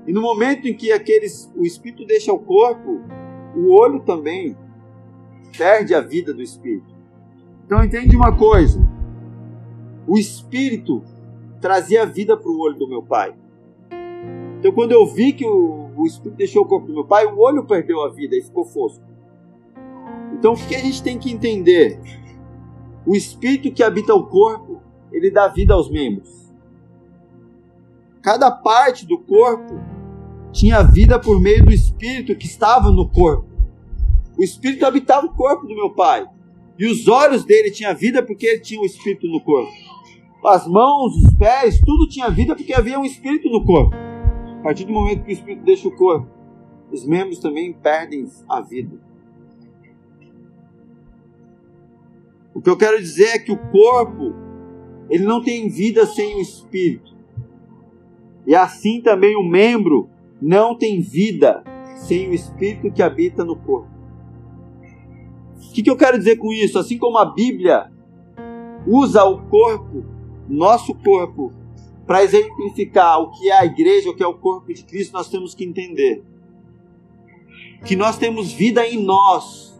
E 0.08 0.14
no 0.14 0.22
momento 0.22 0.68
em 0.68 0.74
que 0.74 0.92
aqueles, 0.92 1.52
o 1.54 1.64
espírito 1.64 2.06
deixa 2.06 2.32
o 2.32 2.40
corpo, 2.40 3.02
o 3.54 3.74
olho 3.74 4.00
também 4.00 4.56
perde 5.58 5.94
a 5.94 6.00
vida 6.00 6.34
do 6.34 6.42
espírito. 6.42 6.96
Então 7.66 7.84
entende 7.84 8.16
uma 8.16 8.36
coisa: 8.36 8.80
o 10.08 10.18
espírito 10.18 11.04
trazia 11.60 12.06
vida 12.06 12.38
para 12.38 12.50
o 12.50 12.58
olho 12.58 12.78
do 12.78 12.88
meu 12.88 13.04
pai. 13.04 13.36
Então 14.60 14.72
quando 14.72 14.94
eu 14.94 15.06
vi 15.06 15.34
que 15.34 15.46
o, 15.46 15.92
o 15.98 16.06
espírito 16.06 16.38
deixou 16.38 16.64
o 16.64 16.68
corpo 16.68 16.88
do 16.88 16.94
meu 16.94 17.06
pai, 17.06 17.26
o 17.26 17.38
olho 17.40 17.66
perdeu 17.66 18.02
a 18.02 18.10
vida 18.10 18.36
e 18.38 18.42
ficou 18.42 18.64
fosco. 18.64 19.04
Então 20.34 20.54
o 20.54 20.56
que 20.56 20.76
a 20.76 20.80
gente 20.80 21.04
tem 21.04 21.20
que 21.20 21.30
entender? 21.30 22.00
O 23.06 23.14
espírito 23.14 23.74
que 23.74 23.84
habita 23.84 24.14
o 24.14 24.26
corpo, 24.26 24.82
ele 25.12 25.30
dá 25.30 25.50
vida 25.50 25.74
aos 25.74 25.90
membros. 25.90 26.48
Cada 28.22 28.52
parte 28.52 29.06
do 29.06 29.18
corpo 29.18 29.97
tinha 30.52 30.82
vida 30.82 31.20
por 31.20 31.40
meio 31.40 31.66
do 31.66 31.74
espírito 31.74 32.36
que 32.36 32.46
estava 32.46 32.92
no 32.92 33.08
corpo. 33.10 33.48
O 34.38 34.44
espírito 34.44 34.86
habitava 34.86 35.26
o 35.26 35.34
corpo 35.34 35.66
do 35.66 35.76
meu 35.76 35.90
pai. 35.92 36.26
E 36.78 36.86
os 36.86 37.08
olhos 37.08 37.44
dele 37.44 37.72
tinham 37.72 37.96
vida 37.96 38.22
porque 38.22 38.46
ele 38.46 38.60
tinha 38.60 38.80
o 38.80 38.86
espírito 38.86 39.28
no 39.28 39.42
corpo. 39.42 39.72
As 40.46 40.68
mãos, 40.68 41.16
os 41.16 41.34
pés, 41.34 41.82
tudo 41.84 42.08
tinha 42.08 42.30
vida 42.30 42.56
porque 42.56 42.74
havia 42.74 43.00
um 43.00 43.06
espírito 43.06 43.50
no 43.50 43.66
corpo. 43.66 43.96
A 44.60 44.64
partir 44.64 44.86
do 44.86 44.94
momento 44.94 45.24
que 45.24 45.32
o 45.32 45.34
espírito 45.34 45.64
deixa 45.64 45.88
o 45.88 45.96
corpo, 45.96 46.28
os 46.92 47.06
membros 47.06 47.40
também 47.40 47.74
perdem 47.74 48.28
a 48.48 48.62
vida. 48.62 48.98
O 52.54 52.62
que 52.62 52.70
eu 52.70 52.78
quero 52.78 53.00
dizer 53.00 53.36
é 53.36 53.40
que 53.40 53.52
o 53.52 53.58
corpo, 53.72 54.34
ele 55.10 55.26
não 55.26 55.44
tem 55.44 55.70
vida 55.70 56.06
sem 56.06 56.38
o 56.38 56.42
espírito. 56.42 57.16
E 58.46 58.56
assim 58.56 59.02
também 59.02 59.36
o 59.36 59.44
membro 59.44 60.10
não 60.42 60.78
tem 60.78 61.02
vida 61.02 61.64
sem 61.96 62.30
o 62.30 62.34
espírito 62.34 62.92
que 62.92 63.02
habita 63.02 63.44
no 63.44 63.56
corpo. 63.56 63.90
O 65.56 65.74
que, 65.74 65.84
que 65.84 65.90
eu 65.90 65.98
quero 65.98 66.18
dizer 66.18 66.38
com 66.38 66.52
isso? 66.52 66.78
Assim 66.80 66.98
como 66.98 67.18
a 67.18 67.26
Bíblia 67.26 67.92
usa 68.86 69.24
o 69.24 69.42
corpo, 69.48 70.06
nosso 70.48 70.94
corpo, 70.96 71.52
para 72.06 72.24
exemplificar 72.24 73.20
o 73.20 73.32
que 73.32 73.50
é 73.50 73.60
a 73.60 73.66
igreja, 73.66 74.10
o 74.10 74.16
que 74.16 74.24
é 74.24 74.28
o 74.28 74.34
corpo 74.34 74.74
de 74.74 74.84
Cristo, 74.84 75.14
nós 75.14 75.30
temos 75.30 75.54
que 75.54 75.66
entender 75.66 76.24
que 77.86 77.96
nós 77.96 78.18
temos 78.18 78.52
vida 78.52 78.88
em 78.88 79.04
nós, 79.04 79.80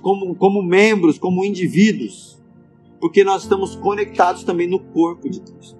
como, 0.00 0.34
como 0.34 0.62
membros, 0.62 1.18
como 1.18 1.44
indivíduos, 1.44 2.42
porque 3.00 3.24
nós 3.24 3.42
estamos 3.42 3.76
conectados 3.76 4.44
também 4.44 4.68
no 4.68 4.78
corpo 4.78 5.28
de 5.28 5.40
Cristo. 5.40 5.78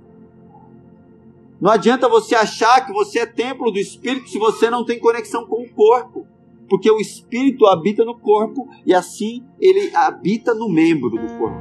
Não 1.60 1.70
adianta 1.70 2.08
você 2.08 2.34
achar 2.34 2.84
que 2.84 2.92
você 2.92 3.20
é 3.20 3.26
templo 3.26 3.70
do 3.70 3.78
Espírito 3.78 4.28
se 4.28 4.38
você 4.38 4.68
não 4.68 4.84
tem 4.84 4.98
conexão 4.98 5.46
com 5.46 5.62
o 5.62 5.70
corpo, 5.70 6.26
porque 6.68 6.90
o 6.90 7.00
Espírito 7.00 7.66
habita 7.66 8.04
no 8.04 8.18
corpo 8.18 8.68
e 8.84 8.92
assim 8.92 9.44
ele 9.58 9.94
habita 9.94 10.54
no 10.54 10.68
membro 10.68 11.10
do 11.10 11.38
corpo. 11.38 11.58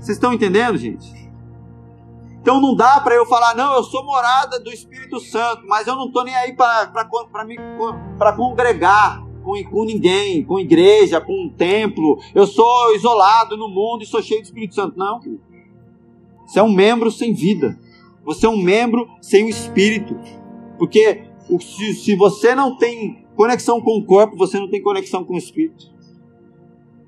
Vocês 0.00 0.16
estão 0.16 0.32
entendendo, 0.32 0.78
gente? 0.78 1.18
Então 2.40 2.60
não 2.60 2.74
dá 2.74 3.00
para 3.00 3.14
eu 3.14 3.26
falar, 3.26 3.54
não, 3.54 3.74
eu 3.74 3.82
sou 3.82 4.04
morada 4.04 4.60
do 4.60 4.72
Espírito 4.72 5.18
Santo, 5.20 5.66
mas 5.66 5.86
eu 5.86 5.96
não 5.96 6.06
estou 6.06 6.24
nem 6.24 6.34
aí 6.34 6.54
para 6.54 8.32
congregar 8.36 9.22
com, 9.42 9.62
com 9.64 9.84
ninguém, 9.84 10.44
com 10.44 10.58
igreja, 10.58 11.20
com 11.20 11.46
um 11.46 11.50
templo. 11.50 12.18
Eu 12.34 12.46
sou 12.46 12.94
isolado 12.94 13.56
no 13.56 13.68
mundo 13.68 14.02
e 14.02 14.06
sou 14.06 14.22
cheio 14.22 14.40
do 14.40 14.44
Espírito 14.44 14.74
Santo. 14.74 14.96
Não, 14.96 15.20
você 16.46 16.60
é 16.60 16.62
um 16.62 16.72
membro 16.72 17.10
sem 17.10 17.34
vida. 17.34 17.78
Você 18.28 18.44
é 18.44 18.48
um 18.50 18.62
membro 18.62 19.08
sem 19.22 19.46
o 19.46 19.48
Espírito. 19.48 20.14
Porque 20.76 21.24
se, 21.94 22.14
você 22.14 22.54
não 22.54 22.76
tem 22.76 23.26
conexão 23.34 23.80
com 23.80 23.96
o 23.96 24.04
corpo, 24.04 24.36
você 24.36 24.60
não 24.60 24.68
tem 24.68 24.82
conexão 24.82 25.24
com 25.24 25.32
o 25.32 25.38
Espírito. 25.38 25.86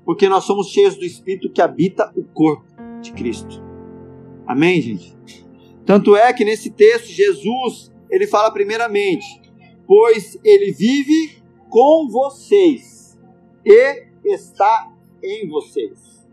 Porque 0.03 0.27
nós 0.27 0.45
somos 0.45 0.69
cheios 0.69 0.95
do 0.95 1.05
Espírito 1.05 1.51
que 1.51 1.61
habita 1.61 2.11
o 2.15 2.23
corpo 2.23 2.65
de 3.01 3.13
Cristo. 3.13 3.63
Amém, 4.47 4.81
gente? 4.81 5.15
Tanto 5.85 6.15
é 6.15 6.33
que 6.33 6.43
nesse 6.43 6.71
texto 6.71 7.09
Jesus, 7.09 7.91
ele 8.09 8.25
fala 8.25 8.49
primeiramente, 8.49 9.39
pois 9.85 10.39
ele 10.43 10.71
vive 10.71 11.39
com 11.69 12.09
vocês 12.09 13.15
e 13.63 14.07
está 14.25 14.91
em 15.23 15.47
vocês. 15.47 16.27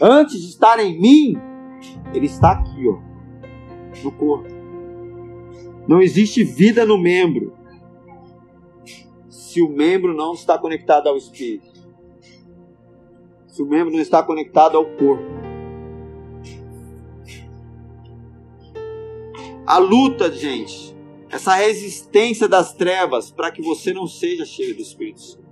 Antes 0.00 0.40
de 0.40 0.48
estar 0.48 0.80
em 0.80 1.00
mim, 1.00 1.36
ele 2.12 2.26
está 2.26 2.50
aqui, 2.50 2.88
ó, 2.88 3.11
no 4.02 4.12
corpo. 4.12 4.48
Não 5.86 6.00
existe 6.00 6.44
vida 6.44 6.86
no 6.86 6.96
membro 6.96 7.56
se 9.28 9.60
o 9.60 9.68
membro 9.68 10.14
não 10.14 10.32
está 10.34 10.56
conectado 10.58 11.08
ao 11.08 11.16
espírito. 11.16 11.70
Se 13.46 13.62
o 13.62 13.66
membro 13.66 13.92
não 13.92 14.00
está 14.00 14.22
conectado 14.22 14.76
ao 14.76 14.84
corpo. 14.84 15.42
a 19.66 19.78
luta, 19.78 20.30
gente, 20.30 20.94
essa 21.30 21.54
resistência 21.54 22.46
das 22.46 22.74
trevas 22.74 23.30
para 23.30 23.50
que 23.50 23.62
você 23.62 23.92
não 23.92 24.06
seja 24.06 24.44
cheio 24.44 24.76
do 24.76 24.82
Espírito 24.82 25.20
Santo. 25.20 25.42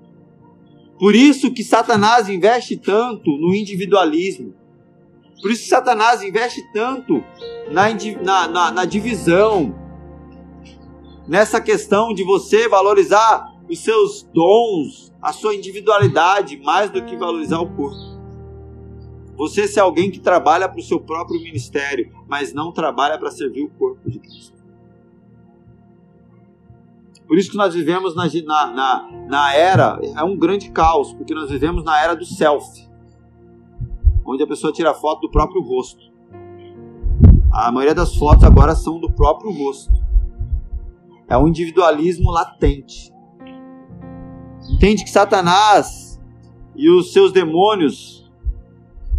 Por 0.99 1.15
isso 1.15 1.51
que 1.51 1.65
Satanás 1.65 2.29
investe 2.29 2.77
tanto 2.77 3.31
no 3.39 3.55
individualismo. 3.55 4.55
Por 5.41 5.51
isso 5.51 5.69
Satanás 5.69 6.23
investe 6.23 6.63
tanto 6.73 7.25
na, 7.71 7.89
na, 8.23 8.49
na, 8.49 8.71
na 8.71 8.85
divisão, 8.85 9.75
nessa 11.27 11.61
questão 11.61 12.13
de 12.13 12.25
você 12.25 12.69
valorizar 12.69 13.51
os 13.69 13.79
seus 13.79 14.23
dons, 14.35 15.13
a 15.23 15.33
sua 15.33 15.55
individualidade, 15.55 16.57
mais 16.59 16.91
do 16.91 17.05
que 17.05 17.17
valorizar 17.17 17.61
o 17.61 17.71
corpo. 17.75 18.11
Você 19.37 19.67
ser 19.67 19.81
alguém 19.81 20.11
que 20.11 20.21
trabalha 20.21 20.69
para 20.69 20.81
o 20.81 20.83
seu 20.83 21.01
próprio 21.01 21.41
ministério, 21.41 22.13
mas 22.29 22.53
não 22.53 22.73
trabalha 22.73 23.17
para 23.17 23.31
servir 23.31 23.63
o 23.63 23.71
corpo 23.71 24.11
de 24.11 24.19
Cristo. 24.19 24.61
Por 27.27 27.39
isso 27.39 27.53
que 27.53 27.57
nós 27.57 27.73
vivemos 27.73 28.17
na, 28.17 28.27
na, 28.73 29.09
na, 29.29 29.55
era, 29.55 30.01
é 30.03 30.25
um 30.25 30.37
grande 30.37 30.69
caos, 30.73 31.15
porque 31.15 31.33
nós 31.33 31.49
vivemos 31.49 31.85
na 31.85 32.03
era 32.03 32.17
do 32.17 32.25
selfie, 32.25 32.90
onde 34.31 34.43
a 34.43 34.47
pessoa 34.47 34.73
tira 34.73 34.95
foto 34.95 35.23
do 35.23 35.31
próprio 35.31 35.61
rosto. 35.61 36.11
A 37.53 37.73
maioria 37.73 37.95
das 37.95 38.15
fotos 38.15 38.45
agora 38.45 38.75
são 38.75 39.01
do 39.01 39.11
próprio 39.11 39.53
rosto. 39.53 39.93
É 41.29 41.37
um 41.37 41.49
individualismo 41.49 42.31
latente. 42.31 43.13
Entende 44.71 45.03
que 45.03 45.11
Satanás 45.11 46.21
e 46.77 46.89
os 46.89 47.13
seus 47.13 47.33
demônios 47.33 48.31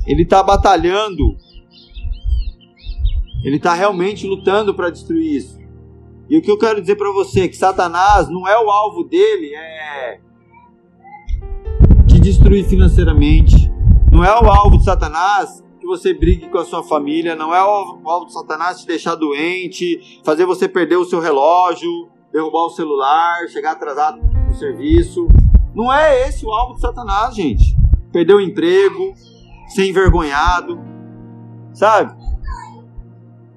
ele 0.07 0.23
está 0.23 0.41
batalhando, 0.41 1.37
ele 3.43 3.57
está 3.57 3.73
realmente 3.73 4.25
lutando 4.25 4.73
para 4.73 4.89
destruir 4.89 5.35
isso. 5.35 5.59
E 6.29 6.37
o 6.37 6.41
que 6.41 6.49
eu 6.49 6.57
quero 6.57 6.79
dizer 6.79 6.95
para 6.95 7.11
você 7.11 7.41
é 7.41 7.47
que 7.47 7.57
Satanás 7.57 8.29
não 8.29 8.47
é 8.47 8.57
o 8.57 8.69
alvo 8.69 9.03
dele, 9.03 9.53
é 9.53 10.19
te 12.07 12.19
destruir 12.19 12.65
financeiramente. 12.65 13.71
Não 14.11 14.25
é 14.25 14.39
o 14.39 14.51
alvo 14.51 14.77
de 14.77 14.83
Satanás 14.83 15.63
que 15.79 15.87
você 15.87 16.13
brigue 16.13 16.49
com 16.49 16.57
a 16.57 16.65
sua 16.65 16.83
família, 16.83 17.33
não 17.33 17.55
é 17.55 17.63
o 17.63 18.07
alvo 18.07 18.25
de 18.25 18.33
Satanás 18.33 18.81
te 18.81 18.85
deixar 18.85 19.15
doente, 19.15 20.21
fazer 20.23 20.45
você 20.45 20.67
perder 20.67 20.97
o 20.97 21.05
seu 21.05 21.19
relógio, 21.19 21.89
derrubar 22.31 22.65
o 22.65 22.69
celular, 22.69 23.47
chegar 23.47 23.71
atrasado 23.71 24.21
no 24.21 24.53
serviço. 24.53 25.27
Não 25.73 25.91
é 25.91 26.27
esse 26.27 26.45
o 26.45 26.51
alvo 26.51 26.75
de 26.75 26.81
Satanás, 26.81 27.33
gente. 27.33 27.75
Perder 28.11 28.35
o 28.35 28.41
emprego, 28.41 29.13
ser 29.69 29.87
envergonhado, 29.87 30.77
sabe? 31.73 32.13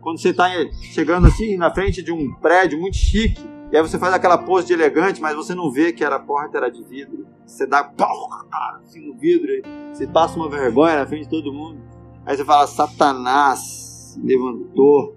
Quando 0.00 0.18
você 0.18 0.30
está 0.30 0.48
chegando 0.92 1.26
assim 1.26 1.56
na 1.56 1.70
frente 1.70 2.02
de 2.02 2.12
um 2.12 2.32
prédio 2.36 2.80
muito 2.80 2.96
chique, 2.96 3.42
e 3.74 3.76
aí 3.76 3.82
você 3.82 3.98
faz 3.98 4.14
aquela 4.14 4.38
pose 4.38 4.68
de 4.68 4.72
elegante, 4.72 5.20
mas 5.20 5.34
você 5.34 5.52
não 5.52 5.68
vê 5.68 5.92
que 5.92 6.04
era 6.04 6.14
a 6.14 6.20
porta 6.20 6.58
era 6.58 6.70
de 6.70 6.80
vidro. 6.84 7.26
Você 7.44 7.66
dá 7.66 7.82
cara, 7.82 8.78
assim 8.80 9.04
no 9.04 9.18
vidro, 9.18 9.50
você 9.92 10.06
passa 10.06 10.36
uma 10.36 10.48
vergonha 10.48 11.00
na 11.00 11.06
frente 11.06 11.24
de 11.24 11.30
todo 11.30 11.52
mundo. 11.52 11.80
Aí 12.24 12.36
você 12.36 12.44
fala, 12.44 12.68
Satanás 12.68 14.16
levantou. 14.22 15.16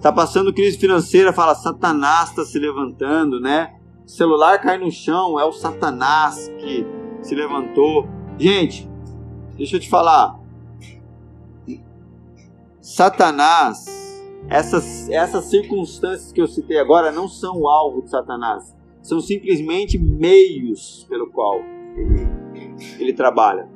Tá 0.00 0.12
passando 0.12 0.54
crise 0.54 0.78
financeira, 0.78 1.32
fala, 1.32 1.56
Satanás 1.56 2.30
está 2.30 2.44
se 2.44 2.58
levantando, 2.58 3.40
né? 3.40 3.74
Celular 4.06 4.60
cai 4.60 4.78
no 4.78 4.90
chão, 4.90 5.38
é 5.38 5.44
o 5.44 5.52
Satanás 5.52 6.48
que 6.58 6.86
se 7.20 7.34
levantou. 7.34 8.08
Gente, 8.38 8.88
Deixa 9.60 9.76
eu 9.76 9.80
te 9.80 9.90
falar. 9.90 10.40
Satanás, 12.80 13.84
essas, 14.50 15.08
essas 15.08 15.44
circunstâncias 15.44 16.32
que 16.32 16.42
eu 16.42 16.48
citei 16.48 16.78
agora 16.78 17.12
não 17.12 17.28
são 17.28 17.60
o 17.60 17.68
alvo 17.68 18.02
de 18.02 18.10
Satanás. 18.10 18.76
São 19.00 19.20
simplesmente 19.20 19.96
meios 19.96 21.06
pelo 21.08 21.30
qual 21.30 21.60
ele, 21.96 22.26
ele 22.98 23.12
trabalha. 23.12 23.68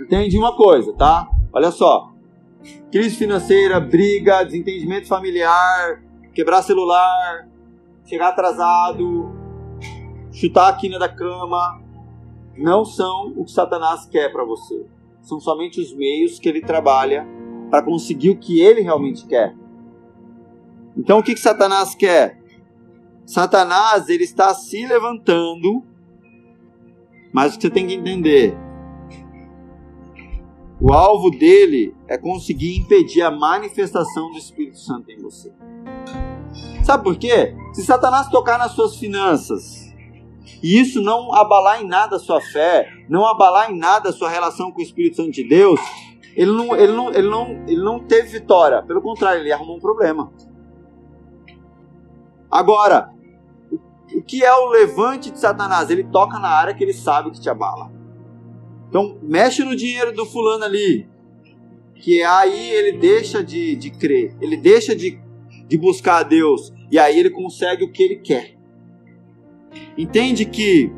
Entende 0.00 0.38
uma 0.38 0.56
coisa, 0.56 0.92
tá? 0.94 1.28
Olha 1.52 1.70
só. 1.70 2.12
Crise 2.90 3.14
financeira, 3.14 3.78
briga, 3.78 4.42
desentendimento 4.42 5.06
familiar, 5.06 6.02
quebrar 6.34 6.62
celular, 6.62 7.46
chegar 8.06 8.28
atrasado, 8.28 9.30
chutar 10.32 10.68
a 10.68 10.72
quina 10.72 10.98
da 10.98 11.08
cama, 11.08 11.82
não 12.56 12.84
são 12.84 13.34
o 13.36 13.44
que 13.44 13.52
Satanás 13.52 14.06
quer 14.06 14.32
para 14.32 14.44
você. 14.44 14.86
São 15.20 15.38
somente 15.38 15.78
os 15.80 15.94
meios 15.94 16.38
que 16.38 16.48
ele 16.48 16.62
trabalha 16.62 17.35
para 17.70 17.82
conseguir 17.82 18.30
o 18.30 18.36
que 18.36 18.60
ele 18.60 18.80
realmente 18.80 19.26
quer. 19.26 19.54
Então 20.96 21.18
o 21.18 21.22
que, 21.22 21.34
que 21.34 21.40
Satanás 21.40 21.94
quer? 21.94 22.40
Satanás 23.24 24.08
ele 24.08 24.24
está 24.24 24.54
se 24.54 24.86
levantando, 24.86 25.82
mas 27.32 27.54
o 27.54 27.56
que 27.56 27.62
você 27.62 27.70
tem 27.70 27.86
que 27.86 27.94
entender, 27.94 28.56
o 30.80 30.92
alvo 30.92 31.30
dele 31.30 31.94
é 32.06 32.16
conseguir 32.16 32.78
impedir 32.78 33.22
a 33.22 33.30
manifestação 33.30 34.30
do 34.30 34.38
Espírito 34.38 34.78
Santo 34.78 35.10
em 35.10 35.20
você. 35.20 35.52
Sabe 36.84 37.02
por 37.02 37.16
quê? 37.16 37.56
Se 37.72 37.82
Satanás 37.84 38.28
tocar 38.28 38.58
nas 38.58 38.72
suas 38.72 38.96
finanças, 38.96 39.92
e 40.62 40.78
isso 40.78 41.00
não 41.00 41.34
abalar 41.34 41.82
em 41.82 41.86
nada 41.86 42.16
a 42.16 42.20
sua 42.20 42.40
fé, 42.40 42.88
não 43.08 43.26
abalar 43.26 43.70
em 43.70 43.76
nada 43.76 44.10
a 44.10 44.12
sua 44.12 44.30
relação 44.30 44.70
com 44.70 44.78
o 44.78 44.82
Espírito 44.82 45.16
Santo 45.16 45.32
de 45.32 45.42
Deus, 45.42 45.80
ele 46.36 46.52
não, 46.52 46.76
ele 46.76 46.92
não, 46.92 47.08
ele 47.08 47.28
não, 47.28 47.64
ele 47.66 47.82
não 47.82 47.98
teve 47.98 48.28
vitória. 48.28 48.82
Pelo 48.82 49.00
contrário, 49.00 49.40
ele 49.40 49.50
arrumou 49.50 49.78
um 49.78 49.80
problema. 49.80 50.30
Agora, 52.50 53.10
o 54.14 54.22
que 54.22 54.44
é 54.44 54.54
o 54.54 54.68
levante 54.68 55.30
de 55.30 55.38
Satanás? 55.38 55.88
Ele 55.88 56.04
toca 56.04 56.38
na 56.38 56.48
área 56.48 56.74
que 56.74 56.84
ele 56.84 56.92
sabe 56.92 57.30
que 57.30 57.40
te 57.40 57.48
abala. 57.48 57.90
Então, 58.88 59.18
mexe 59.22 59.64
no 59.64 59.74
dinheiro 59.74 60.12
do 60.12 60.26
fulano 60.26 60.64
ali, 60.64 61.08
que 61.94 62.22
aí 62.22 62.70
ele 62.70 62.98
deixa 62.98 63.42
de, 63.42 63.74
de 63.74 63.90
crer, 63.90 64.36
ele 64.40 64.56
deixa 64.56 64.94
de, 64.94 65.18
de 65.66 65.78
buscar 65.78 66.18
a 66.18 66.22
Deus, 66.22 66.72
e 66.90 66.98
aí 66.98 67.18
ele 67.18 67.30
consegue 67.30 67.82
o 67.82 67.90
que 67.90 68.02
ele 68.02 68.16
quer. 68.16 68.56
Entende 69.96 70.44
que 70.44 70.92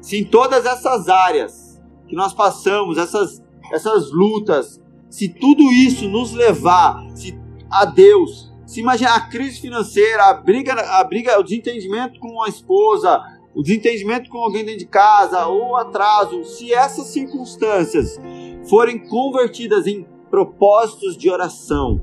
se 0.00 0.16
em 0.16 0.24
todas 0.24 0.64
essas 0.64 1.08
áreas 1.08 1.82
que 2.08 2.16
nós 2.16 2.32
passamos, 2.32 2.96
essas, 2.96 3.41
essas 3.72 4.12
lutas, 4.12 4.80
se 5.08 5.28
tudo 5.28 5.62
isso 5.72 6.08
nos 6.08 6.32
levar 6.32 7.04
se, 7.14 7.38
a 7.70 7.84
Deus, 7.84 8.52
se 8.66 8.80
imagina 8.80 9.14
a 9.14 9.28
crise 9.28 9.60
financeira, 9.60 10.24
a 10.24 10.34
briga, 10.34 10.74
a 10.74 11.02
briga, 11.04 11.38
o 11.40 11.42
desentendimento 11.42 12.20
com 12.20 12.42
a 12.42 12.48
esposa, 12.48 13.20
o 13.54 13.62
desentendimento 13.62 14.30
com 14.30 14.38
alguém 14.38 14.64
dentro 14.64 14.80
de 14.80 14.86
casa, 14.86 15.46
ou 15.46 15.76
atraso, 15.76 16.44
se 16.44 16.72
essas 16.72 17.08
circunstâncias 17.08 18.20
forem 18.68 19.08
convertidas 19.08 19.86
em 19.86 20.06
propósitos 20.30 21.16
de 21.16 21.30
oração, 21.30 22.00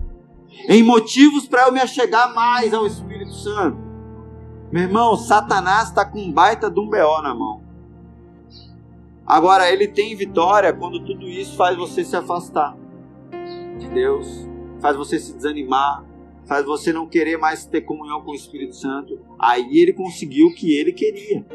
em 0.67 0.83
motivos 0.83 1.47
para 1.47 1.67
eu 1.67 1.71
me 1.71 1.79
achegar 1.79 2.33
mais 2.33 2.73
ao 2.73 2.85
Espírito 2.85 3.33
Santo, 3.33 3.77
meu 4.71 4.83
irmão, 4.83 5.15
Satanás 5.15 5.89
está 5.89 6.05
com 6.05 6.19
um 6.19 6.31
baita 6.31 6.69
de 6.69 6.79
um 6.79 6.87
BO 6.87 7.21
na 7.23 7.33
mão. 7.33 7.68
Agora, 9.29 9.71
ele 9.71 9.87
tem 9.87 10.15
vitória 10.15 10.73
quando 10.73 11.05
tudo 11.05 11.29
isso 11.29 11.55
faz 11.55 11.77
você 11.77 12.03
se 12.03 12.15
afastar 12.15 12.75
de 13.77 13.87
Deus, 13.89 14.49
faz 14.81 14.97
você 14.97 15.19
se 15.19 15.35
desanimar, 15.35 16.03
faz 16.47 16.65
você 16.65 16.91
não 16.91 17.07
querer 17.07 17.37
mais 17.37 17.63
ter 17.63 17.81
comunhão 17.81 18.21
com 18.21 18.31
o 18.31 18.35
Espírito 18.35 18.75
Santo. 18.75 19.19
Aí 19.37 19.77
ele 19.77 19.93
conseguiu 19.93 20.47
o 20.47 20.55
que 20.55 20.75
ele 20.75 20.91
queria. 20.91 21.45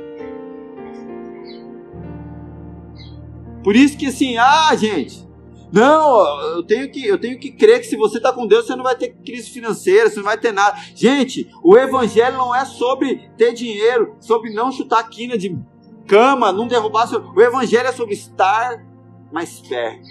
Por 3.64 3.74
isso 3.74 3.98
que 3.98 4.06
assim, 4.06 4.36
ah, 4.36 4.72
gente, 4.76 5.26
não, 5.72 6.54
eu 6.54 6.62
tenho 6.62 6.88
que, 6.92 7.04
eu 7.04 7.18
tenho 7.18 7.40
que 7.40 7.50
crer 7.50 7.80
que 7.80 7.86
se 7.86 7.96
você 7.96 8.18
está 8.18 8.32
com 8.32 8.46
Deus, 8.46 8.66
você 8.66 8.76
não 8.76 8.84
vai 8.84 8.94
ter 8.94 9.16
crise 9.24 9.50
financeira, 9.50 10.08
você 10.08 10.18
não 10.18 10.24
vai 10.24 10.38
ter 10.38 10.52
nada. 10.52 10.78
Gente, 10.94 11.50
o 11.60 11.76
evangelho 11.76 12.36
não 12.36 12.54
é 12.54 12.64
sobre 12.64 13.28
ter 13.36 13.52
dinheiro, 13.52 14.14
sobre 14.20 14.54
não 14.54 14.70
chutar 14.70 15.02
quina 15.08 15.36
de 15.36 15.58
cama, 16.06 16.52
não 16.52 16.68
derrubar 16.68 17.06
seu. 17.06 17.20
O 17.20 17.40
evangelho 17.40 17.88
é 17.88 17.92
sobre 17.92 18.14
estar 18.14 18.84
mais 19.32 19.60
perto. 19.60 20.08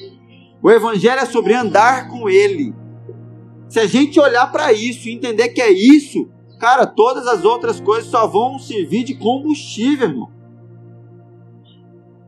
O 0.61 0.69
evangelho 0.69 1.19
é 1.19 1.25
sobre 1.25 1.53
andar 1.53 2.07
com 2.07 2.29
ele. 2.29 2.73
Se 3.67 3.79
a 3.79 3.87
gente 3.87 4.19
olhar 4.19 4.51
para 4.51 4.71
isso 4.71 5.07
e 5.07 5.13
entender 5.13 5.49
que 5.49 5.61
é 5.61 5.71
isso, 5.71 6.29
cara, 6.59 6.85
todas 6.85 7.27
as 7.27 7.43
outras 7.43 7.79
coisas 7.79 8.09
só 8.09 8.27
vão 8.27 8.59
servir 8.59 9.03
de 9.03 9.15
combustível, 9.15 10.09
irmão. 10.09 10.31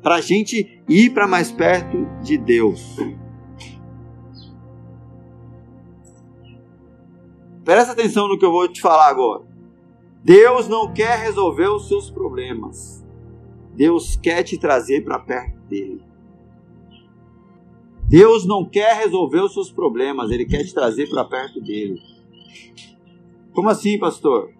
Para 0.01 0.15
a 0.15 0.21
gente 0.21 0.83
ir 0.89 1.11
para 1.11 1.27
mais 1.27 1.51
perto 1.51 2.05
de 2.21 2.37
Deus. 2.37 2.95
Presta 7.63 7.93
atenção 7.93 8.27
no 8.27 8.37
que 8.37 8.45
eu 8.45 8.51
vou 8.51 8.67
te 8.67 8.81
falar 8.81 9.07
agora. 9.07 9.43
Deus 10.23 10.67
não 10.67 10.91
quer 10.91 11.19
resolver 11.19 11.67
os 11.67 11.87
seus 11.87 12.09
problemas. 12.09 13.04
Deus 13.75 14.15
quer 14.15 14.43
te 14.43 14.57
trazer 14.57 15.03
para 15.03 15.19
perto 15.19 15.57
dele. 15.67 16.01
Deus 18.07 18.45
não 18.45 18.63
quer 18.63 18.95
resolver 18.95 19.41
os 19.41 19.53
seus 19.53 19.71
problemas, 19.71 20.31
ele 20.31 20.45
quer 20.45 20.63
te 20.63 20.73
trazer 20.73 21.09
para 21.09 21.25
perto 21.25 21.59
dele. 21.59 21.99
Como 23.53 23.69
assim, 23.69 23.97
pastor? 23.97 24.51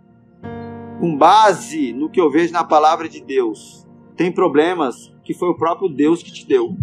Com 0.99 1.16
base 1.16 1.93
no 1.93 2.09
que 2.09 2.20
eu 2.20 2.30
vejo 2.30 2.51
na 2.51 2.63
palavra 2.63 3.07
de 3.07 3.22
Deus, 3.22 3.88
tem 4.16 4.32
problemas 4.32 5.13
que 5.24 5.34
foi 5.34 5.49
o 5.49 5.57
próprio 5.57 5.89
Deus 5.89 6.24
que 6.24 6.32
te 6.32 6.45
deu. 6.45 6.76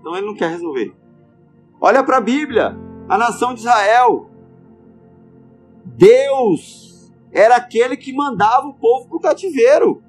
Então 0.00 0.16
ele 0.16 0.26
não 0.26 0.34
quer 0.34 0.50
resolver. 0.50 0.94
Olha 1.80 2.02
para 2.02 2.16
a 2.16 2.20
Bíblia, 2.20 2.76
a 3.08 3.18
nação 3.18 3.54
de 3.54 3.60
Israel. 3.60 4.30
Deus 5.84 7.12
era 7.30 7.56
aquele 7.56 7.96
que 7.96 8.12
mandava 8.12 8.66
o 8.66 8.74
povo 8.74 9.08
para 9.08 9.16
o 9.16 9.20
cativeiro. 9.20 10.02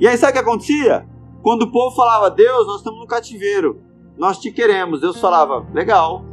E 0.00 0.08
aí 0.08 0.16
sabe 0.16 0.30
o 0.30 0.34
que 0.34 0.38
acontecia? 0.40 1.06
Quando 1.42 1.62
o 1.62 1.70
povo 1.70 1.94
falava, 1.94 2.30
Deus, 2.30 2.66
nós 2.66 2.78
estamos 2.78 3.00
no 3.00 3.06
cativeiro, 3.06 3.82
nós 4.16 4.38
te 4.38 4.50
queremos. 4.50 5.02
Deus 5.02 5.20
falava, 5.20 5.66
legal, 5.74 6.24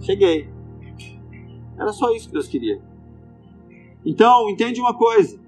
cheguei. 0.00 0.48
Era 1.78 1.92
só 1.92 2.10
isso 2.12 2.28
que 2.28 2.32
Deus 2.32 2.48
queria. 2.48 2.80
Então, 4.04 4.48
entende 4.48 4.80
uma 4.80 4.96
coisa. 4.96 5.38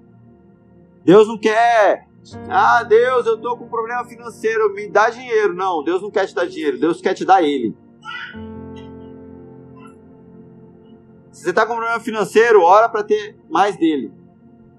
Deus 1.03 1.27
não 1.27 1.37
quer. 1.37 2.07
Ah, 2.47 2.83
Deus, 2.83 3.25
eu 3.25 3.35
estou 3.35 3.57
com 3.57 3.65
um 3.65 3.69
problema 3.69 4.05
financeiro, 4.05 4.73
me 4.73 4.87
dá 4.87 5.09
dinheiro. 5.09 5.53
Não, 5.53 5.83
Deus 5.83 6.01
não 6.01 6.11
quer 6.11 6.27
te 6.27 6.35
dar 6.35 6.45
dinheiro, 6.45 6.79
Deus 6.79 7.01
quer 7.01 7.13
te 7.13 7.25
dar 7.25 7.43
Ele. 7.43 7.75
Se 11.31 11.43
você 11.43 11.49
está 11.49 11.65
com 11.65 11.73
um 11.73 11.77
problema 11.77 11.99
financeiro, 11.99 12.61
ora 12.61 12.87
para 12.87 13.03
ter 13.03 13.35
mais 13.49 13.75
dele. 13.75 14.13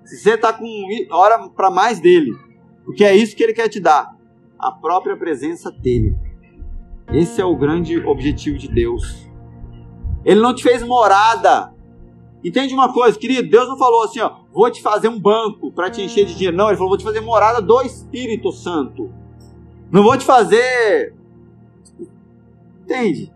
Se 0.05 0.17
você 0.17 0.35
está 0.35 0.53
com. 0.53 0.67
ora 1.11 1.49
para 1.49 1.71
mais 1.71 2.01
dele. 2.01 2.31
Porque 2.85 3.05
é 3.05 3.14
isso 3.14 3.35
que 3.37 3.43
ele 3.43 3.55
quer 3.55 3.68
te 3.68 3.80
dar 3.80 4.14
a 4.59 4.70
própria 4.70 5.16
presença 5.16 5.70
dele. 5.70 6.16
Esse 7.12 7.41
é 7.41 7.45
o 7.45 7.57
grande 7.57 7.99
objetivo 7.99 8.59
de 8.59 8.68
Deus. 8.68 9.28
Ele 10.24 10.41
não 10.41 10.55
te 10.55 10.62
fez 10.62 10.82
morada. 10.82 11.72
Entende 12.43 12.74
uma 12.74 12.93
coisa, 12.93 13.18
querido? 13.18 13.49
Deus 13.49 13.68
não 13.68 13.78
falou 13.78 14.05
assim, 14.05 14.20
ó, 14.20 14.37
vou 14.53 14.70
te 14.70 14.82
fazer 14.82 15.09
um 15.09 15.18
banco 15.18 15.72
para 15.72 15.91
te 15.91 16.03
encher 16.03 16.26
de 16.26 16.35
dinheiro. 16.35 16.57
Não, 16.57 16.68
ele 16.68 16.76
falou, 16.76 16.91
vou 16.91 16.99
te 16.99 17.05
fazer 17.05 17.20
morada 17.20 17.61
do 17.61 17.82
Espírito 17.82 18.53
Santo. 18.53 19.11
Não 19.91 20.03
vou 20.03 20.16
te 20.16 20.24
fazer. 20.24 21.14
Entende? 22.82 23.32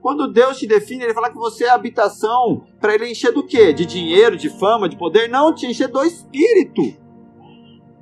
Quando 0.00 0.32
Deus 0.32 0.58
te 0.58 0.66
define, 0.66 1.04
ele 1.04 1.14
fala 1.14 1.30
que 1.30 1.36
você 1.36 1.64
é 1.64 1.70
habitação 1.70 2.64
para 2.80 2.94
ele 2.94 3.10
encher 3.10 3.32
do 3.32 3.44
quê? 3.44 3.72
De 3.72 3.84
dinheiro, 3.84 4.36
de 4.36 4.48
fama, 4.48 4.88
de 4.88 4.96
poder? 4.96 5.28
Não, 5.28 5.54
te 5.54 5.66
encher 5.66 5.88
do 5.88 6.02
Espírito. 6.02 6.96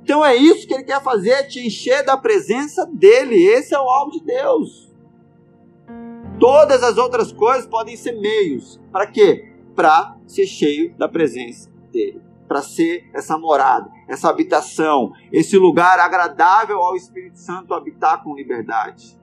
Então 0.07 0.23
é 0.23 0.37
isso 0.37 0.65
que 0.65 0.73
ele 0.73 0.85
quer 0.85 1.03
fazer, 1.03 1.49
te 1.49 1.67
encher 1.67 2.01
da 2.01 2.15
presença 2.15 2.85
dele. 2.85 3.35
Esse 3.43 3.75
é 3.75 3.77
o 3.77 3.89
alvo 3.89 4.09
de 4.13 4.23
Deus. 4.23 4.89
Todas 6.39 6.81
as 6.81 6.97
outras 6.97 7.33
coisas 7.33 7.67
podem 7.67 7.97
ser 7.97 8.13
meios. 8.13 8.79
Para 8.89 9.05
quê? 9.05 9.51
Para 9.75 10.15
ser 10.25 10.47
cheio 10.47 10.95
da 10.95 11.09
presença 11.09 11.69
dele. 11.91 12.21
Para 12.47 12.61
ser 12.61 13.09
essa 13.13 13.37
morada, 13.37 13.91
essa 14.07 14.29
habitação, 14.29 15.11
esse 15.29 15.57
lugar 15.57 15.99
agradável 15.99 16.81
ao 16.81 16.95
Espírito 16.95 17.39
Santo 17.39 17.73
habitar 17.73 18.23
com 18.23 18.33
liberdade. 18.33 19.19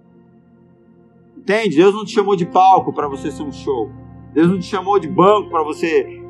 Entende? 1.34 1.76
Deus 1.76 1.94
não 1.94 2.04
te 2.04 2.12
chamou 2.12 2.36
de 2.36 2.44
palco 2.44 2.92
para 2.92 3.08
você 3.08 3.30
ser 3.30 3.42
um 3.42 3.52
show. 3.52 3.90
Deus 4.34 4.50
não 4.50 4.58
te 4.58 4.66
chamou 4.66 4.98
de 4.98 5.08
banco 5.08 5.48
para 5.48 5.62
você 5.62 6.22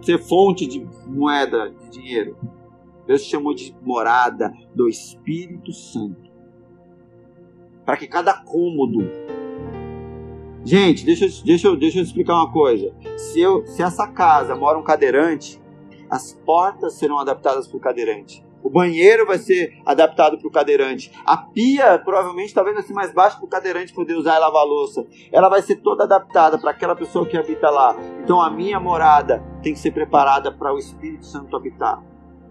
ser 0.00 0.16
fonte 0.16 0.66
de 0.66 0.88
moeda, 1.06 1.68
de 1.68 1.90
dinheiro. 1.90 2.38
Deus 3.08 3.22
chamou 3.22 3.54
de 3.54 3.74
morada 3.80 4.52
do 4.74 4.86
Espírito 4.86 5.72
Santo. 5.72 6.30
Para 7.86 7.96
que 7.96 8.06
cada 8.06 8.34
cômodo. 8.34 8.98
Gente, 10.62 11.06
deixa, 11.06 11.26
deixa, 11.42 11.74
deixa 11.74 11.98
eu 12.00 12.02
explicar 12.02 12.34
uma 12.34 12.52
coisa. 12.52 12.94
Se, 13.16 13.40
eu, 13.40 13.66
se 13.66 13.82
essa 13.82 14.06
casa 14.06 14.54
mora 14.54 14.78
um 14.78 14.82
cadeirante, 14.82 15.58
as 16.10 16.34
portas 16.44 16.98
serão 16.98 17.18
adaptadas 17.18 17.66
para 17.66 17.78
o 17.78 17.80
cadeirante. 17.80 18.44
O 18.62 18.68
banheiro 18.68 19.24
vai 19.24 19.38
ser 19.38 19.80
adaptado 19.86 20.36
para 20.36 20.48
o 20.48 20.50
cadeirante. 20.50 21.10
A 21.24 21.38
pia, 21.38 21.98
provavelmente, 22.04 22.52
talvez 22.52 22.76
assim 22.76 22.92
mais 22.92 23.14
baixa 23.14 23.38
para 23.38 23.46
o 23.46 23.48
cadeirante 23.48 23.94
poder 23.94 24.16
usar 24.16 24.36
e 24.36 24.40
lavar 24.40 24.66
louça. 24.66 25.06
Ela 25.32 25.48
vai 25.48 25.62
ser 25.62 25.76
toda 25.76 26.04
adaptada 26.04 26.58
para 26.58 26.72
aquela 26.72 26.94
pessoa 26.94 27.24
que 27.24 27.38
habita 27.38 27.70
lá. 27.70 27.96
Então 28.22 28.38
a 28.38 28.50
minha 28.50 28.78
morada 28.78 29.42
tem 29.62 29.72
que 29.72 29.78
ser 29.78 29.92
preparada 29.92 30.52
para 30.52 30.74
o 30.74 30.78
Espírito 30.78 31.24
Santo 31.24 31.56
habitar 31.56 32.02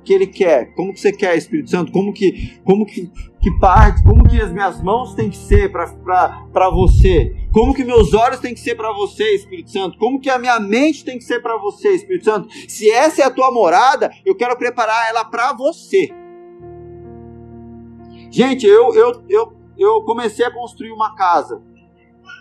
que 0.07 0.13
ele 0.13 0.25
quer? 0.25 0.73
Como 0.73 0.93
que 0.93 1.01
você 1.01 1.11
quer, 1.11 1.37
Espírito 1.37 1.69
Santo? 1.69 1.91
Como 1.91 2.13
que, 2.13 2.57
como 2.63 2.85
que, 2.85 3.11
que 3.41 3.51
parte, 3.59 4.01
como 4.03 4.23
que 4.23 4.39
as 4.39 4.53
minhas 4.53 4.81
mãos 4.81 5.13
têm 5.13 5.29
que 5.29 5.35
ser 5.35 5.69
para 5.69 6.69
você? 6.69 7.35
Como 7.51 7.73
que 7.73 7.83
meus 7.83 8.13
olhos 8.13 8.39
têm 8.39 8.53
que 8.53 8.59
ser 8.61 8.75
para 8.75 8.93
você, 8.93 9.35
Espírito 9.35 9.69
Santo? 9.69 9.97
Como 9.97 10.21
que 10.21 10.29
a 10.29 10.39
minha 10.39 10.61
mente 10.61 11.03
tem 11.03 11.17
que 11.17 11.25
ser 11.25 11.41
para 11.41 11.57
você, 11.57 11.89
Espírito 11.89 12.23
Santo? 12.23 12.47
Se 12.69 12.89
essa 12.89 13.21
é 13.21 13.25
a 13.25 13.29
tua 13.29 13.51
morada, 13.51 14.09
eu 14.25 14.33
quero 14.33 14.57
preparar 14.57 15.09
ela 15.09 15.25
para 15.25 15.51
você. 15.51 16.09
Gente, 18.31 18.65
eu, 18.65 18.95
eu, 18.95 19.23
eu, 19.27 19.53
eu 19.77 20.01
comecei 20.03 20.45
a 20.45 20.51
construir 20.51 20.91
uma 20.91 21.15
casa. 21.15 21.61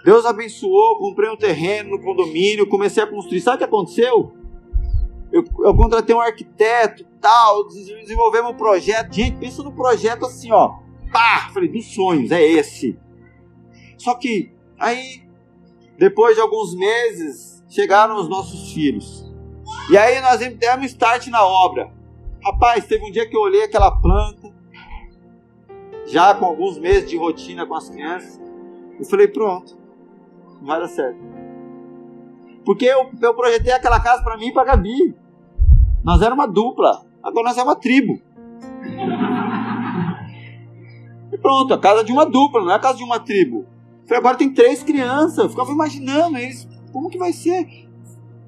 Deus 0.04 0.24
abençoou, 0.24 0.98
comprei 0.98 1.28
um 1.28 1.36
terreno 1.36 1.90
no 1.90 2.00
condomínio, 2.00 2.68
comecei 2.68 3.02
a 3.02 3.08
construir. 3.08 3.40
Sabe 3.40 3.56
o 3.56 3.58
que 3.58 3.64
aconteceu? 3.64 4.32
Eu, 5.32 5.44
eu 5.60 5.74
contratei 5.74 6.14
um 6.14 6.20
arquiteto, 6.20 7.04
tal, 7.20 7.66
desenvolvemos 7.68 8.52
um 8.52 8.56
projeto. 8.56 9.12
Gente, 9.12 9.36
pensa 9.38 9.62
no 9.62 9.72
projeto 9.72 10.24
assim, 10.26 10.50
ó. 10.52 10.78
Pá! 11.12 11.50
Falei, 11.52 11.68
dos 11.68 11.86
sonhos, 11.94 12.30
é 12.30 12.42
esse. 12.42 12.98
Só 13.98 14.14
que 14.14 14.52
aí, 14.78 15.22
depois 15.98 16.36
de 16.36 16.40
alguns 16.40 16.74
meses, 16.74 17.64
chegaram 17.68 18.16
os 18.16 18.28
nossos 18.28 18.72
filhos. 18.72 19.26
E 19.90 19.96
aí 19.96 20.20
nós 20.20 20.38
demos 20.56 20.86
start 20.86 21.26
na 21.28 21.44
obra. 21.44 21.92
Rapaz, 22.44 22.86
teve 22.86 23.04
um 23.04 23.10
dia 23.10 23.28
que 23.28 23.36
eu 23.36 23.40
olhei 23.40 23.64
aquela 23.64 23.90
planta, 23.90 24.54
já 26.06 26.34
com 26.34 26.44
alguns 26.44 26.78
meses 26.78 27.08
de 27.08 27.16
rotina 27.16 27.66
com 27.66 27.74
as 27.74 27.88
crianças. 27.88 28.40
Eu 28.98 29.04
falei, 29.04 29.26
pronto, 29.26 29.76
não 30.60 30.66
vai 30.66 30.80
dar 30.80 30.88
certo. 30.88 31.35
Porque 32.66 32.84
eu, 32.84 33.08
eu 33.22 33.34
projetei 33.34 33.72
aquela 33.72 34.00
casa 34.00 34.24
para 34.24 34.36
mim 34.36 34.48
e 34.48 34.52
para 34.52 34.64
Gabi. 34.64 35.14
Nós 36.02 36.20
era 36.20 36.34
uma 36.34 36.48
dupla. 36.48 37.06
Agora 37.22 37.46
nós 37.46 37.56
é 37.56 37.62
uma 37.62 37.76
tribo. 37.76 38.20
E 41.32 41.38
pronto, 41.38 41.72
a 41.72 41.78
casa 41.78 42.02
de 42.02 42.10
uma 42.10 42.26
dupla, 42.26 42.60
não 42.62 42.72
é 42.72 42.74
a 42.74 42.80
casa 42.80 42.98
de 42.98 43.04
uma 43.04 43.20
tribo. 43.20 43.66
Falei, 44.04 44.18
agora 44.18 44.36
tem 44.36 44.52
três 44.52 44.82
crianças. 44.82 45.38
Eu 45.38 45.48
ficava 45.48 45.70
imaginando 45.70 46.38
eles, 46.38 46.68
como 46.92 47.08
que 47.08 47.16
vai 47.16 47.32
ser? 47.32 47.68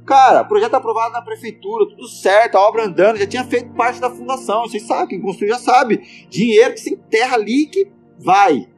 Cara, 0.05 0.43
projeto 0.43 0.75
aprovado 0.75 1.13
na 1.13 1.23
prefeitura, 1.23 1.89
tudo 1.89 2.09
certo, 2.09 2.57
a 2.57 2.67
obra 2.67 2.87
andando, 2.87 3.19
já 3.19 3.27
tinha 3.27 3.45
feito 3.45 3.73
parte 3.75 4.01
da 4.01 4.11
fundação. 4.11 4.63
Vocês 4.63 4.83
sabem, 4.83 5.09
quem 5.09 5.21
construiu 5.21 5.55
já 5.55 5.61
sabe. 5.61 6.27
Dinheiro 6.29 6.75
que 6.75 6.81
se 6.81 6.95
enterra 6.95 7.37
ali 7.37 7.67
que 7.67 7.93
vai. 8.19 8.69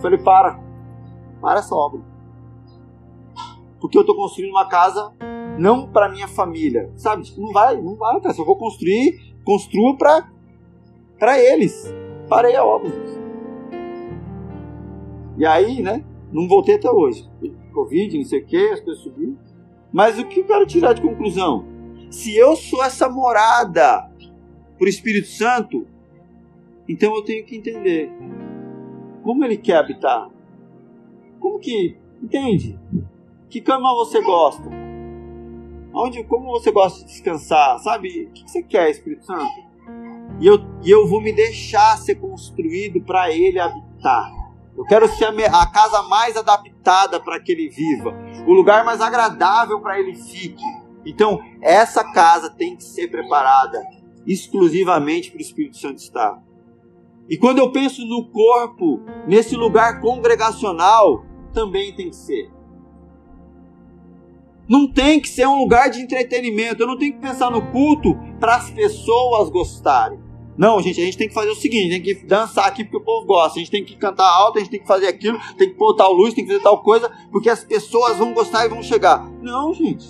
Falei, 0.00 0.18
para. 0.18 0.58
Para 1.42 1.58
essa 1.58 1.74
obra. 1.74 2.09
Porque 3.80 3.96
eu 3.96 4.02
estou 4.02 4.14
construindo 4.14 4.50
uma 4.50 4.68
casa 4.68 5.12
não 5.58 5.90
para 5.90 6.08
minha 6.08 6.28
família. 6.28 6.90
Sabe? 6.96 7.22
Tipo, 7.22 7.40
não 7.40 7.52
vai, 7.52 7.80
não 7.80 7.96
vai, 7.96 8.20
cara. 8.20 8.34
Se 8.34 8.40
eu 8.40 8.46
vou 8.46 8.56
construir, 8.56 9.34
construa 9.44 9.96
para 9.96 10.28
para 11.18 11.38
eles. 11.38 11.94
Parei 12.28 12.56
a 12.56 12.64
obra. 12.64 12.90
E 15.36 15.44
aí, 15.44 15.82
né? 15.82 16.04
Não 16.32 16.48
voltei 16.48 16.76
até 16.76 16.90
hoje. 16.90 17.28
Covid, 17.72 18.16
não 18.16 18.24
sei 18.24 18.40
o 18.40 18.46
que, 18.46 18.56
as 18.56 18.80
coisas 18.80 19.02
subiram. 19.02 19.38
Mas 19.92 20.18
o 20.18 20.26
que 20.26 20.40
eu 20.40 20.46
quero 20.46 20.66
tirar 20.66 20.92
de 20.92 21.02
conclusão? 21.02 21.64
Se 22.10 22.36
eu 22.36 22.56
sou 22.56 22.82
essa 22.82 23.08
morada 23.08 24.10
por 24.78 24.88
Espírito 24.88 25.28
Santo, 25.28 25.86
então 26.88 27.14
eu 27.14 27.22
tenho 27.22 27.44
que 27.44 27.56
entender 27.56 28.10
como 29.22 29.44
ele 29.44 29.56
quer 29.56 29.76
habitar. 29.76 30.30
Como 31.38 31.58
que. 31.58 31.96
Entende? 32.22 32.78
Que 33.50 33.60
cama 33.60 33.92
você 33.96 34.22
gosta? 34.22 34.62
Onde, 35.92 36.22
como 36.22 36.52
você 36.52 36.70
gosta 36.70 37.00
de 37.00 37.06
descansar? 37.06 37.80
Sabe? 37.80 38.26
O 38.26 38.32
que 38.32 38.48
você 38.48 38.62
quer, 38.62 38.88
Espírito 38.88 39.26
Santo? 39.26 39.50
E 40.40 40.46
eu, 40.46 40.60
e 40.84 40.88
eu 40.88 41.08
vou 41.08 41.20
me 41.20 41.32
deixar 41.32 41.98
ser 41.98 42.14
construído 42.14 43.04
para 43.04 43.32
ele 43.32 43.58
habitar. 43.58 44.30
Eu 44.76 44.84
quero 44.84 45.08
ser 45.08 45.24
a, 45.24 45.62
a 45.62 45.66
casa 45.66 46.00
mais 46.04 46.36
adaptada 46.36 47.18
para 47.18 47.40
que 47.40 47.50
ele 47.50 47.68
viva, 47.68 48.14
o 48.46 48.52
lugar 48.52 48.84
mais 48.84 49.00
agradável 49.00 49.80
para 49.80 49.98
ele 49.98 50.14
fique. 50.14 50.62
Então, 51.04 51.40
essa 51.60 52.04
casa 52.12 52.50
tem 52.50 52.76
que 52.76 52.84
ser 52.84 53.08
preparada 53.08 53.82
exclusivamente 54.24 55.28
para 55.30 55.38
o 55.38 55.42
Espírito 55.42 55.76
Santo 55.76 55.96
estar. 55.96 56.40
E 57.28 57.36
quando 57.36 57.58
eu 57.58 57.72
penso 57.72 58.06
no 58.06 58.30
corpo, 58.30 59.00
nesse 59.26 59.56
lugar 59.56 60.00
congregacional, 60.00 61.24
também 61.52 61.92
tem 61.96 62.10
que 62.10 62.16
ser. 62.16 62.59
Não 64.70 64.86
tem 64.86 65.18
que 65.18 65.28
ser 65.28 65.48
um 65.48 65.58
lugar 65.58 65.90
de 65.90 66.00
entretenimento. 66.00 66.80
Eu 66.80 66.86
não 66.86 66.96
tenho 66.96 67.14
que 67.14 67.18
pensar 67.18 67.50
no 67.50 67.72
culto 67.72 68.16
para 68.38 68.54
as 68.54 68.70
pessoas 68.70 69.50
gostarem. 69.50 70.20
Não, 70.56 70.80
gente, 70.80 71.00
a 71.00 71.04
gente 71.04 71.18
tem 71.18 71.26
que 71.26 71.34
fazer 71.34 71.50
o 71.50 71.56
seguinte: 71.56 71.90
tem 71.90 72.00
que 72.00 72.24
dançar 72.24 72.68
aqui 72.68 72.84
porque 72.84 72.98
o 72.98 73.04
povo 73.04 73.26
gosta. 73.26 73.58
A 73.58 73.58
gente 73.58 73.70
tem 73.72 73.84
que 73.84 73.96
cantar 73.96 74.30
alto, 74.30 74.58
a 74.58 74.60
gente 74.60 74.70
tem 74.70 74.80
que 74.80 74.86
fazer 74.86 75.08
aquilo, 75.08 75.40
tem 75.58 75.70
que 75.70 75.74
pôr 75.74 75.96
tal 75.96 76.12
luz, 76.12 76.34
tem 76.34 76.44
que 76.44 76.52
fazer 76.52 76.62
tal 76.62 76.80
coisa, 76.84 77.10
porque 77.32 77.50
as 77.50 77.64
pessoas 77.64 78.16
vão 78.18 78.32
gostar 78.32 78.64
e 78.64 78.68
vão 78.68 78.80
chegar. 78.80 79.28
Não, 79.42 79.74
gente. 79.74 80.06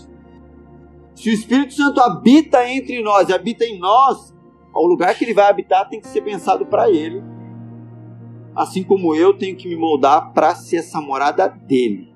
Se 1.14 1.30
o 1.30 1.32
Espírito 1.32 1.72
Santo 1.72 1.98
habita 1.98 2.68
entre 2.68 3.02
nós 3.02 3.30
e 3.30 3.32
habita 3.32 3.64
em 3.64 3.78
nós, 3.78 4.34
o 4.74 4.86
lugar 4.86 5.14
que 5.16 5.24
ele 5.24 5.32
vai 5.32 5.48
habitar 5.48 5.88
tem 5.88 6.00
que 6.00 6.08
ser 6.08 6.20
pensado 6.20 6.66
para 6.66 6.90
ele. 6.90 7.22
assim 8.54 8.82
como 8.82 9.14
eu 9.14 9.32
tenho 9.32 9.56
que 9.56 9.68
me 9.68 9.76
moldar 9.76 10.34
para 10.34 10.54
ser 10.54 10.78
essa 10.78 11.00
morada 11.00 11.48
dele. 11.48 12.12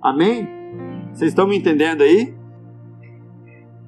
Amém? 0.00 0.61
Vocês 1.12 1.30
estão 1.30 1.46
me 1.46 1.56
entendendo 1.56 2.02
aí? 2.02 2.34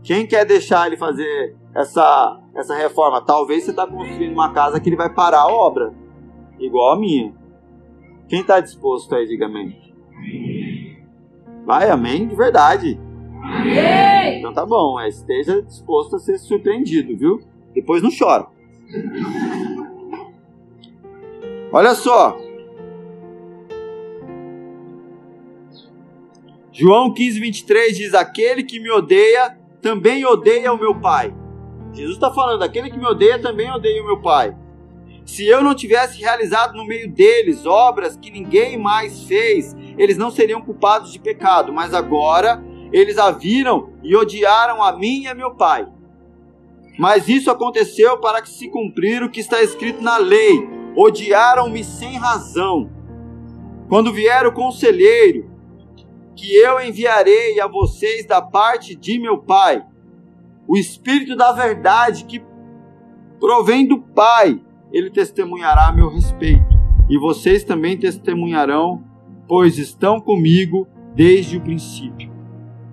Quem 0.03 0.27
quer 0.27 0.45
deixar 0.45 0.87
ele 0.87 0.97
fazer 0.97 1.57
essa, 1.75 2.41
essa 2.55 2.77
reforma? 2.77 3.25
Talvez 3.25 3.65
você 3.65 3.71
está 3.71 3.87
construindo 3.87 4.33
uma 4.33 4.53
casa 4.53 4.79
que 4.79 4.89
ele 4.89 4.97
vai 4.97 5.13
parar 5.13 5.41
a 5.41 5.49
obra, 5.49 5.95
igual 6.59 6.93
a 6.93 6.99
minha. 6.99 7.35
Quem 8.29 8.41
está 8.41 8.61
disposto 8.61 9.15
aí, 9.15 9.27
diga 9.27 9.47
amém. 9.47 9.95
Vai, 11.65 11.89
amém, 11.89 12.29
de 12.29 12.37
verdade. 12.37 13.01
Amém. 13.43 14.39
Então 14.39 14.53
tá 14.53 14.67
bom, 14.67 15.01
é, 15.01 15.09
esteja 15.09 15.63
disposto 15.63 16.17
a 16.17 16.19
ser 16.19 16.39
surpreendido, 16.39 17.17
viu? 17.17 17.41
Depois 17.75 18.03
não 18.03 18.11
chora. 18.17 18.47
Olha 21.73 21.95
só. 21.95 22.39
João 26.77 27.15
15, 27.15 27.39
23 27.39 27.97
diz: 27.97 28.15
Aquele 28.15 28.65
que 28.65 28.81
me 28.81 28.91
odeia 28.91 29.57
também 29.81 30.27
odeia 30.27 30.73
o 30.73 30.79
meu 30.79 30.93
Pai. 30.93 31.33
Jesus 31.93 32.17
está 32.17 32.33
falando: 32.33 32.65
aquele 32.65 32.91
que 32.91 32.99
me 32.99 33.07
odeia 33.07 33.39
também 33.39 33.71
odeia 33.71 34.03
o 34.03 34.07
meu 34.07 34.21
Pai. 34.21 34.57
Se 35.25 35.47
eu 35.47 35.63
não 35.63 35.73
tivesse 35.73 36.21
realizado 36.21 36.77
no 36.77 36.85
meio 36.85 37.09
deles 37.09 37.65
obras 37.65 38.17
que 38.17 38.29
ninguém 38.29 38.77
mais 38.77 39.23
fez, 39.23 39.75
eles 39.97 40.19
não 40.19 40.33
seriam 40.33 40.61
culpados 40.61 41.13
de 41.13 41.21
pecado, 41.21 41.73
mas 41.73 41.95
agora 41.95 42.63
eles 42.93 43.19
a 43.19 43.31
viram 43.31 43.91
e 44.03 44.17
odiaram 44.17 44.83
a 44.83 44.93
mim 44.97 45.23
e 45.23 45.29
a 45.29 45.35
meu 45.35 45.55
Pai. 45.55 45.87
Mas 46.99 47.29
isso 47.29 47.53
aconteceu 47.53 48.19
para 48.19 48.43
que 48.43 48.49
se 48.49 48.69
cumprir 48.69 49.23
o 49.23 49.31
que 49.31 49.39
está 49.39 49.63
escrito 49.63 50.03
na 50.03 50.17
lei: 50.17 50.69
odiaram-me 50.97 51.85
sem 51.85 52.19
razão. 52.19 52.91
Quando 53.89 54.13
vier 54.13 54.45
o 54.45 54.53
conselheiro, 54.53 55.54
que 56.35 56.55
eu 56.55 56.81
enviarei 56.81 57.61
a 57.61 57.67
vocês 57.67 58.27
da 58.27 58.43
parte 58.43 58.95
de 58.95 59.19
meu 59.19 59.39
Pai, 59.39 59.85
o 60.67 60.77
Espírito 60.77 61.37
da 61.37 61.53
Verdade 61.53 62.25
que 62.25 62.43
provém 63.39 63.87
do 63.87 64.01
Pai, 64.01 64.61
ele 64.93 65.11
testemunhará 65.11 65.89
a 65.89 65.93
meu 65.93 66.09
respeito. 66.09 66.75
E 67.09 67.19
vocês 67.19 67.65
também 67.65 67.99
testemunharão, 67.99 69.05
pois 69.47 69.79
estão 69.79 70.21
comigo 70.21 70.87
desde 71.15 71.57
o 71.57 71.61
princípio. 71.61 72.33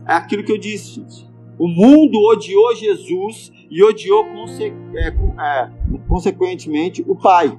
É 0.08 0.14
aquilo 0.14 0.44
que 0.44 0.52
eu 0.52 0.58
disse, 0.58 0.96
gente. 0.96 1.32
O 1.58 1.68
mundo 1.68 2.20
odiou 2.20 2.76
Jesus 2.76 3.52
e 3.70 3.84
odiou 3.84 4.26
conse 4.26 4.74
é, 4.96 5.08
é, 5.08 5.70
consequentemente 6.08 7.04
o 7.08 7.16
Pai. 7.16 7.58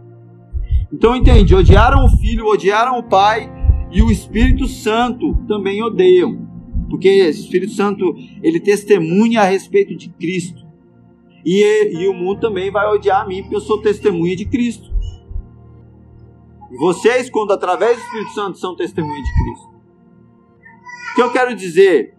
Então 0.92 1.16
entende, 1.16 1.54
odiaram 1.54 2.04
o 2.04 2.10
Filho, 2.18 2.46
odiaram 2.46 2.98
o 2.98 3.02
Pai 3.02 3.50
e 3.92 4.02
o 4.02 4.10
Espírito 4.10 4.66
Santo 4.66 5.34
também 5.46 5.82
odeiam. 5.82 6.48
Porque 6.88 7.08
o 7.08 7.28
Espírito 7.28 7.72
Santo, 7.72 8.14
ele 8.42 8.58
testemunha 8.58 9.42
a 9.42 9.44
respeito 9.44 9.94
de 9.94 10.08
Cristo. 10.08 10.66
E, 11.44 11.92
e 11.96 12.08
o 12.08 12.14
mundo 12.14 12.40
também 12.40 12.70
vai 12.70 12.86
odiar 12.86 13.22
a 13.22 13.26
mim, 13.26 13.42
porque 13.42 13.56
eu 13.56 13.60
sou 13.60 13.80
testemunha 13.80 14.34
de 14.36 14.44
Cristo. 14.46 14.90
E 16.70 16.76
vocês, 16.78 17.28
quando 17.28 17.52
através 17.52 17.96
do 17.96 18.02
Espírito 18.02 18.32
Santo 18.32 18.58
são 18.58 18.74
testemunha 18.74 19.22
de 19.22 19.32
Cristo. 19.32 19.72
O 21.12 21.14
que 21.14 21.22
eu 21.22 21.32
quero 21.32 21.54
dizer? 21.54 22.14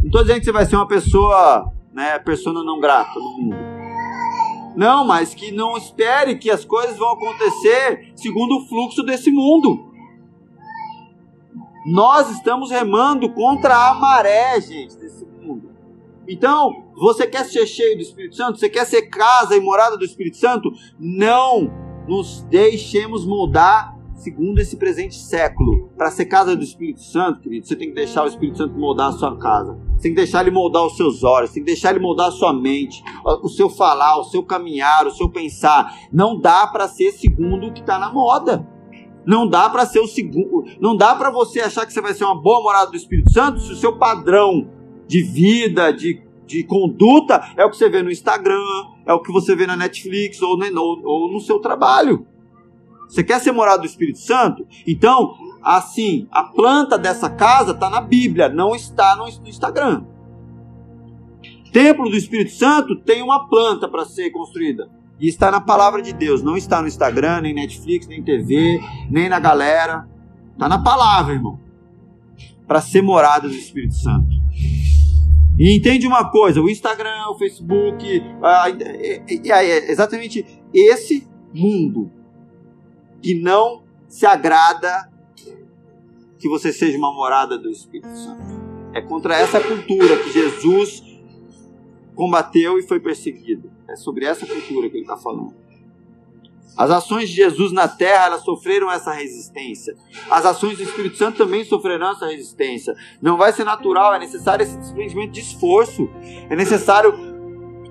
Não 0.00 0.06
estou 0.06 0.22
dizendo 0.22 0.38
que 0.40 0.44
você 0.44 0.52
vai 0.52 0.66
ser 0.66 0.76
uma 0.76 0.88
pessoa, 0.88 1.72
né, 1.92 2.18
persona 2.18 2.64
não 2.64 2.80
grata 2.80 3.18
no 3.18 3.38
mundo. 3.38 3.56
Não, 4.76 5.04
mas 5.04 5.34
que 5.34 5.52
não 5.52 5.76
espere 5.76 6.38
que 6.38 6.50
as 6.50 6.64
coisas 6.64 6.96
vão 6.96 7.12
acontecer 7.12 8.12
segundo 8.16 8.56
o 8.56 8.68
fluxo 8.68 9.02
desse 9.02 9.30
mundo. 9.30 9.89
Nós 11.86 12.30
estamos 12.30 12.70
remando 12.70 13.32
contra 13.32 13.90
a 13.90 13.94
maré, 13.94 14.60
gente, 14.60 14.96
desse 14.96 15.24
mundo. 15.24 15.70
Então, 16.28 16.84
você 16.94 17.26
quer 17.26 17.44
ser 17.44 17.66
cheio 17.66 17.96
do 17.96 18.02
Espírito 18.02 18.36
Santo? 18.36 18.58
Você 18.58 18.68
quer 18.68 18.84
ser 18.84 19.02
casa 19.02 19.56
e 19.56 19.60
morada 19.60 19.96
do 19.96 20.04
Espírito 20.04 20.36
Santo? 20.36 20.70
Não 20.98 21.70
nos 22.06 22.42
deixemos 22.42 23.24
moldar 23.24 23.98
segundo 24.14 24.58
esse 24.58 24.76
presente 24.76 25.14
século. 25.14 25.88
Para 25.96 26.10
ser 26.10 26.26
casa 26.26 26.54
do 26.54 26.62
Espírito 26.62 27.00
Santo, 27.00 27.40
querido, 27.40 27.66
você 27.66 27.74
tem 27.74 27.88
que 27.88 27.94
deixar 27.94 28.24
o 28.24 28.28
Espírito 28.28 28.58
Santo 28.58 28.78
moldar 28.78 29.08
a 29.08 29.12
sua 29.12 29.36
casa. 29.38 29.78
Você 29.96 30.02
tem 30.02 30.12
que 30.12 30.16
deixar 30.16 30.42
ele 30.42 30.50
moldar 30.50 30.84
os 30.84 30.96
seus 30.96 31.24
olhos, 31.24 31.50
tem 31.50 31.62
que 31.62 31.70
deixar 31.70 31.90
ele 31.90 32.00
moldar 32.00 32.28
a 32.28 32.32
sua 32.32 32.52
mente, 32.52 33.02
o 33.42 33.48
seu 33.48 33.70
falar, 33.70 34.18
o 34.18 34.24
seu 34.24 34.42
caminhar, 34.42 35.06
o 35.06 35.10
seu 35.10 35.28
pensar. 35.28 35.92
Não 36.12 36.38
dá 36.38 36.66
para 36.66 36.86
ser 36.86 37.12
segundo 37.12 37.68
o 37.68 37.72
que 37.72 37.80
está 37.80 37.98
na 37.98 38.12
moda. 38.12 38.68
Não 39.26 39.46
dá 39.46 39.68
para 39.68 39.86
ser 39.86 40.00
o 40.00 40.06
segundo, 40.06 40.64
não 40.80 40.96
dá 40.96 41.14
para 41.14 41.30
você 41.30 41.60
achar 41.60 41.86
que 41.86 41.92
você 41.92 42.00
vai 42.00 42.14
ser 42.14 42.24
uma 42.24 42.40
boa 42.40 42.62
morada 42.62 42.90
do 42.90 42.96
Espírito 42.96 43.32
Santo 43.32 43.60
se 43.60 43.72
o 43.72 43.76
seu 43.76 43.96
padrão 43.96 44.70
de 45.06 45.22
vida, 45.22 45.92
de 45.92 46.22
de 46.50 46.64
conduta 46.64 47.40
é 47.56 47.64
o 47.64 47.70
que 47.70 47.76
você 47.76 47.88
vê 47.88 48.02
no 48.02 48.10
Instagram, 48.10 48.60
é 49.06 49.12
o 49.12 49.22
que 49.22 49.32
você 49.32 49.54
vê 49.54 49.66
na 49.66 49.76
Netflix 49.76 50.42
ou, 50.42 50.58
no, 50.58 51.00
ou 51.04 51.32
no 51.32 51.40
seu 51.40 51.60
trabalho. 51.60 52.26
Você 53.08 53.22
quer 53.22 53.40
ser 53.40 53.52
morado 53.52 53.82
do 53.82 53.86
Espírito 53.86 54.18
Santo? 54.18 54.66
Então, 54.86 55.34
assim, 55.62 56.28
a 56.30 56.44
planta 56.44 56.98
dessa 56.98 57.30
casa 57.30 57.72
está 57.72 57.88
na 57.88 58.00
Bíblia, 58.00 58.48
não 58.48 58.74
está 58.74 59.16
no 59.16 59.28
Instagram. 59.48 60.04
Templo 61.72 62.10
do 62.10 62.16
Espírito 62.16 62.52
Santo 62.52 62.96
tem 63.00 63.22
uma 63.22 63.48
planta 63.48 63.88
para 63.88 64.04
ser 64.04 64.30
construída. 64.30 64.90
E 65.20 65.28
está 65.28 65.50
na 65.50 65.60
palavra 65.60 66.00
de 66.00 66.14
Deus, 66.14 66.42
não 66.42 66.56
está 66.56 66.80
no 66.80 66.88
Instagram, 66.88 67.42
nem 67.42 67.52
Netflix, 67.52 68.06
nem 68.06 68.22
TV, 68.22 68.80
nem 69.10 69.28
na 69.28 69.38
galera. 69.38 70.08
Está 70.52 70.66
na 70.66 70.82
palavra, 70.82 71.34
irmão. 71.34 71.60
Para 72.66 72.80
ser 72.80 73.02
morada 73.02 73.46
do 73.46 73.54
Espírito 73.54 73.94
Santo. 73.94 74.30
E 75.58 75.76
entende 75.76 76.06
uma 76.06 76.30
coisa: 76.30 76.62
o 76.62 76.70
Instagram, 76.70 77.28
o 77.28 77.34
Facebook, 77.36 78.22
é, 79.02 79.22
é 79.28 79.90
exatamente 79.92 80.46
esse 80.72 81.28
mundo 81.52 82.10
que 83.20 83.34
não 83.34 83.82
se 84.08 84.24
agrada 84.24 85.10
que 86.38 86.48
você 86.48 86.72
seja 86.72 86.96
uma 86.96 87.12
morada 87.12 87.58
do 87.58 87.68
Espírito 87.68 88.16
Santo. 88.16 88.42
É 88.94 89.02
contra 89.02 89.36
essa 89.36 89.60
cultura 89.60 90.16
que 90.16 90.32
Jesus 90.32 91.04
combateu 92.14 92.78
e 92.78 92.82
foi 92.82 92.98
perseguido. 92.98 93.69
É 93.90 93.96
sobre 93.96 94.24
essa 94.24 94.46
cultura 94.46 94.88
que 94.88 94.96
ele 94.96 95.02
está 95.02 95.16
falando. 95.16 95.54
As 96.76 96.90
ações 96.90 97.28
de 97.28 97.34
Jesus 97.34 97.72
na 97.72 97.88
terra, 97.88 98.26
elas 98.26 98.42
sofreram 98.42 98.90
essa 98.90 99.12
resistência. 99.12 99.96
As 100.30 100.46
ações 100.46 100.76
do 100.76 100.84
Espírito 100.84 101.16
Santo 101.16 101.38
também 101.38 101.64
sofrerão 101.64 102.12
essa 102.12 102.26
resistência. 102.26 102.94
Não 103.20 103.36
vai 103.36 103.52
ser 103.52 103.64
natural, 103.64 104.14
é 104.14 104.18
necessário 104.18 104.62
esse 104.62 104.78
desprendimento 104.78 105.32
de 105.32 105.40
esforço. 105.40 106.08
É 106.48 106.54
necessário 106.54 107.12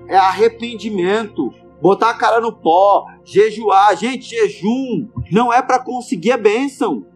é 0.08 0.16
arrependimento, 0.16 1.54
botar 1.80 2.10
a 2.10 2.14
cara 2.14 2.40
no 2.40 2.52
pó, 2.52 3.06
jejuar. 3.24 3.96
Gente, 3.96 4.30
jejum 4.30 5.06
não 5.30 5.52
é 5.52 5.62
para 5.62 5.78
conseguir 5.78 6.32
a 6.32 6.38
bênção. 6.38 7.06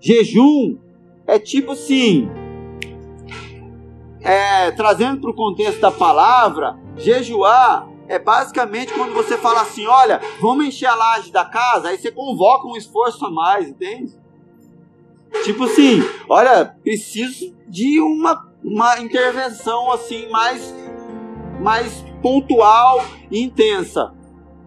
Jejum 0.00 0.78
é 1.26 1.38
tipo 1.38 1.72
assim, 1.72 2.30
é, 4.20 4.70
trazendo 4.70 5.20
para 5.20 5.30
o 5.30 5.34
contexto 5.34 5.80
da 5.80 5.90
palavra, 5.90 6.78
jejuar 6.96 7.97
é 8.08 8.18
basicamente 8.18 8.92
quando 8.94 9.12
você 9.12 9.36
fala 9.36 9.60
assim: 9.60 9.86
olha, 9.86 10.20
vamos 10.40 10.66
encher 10.66 10.86
a 10.86 10.94
laje 10.94 11.30
da 11.30 11.44
casa, 11.44 11.88
aí 11.88 11.98
você 11.98 12.10
convoca 12.10 12.66
um 12.66 12.76
esforço 12.76 13.24
a 13.24 13.30
mais, 13.30 13.68
entende? 13.68 14.18
Tipo 15.44 15.64
assim, 15.64 16.00
olha, 16.28 16.74
preciso 16.82 17.54
de 17.68 18.00
uma, 18.00 18.50
uma 18.64 18.98
intervenção 18.98 19.92
assim 19.92 20.28
mais, 20.30 20.74
mais 21.60 22.02
pontual 22.22 23.04
e 23.30 23.42
intensa. 23.42 24.14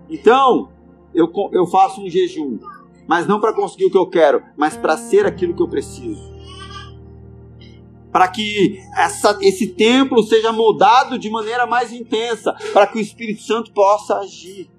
Então, 0.08 0.70
eu, 1.16 1.32
eu 1.52 1.66
faço 1.66 2.02
um 2.02 2.10
jejum, 2.10 2.60
mas 3.08 3.26
não 3.26 3.39
para 3.39 3.54
conseguir 3.54 3.86
o 3.86 3.92
que 3.92 3.98
eu 3.98 4.08
quero, 4.08 4.44
mas 4.56 4.78
para 4.78 4.96
ser 4.96 5.26
aquilo 5.26 5.56
que 5.56 5.64
eu 5.64 5.68
preciso 5.68 6.31
para 8.12 8.28
que 8.28 8.80
essa, 8.97 9.38
esse 9.41 9.68
templo 9.68 10.22
seja 10.24 10.51
moldado 10.51 11.18
de 11.18 11.30
maneira 11.30 11.66
mais 11.66 11.93
intensa, 11.93 12.53
para 12.74 12.88
que 12.88 12.97
o 12.97 13.01
Espírito 13.01 13.41
Santo 13.41 13.72
possa 13.72 14.18
agir. 14.18 14.70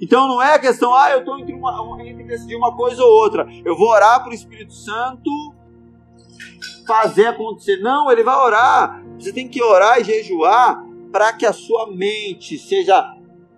Então 0.00 0.26
não 0.26 0.42
é 0.42 0.54
a 0.54 0.58
questão, 0.58 0.94
ah, 0.94 1.10
eu 1.10 1.20
estou 1.20 1.38
entre, 1.38 1.54
uma, 1.54 1.96
entre 2.04 2.24
decidir 2.24 2.56
uma 2.56 2.74
coisa 2.76 3.02
ou 3.04 3.10
outra. 3.10 3.46
Eu 3.64 3.76
vou 3.76 3.88
orar 3.88 4.20
para 4.20 4.30
o 4.30 4.34
Espírito 4.34 4.74
Santo 4.74 5.30
fazer 6.86 7.26
acontecer. 7.26 7.76
Não, 7.78 8.10
ele 8.10 8.22
vai 8.22 8.36
orar. 8.36 9.02
Você 9.18 9.32
tem 9.32 9.48
que 9.48 9.62
orar 9.62 10.00
e 10.00 10.04
jejuar 10.04 10.84
para 11.12 11.32
que 11.32 11.46
a 11.46 11.52
sua 11.52 11.90
mente 11.92 12.58
seja 12.58 13.14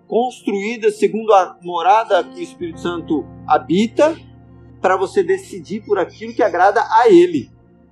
construída 0.07 0.91
segundo 0.91 1.33
a 1.33 1.57
morada 1.63 2.23
que 2.23 2.39
o 2.39 2.43
Espírito 2.43 2.79
Santo 2.79 3.25
habita, 3.47 4.15
para 4.81 4.97
você 4.97 5.23
decidir 5.23 5.83
por 5.83 5.97
aquilo 5.97 6.33
que 6.33 6.43
agrada 6.43 6.85
a 6.91 7.09
Ele. 7.09 7.49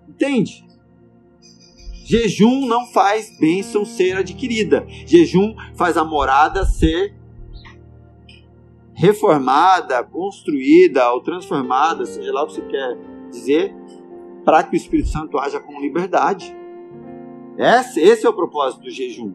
Entende? 0.07 0.63
Jejum 2.03 2.65
não 2.65 2.85
faz 2.87 3.37
bênção 3.39 3.85
ser 3.85 4.17
adquirida. 4.17 4.85
Jejum 5.05 5.55
faz 5.75 5.97
a 5.97 6.03
morada 6.03 6.65
ser 6.65 7.15
reformada, 8.93 10.03
construída 10.03 11.11
ou 11.11 11.21
transformada, 11.21 12.05
seja 12.05 12.31
lá 12.31 12.43
o 12.43 12.47
que 12.47 12.53
você 12.53 12.61
quer 12.61 12.97
dizer, 13.29 13.75
para 14.45 14.63
que 14.63 14.75
o 14.75 14.77
Espírito 14.77 15.09
Santo 15.09 15.37
haja 15.39 15.59
com 15.59 15.79
liberdade. 15.81 16.55
Esse, 17.57 17.99
esse 17.99 18.25
é 18.25 18.29
o 18.29 18.33
propósito 18.33 18.83
do 18.83 18.91
jejum. 18.91 19.33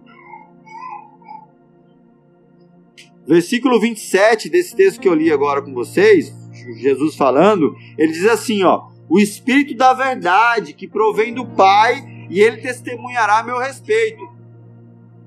Versículo 3.27 3.79
27 3.79 4.49
desse 4.49 4.75
texto 4.75 5.01
que 5.01 5.09
eu 5.09 5.15
li 5.15 5.31
agora 5.31 5.61
com 5.61 5.75
vocês, 5.75 6.35
Jesus 6.81 7.15
falando, 7.15 7.75
ele 7.99 8.13
diz 8.13 8.27
assim, 8.27 8.63
ó: 8.63 8.89
"O 9.09 9.19
espírito 9.19 9.77
da 9.77 9.93
verdade 9.93 10.73
que 10.73 10.89
provém 10.89 11.35
do 11.35 11.47
Pai, 11.47 12.03
e 12.29 12.41
ele 12.41 12.59
testemunhará 12.59 13.39
a 13.39 13.43
meu 13.43 13.59
respeito." 13.59 14.23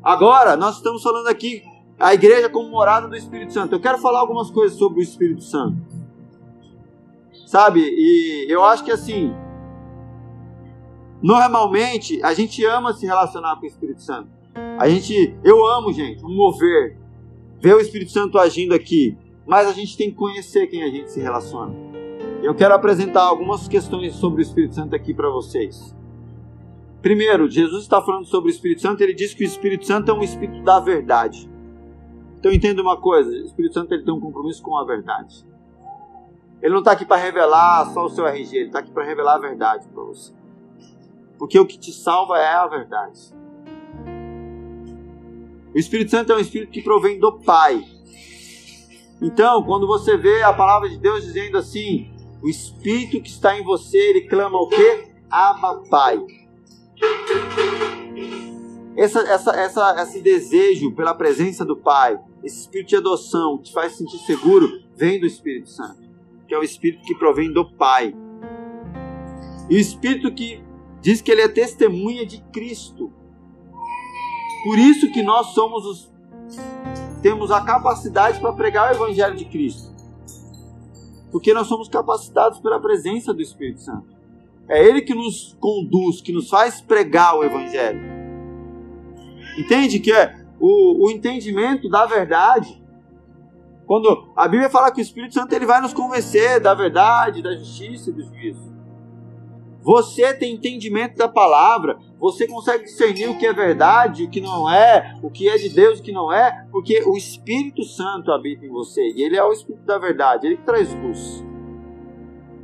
Agora, 0.03 0.55
nós 0.55 0.77
estamos 0.77 1.03
falando 1.03 1.27
aqui 1.27 1.63
a 1.99 2.13
igreja 2.13 2.49
como 2.49 2.69
morada 2.69 3.07
do 3.07 3.15
Espírito 3.15 3.53
Santo. 3.53 3.75
Eu 3.75 3.79
quero 3.79 3.99
falar 3.99 4.19
algumas 4.19 4.49
coisas 4.49 4.77
sobre 4.77 4.99
o 4.99 5.03
Espírito 5.03 5.43
Santo. 5.43 5.77
Sabe? 7.45 7.81
E 7.81 8.47
eu 8.49 8.63
acho 8.63 8.83
que 8.83 8.91
assim, 8.91 9.33
normalmente 11.21 12.19
a 12.23 12.33
gente 12.33 12.65
ama 12.65 12.93
se 12.93 13.05
relacionar 13.05 13.57
com 13.57 13.63
o 13.63 13.67
Espírito 13.67 14.01
Santo. 14.01 14.29
A 14.79 14.89
gente, 14.89 15.37
eu 15.43 15.65
amo, 15.67 15.93
gente, 15.93 16.23
mover, 16.23 16.97
ver 17.59 17.75
o 17.75 17.79
Espírito 17.79 18.11
Santo 18.11 18.39
agindo 18.39 18.73
aqui, 18.73 19.15
mas 19.45 19.67
a 19.67 19.73
gente 19.73 19.95
tem 19.95 20.09
que 20.09 20.15
conhecer 20.15 20.67
quem 20.67 20.81
a 20.81 20.89
gente 20.89 21.11
se 21.11 21.21
relaciona. 21.21 21.75
Eu 22.41 22.55
quero 22.55 22.73
apresentar 22.73 23.21
algumas 23.21 23.67
questões 23.67 24.15
sobre 24.15 24.41
o 24.41 24.43
Espírito 24.43 24.73
Santo 24.73 24.95
aqui 24.95 25.13
para 25.13 25.29
vocês. 25.29 25.95
Primeiro, 27.01 27.49
Jesus 27.49 27.83
está 27.83 28.01
falando 28.01 28.25
sobre 28.25 28.51
o 28.51 28.53
Espírito 28.53 28.81
Santo, 28.81 29.01
ele 29.01 29.13
diz 29.13 29.33
que 29.33 29.43
o 29.43 29.47
Espírito 29.47 29.85
Santo 29.87 30.11
é 30.11 30.13
um 30.13 30.21
espírito 30.21 30.63
da 30.63 30.79
verdade. 30.79 31.49
Então 32.37 32.51
entenda 32.51 32.81
uma 32.81 32.99
coisa, 32.99 33.29
o 33.29 33.45
Espírito 33.45 33.73
Santo 33.73 33.93
ele 33.93 34.03
tem 34.03 34.13
um 34.13 34.19
compromisso 34.19 34.61
com 34.61 34.77
a 34.77 34.85
verdade. 34.85 35.45
Ele 36.61 36.73
não 36.73 36.79
está 36.79 36.91
aqui 36.91 37.05
para 37.05 37.17
revelar 37.17 37.91
só 37.91 38.05
o 38.05 38.09
seu 38.09 38.25
RG, 38.25 38.55
ele 38.55 38.65
está 38.67 38.79
aqui 38.79 38.91
para 38.91 39.03
revelar 39.03 39.35
a 39.35 39.39
verdade 39.39 39.87
para 39.87 40.03
você. 40.03 40.31
Porque 41.39 41.59
o 41.59 41.65
que 41.65 41.77
te 41.77 41.91
salva 41.91 42.37
é 42.37 42.53
a 42.53 42.67
verdade. 42.67 43.19
O 45.73 45.79
Espírito 45.79 46.11
Santo 46.11 46.31
é 46.31 46.35
um 46.35 46.39
espírito 46.39 46.71
que 46.71 46.83
provém 46.83 47.19
do 47.19 47.39
Pai. 47.39 47.83
Então, 49.19 49.63
quando 49.63 49.87
você 49.87 50.17
vê 50.17 50.43
a 50.43 50.53
palavra 50.53 50.87
de 50.87 50.97
Deus 50.97 51.23
dizendo 51.23 51.57
assim, 51.57 52.11
o 52.43 52.49
Espírito 52.49 53.21
que 53.21 53.29
está 53.29 53.57
em 53.57 53.63
você, 53.63 53.97
ele 53.97 54.27
clama 54.27 54.59
o 54.59 54.67
quê? 54.67 55.07
Abba 55.29 55.81
Pai. 55.89 56.19
Essa, 58.95 59.19
essa, 59.21 59.51
essa, 59.51 60.03
esse 60.03 60.21
desejo 60.21 60.93
pela 60.93 61.13
presença 61.13 61.63
do 61.63 61.77
Pai, 61.77 62.19
esse 62.43 62.61
espírito 62.61 62.89
de 62.89 62.95
adoção 62.97 63.57
que 63.57 63.65
te 63.65 63.73
faz 63.73 63.93
sentir 63.93 64.17
seguro, 64.19 64.67
vem 64.95 65.19
do 65.19 65.25
Espírito 65.25 65.69
Santo, 65.69 66.01
que 66.47 66.53
é 66.53 66.57
o 66.57 66.63
espírito 66.63 67.03
que 67.03 67.15
provém 67.15 67.51
do 67.51 67.65
Pai. 67.71 68.13
E 69.69 69.75
o 69.75 69.79
espírito 69.79 70.31
que 70.33 70.61
diz 71.01 71.21
que 71.21 71.31
ele 71.31 71.41
é 71.41 71.47
testemunha 71.47 72.25
de 72.25 72.41
Cristo. 72.51 73.11
Por 74.63 74.77
isso 74.77 75.11
que 75.11 75.23
nós 75.23 75.47
somos 75.53 75.85
os 75.85 76.11
temos 77.21 77.51
a 77.51 77.61
capacidade 77.61 78.39
para 78.39 78.51
pregar 78.51 78.91
o 78.91 78.95
evangelho 78.95 79.35
de 79.35 79.45
Cristo. 79.45 79.91
Porque 81.31 81.53
nós 81.53 81.67
somos 81.67 81.87
capacitados 81.87 82.59
pela 82.59 82.79
presença 82.79 83.33
do 83.33 83.41
Espírito 83.41 83.79
Santo. 83.81 84.07
É 84.67 84.83
ele 84.83 85.01
que 85.01 85.13
nos 85.13 85.55
conduz, 85.59 86.19
que 86.19 86.33
nos 86.33 86.49
faz 86.49 86.81
pregar 86.81 87.37
o 87.37 87.43
evangelho. 87.43 88.01
Entende 89.57 89.99
que 89.99 90.11
é 90.11 90.35
o, 90.59 91.05
o 91.05 91.11
entendimento 91.11 91.89
da 91.89 92.05
verdade. 92.05 92.81
Quando 93.85 94.31
a 94.35 94.47
Bíblia 94.47 94.69
fala 94.69 94.91
que 94.91 95.01
o 95.01 95.03
Espírito 95.03 95.33
Santo 95.33 95.53
ele 95.53 95.65
vai 95.65 95.81
nos 95.81 95.93
convencer 95.93 96.59
da 96.59 96.73
verdade, 96.73 97.41
da 97.41 97.55
justiça 97.55 98.09
e 98.09 98.13
do 98.13 98.23
juízo. 98.23 98.71
Você 99.81 100.33
tem 100.33 100.53
entendimento 100.53 101.17
da 101.17 101.27
palavra, 101.27 101.97
você 102.19 102.47
consegue 102.47 102.83
discernir 102.83 103.27
o 103.27 103.37
que 103.37 103.47
é 103.47 103.51
verdade, 103.51 104.23
o 104.23 104.29
que 104.29 104.39
não 104.39 104.71
é, 104.71 105.17
o 105.23 105.31
que 105.31 105.49
é 105.49 105.57
de 105.57 105.69
Deus 105.69 105.97
e 105.97 106.01
o 106.01 106.03
que 106.03 106.11
não 106.11 106.31
é, 106.31 106.67
porque 106.71 107.03
o 107.03 107.17
Espírito 107.17 107.83
Santo 107.83 108.31
habita 108.31 108.63
em 108.63 108.69
você 108.69 109.01
e 109.01 109.23
ele 109.23 109.35
é 109.35 109.43
o 109.43 109.51
Espírito 109.51 109.83
da 109.83 109.97
verdade, 109.97 110.45
ele 110.45 110.57
traz 110.57 110.93
luz. 110.93 111.43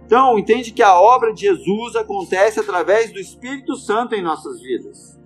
Então, 0.06 0.38
entende 0.38 0.72
que 0.72 0.84
a 0.84 0.98
obra 1.02 1.34
de 1.34 1.42
Jesus 1.42 1.96
acontece 1.96 2.60
através 2.60 3.12
do 3.12 3.20
Espírito 3.20 3.76
Santo 3.76 4.16
em 4.16 4.22
nossas 4.22 4.62
vidas. 4.62 5.17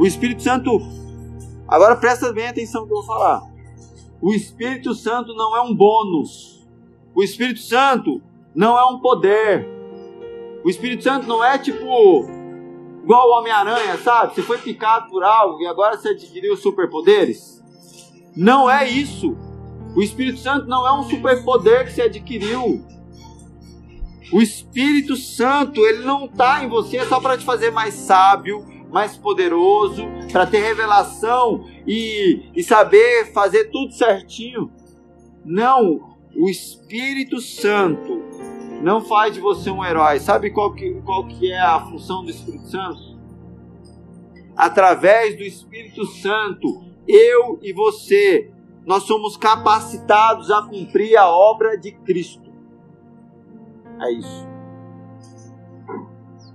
O 0.00 0.06
Espírito 0.06 0.42
Santo 0.42 0.80
Agora 1.70 1.94
presta 1.94 2.32
bem 2.32 2.48
atenção 2.48 2.84
que 2.84 2.92
eu 2.92 2.96
vou 2.96 3.06
falar. 3.06 3.42
O 4.20 4.34
Espírito 4.34 4.92
Santo 4.92 5.32
não 5.34 5.56
é 5.56 5.60
um 5.60 5.72
bônus. 5.72 6.66
O 7.14 7.22
Espírito 7.22 7.60
Santo 7.60 8.20
não 8.52 8.76
é 8.76 8.84
um 8.86 8.98
poder. 8.98 9.68
O 10.64 10.68
Espírito 10.68 11.04
Santo 11.04 11.28
não 11.28 11.44
é 11.44 11.56
tipo 11.58 11.84
igual 13.04 13.28
o 13.28 13.38
Homem-Aranha, 13.38 13.96
sabe? 13.98 14.34
Você 14.34 14.42
foi 14.42 14.58
picado 14.58 15.08
por 15.08 15.22
algo 15.22 15.60
e 15.62 15.66
agora 15.68 15.96
você 15.96 16.08
adquiriu 16.08 16.56
superpoderes. 16.56 17.62
Não 18.36 18.68
é 18.68 18.88
isso. 18.88 19.36
O 19.94 20.02
Espírito 20.02 20.40
Santo 20.40 20.66
não 20.66 20.84
é 20.88 20.92
um 20.92 21.04
superpoder 21.04 21.84
que 21.84 21.92
você 21.92 22.02
adquiriu. 22.02 22.84
O 24.32 24.42
Espírito 24.42 25.14
Santo, 25.14 25.80
ele 25.86 26.04
não 26.04 26.24
está 26.24 26.64
em 26.64 26.68
você 26.68 27.04
só 27.04 27.20
para 27.20 27.38
te 27.38 27.44
fazer 27.44 27.70
mais 27.70 27.94
sábio, 27.94 28.64
mais 28.90 29.16
poderoso, 29.16 30.02
para 30.32 30.46
ter 30.46 30.60
revelação 30.60 31.64
e, 31.86 32.50
e 32.54 32.62
saber 32.62 33.32
fazer 33.32 33.70
tudo 33.70 33.92
certinho. 33.92 34.70
Não, 35.44 36.16
o 36.36 36.48
Espírito 36.48 37.40
Santo 37.40 38.22
não 38.82 39.00
faz 39.00 39.34
de 39.34 39.40
você 39.40 39.70
um 39.70 39.84
herói. 39.84 40.18
Sabe 40.18 40.50
qual 40.50 40.74
que, 40.74 41.00
qual 41.02 41.26
que 41.26 41.50
é 41.50 41.60
a 41.60 41.80
função 41.80 42.24
do 42.24 42.30
Espírito 42.30 42.66
Santo? 42.68 43.18
Através 44.56 45.36
do 45.36 45.42
Espírito 45.42 46.04
Santo, 46.06 46.84
eu 47.06 47.58
e 47.62 47.72
você, 47.72 48.50
nós 48.84 49.04
somos 49.04 49.36
capacitados 49.36 50.50
a 50.50 50.62
cumprir 50.62 51.16
a 51.16 51.28
obra 51.28 51.76
de 51.76 51.92
Cristo. 51.92 52.50
É 54.00 54.12
isso. 54.12 54.49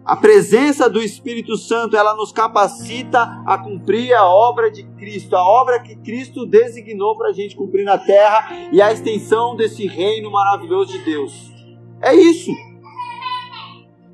A 0.06 0.16
presença 0.16 0.88
do 0.88 1.02
Espírito 1.02 1.58
Santo, 1.58 1.98
ela 1.98 2.16
nos 2.16 2.32
capacita 2.32 3.42
a 3.44 3.58
cumprir 3.58 4.14
a 4.14 4.24
obra 4.24 4.70
de 4.70 4.84
Cristo, 4.84 5.36
a 5.36 5.44
obra 5.44 5.82
que 5.82 5.96
Cristo 5.96 6.46
designou 6.46 7.18
para 7.18 7.30
a 7.30 7.34
gente 7.34 7.56
cumprir 7.56 7.84
na 7.84 7.98
terra 7.98 8.70
e 8.72 8.80
a 8.80 8.94
extensão 8.94 9.56
desse 9.56 9.88
reino 9.88 10.30
maravilhoso 10.30 10.92
de 10.92 11.04
Deus. 11.04 11.52
É 12.04 12.14
isso. 12.14 12.52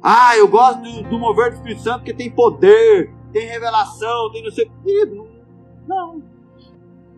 Ah, 0.02 0.38
eu 0.38 0.48
gosto 0.48 0.82
do, 0.82 1.10
do 1.10 1.20
mover 1.20 1.50
do 1.50 1.56
Espírito 1.58 1.82
Santo 1.82 1.98
porque 1.98 2.14
tem 2.14 2.32
poder, 2.32 3.14
tem 3.34 3.46
revelação, 3.46 4.32
tem 4.32 4.44
não 4.44 4.52
sei 4.52 4.66
o 4.66 4.84
que. 4.84 5.06
Não. 5.86 6.24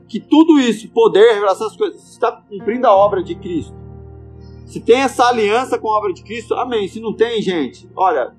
Que 0.08 0.20
tudo 0.20 0.60
isso, 0.60 0.90
poder, 0.90 1.34
revelação, 1.34 1.68
essas 1.68 1.78
coisas, 1.78 2.12
está 2.12 2.32
cumprindo 2.32 2.88
a 2.88 2.96
obra 2.96 3.22
de 3.22 3.36
Cristo. 3.36 3.76
Se 4.66 4.82
tem 4.82 5.02
essa 5.02 5.28
aliança 5.28 5.78
com 5.78 5.92
a 5.92 5.98
obra 5.98 6.12
de 6.12 6.24
Cristo, 6.24 6.56
amém. 6.56 6.88
Se 6.88 7.00
não 7.00 7.14
tem, 7.14 7.40
gente, 7.40 7.88
olha, 7.96 8.34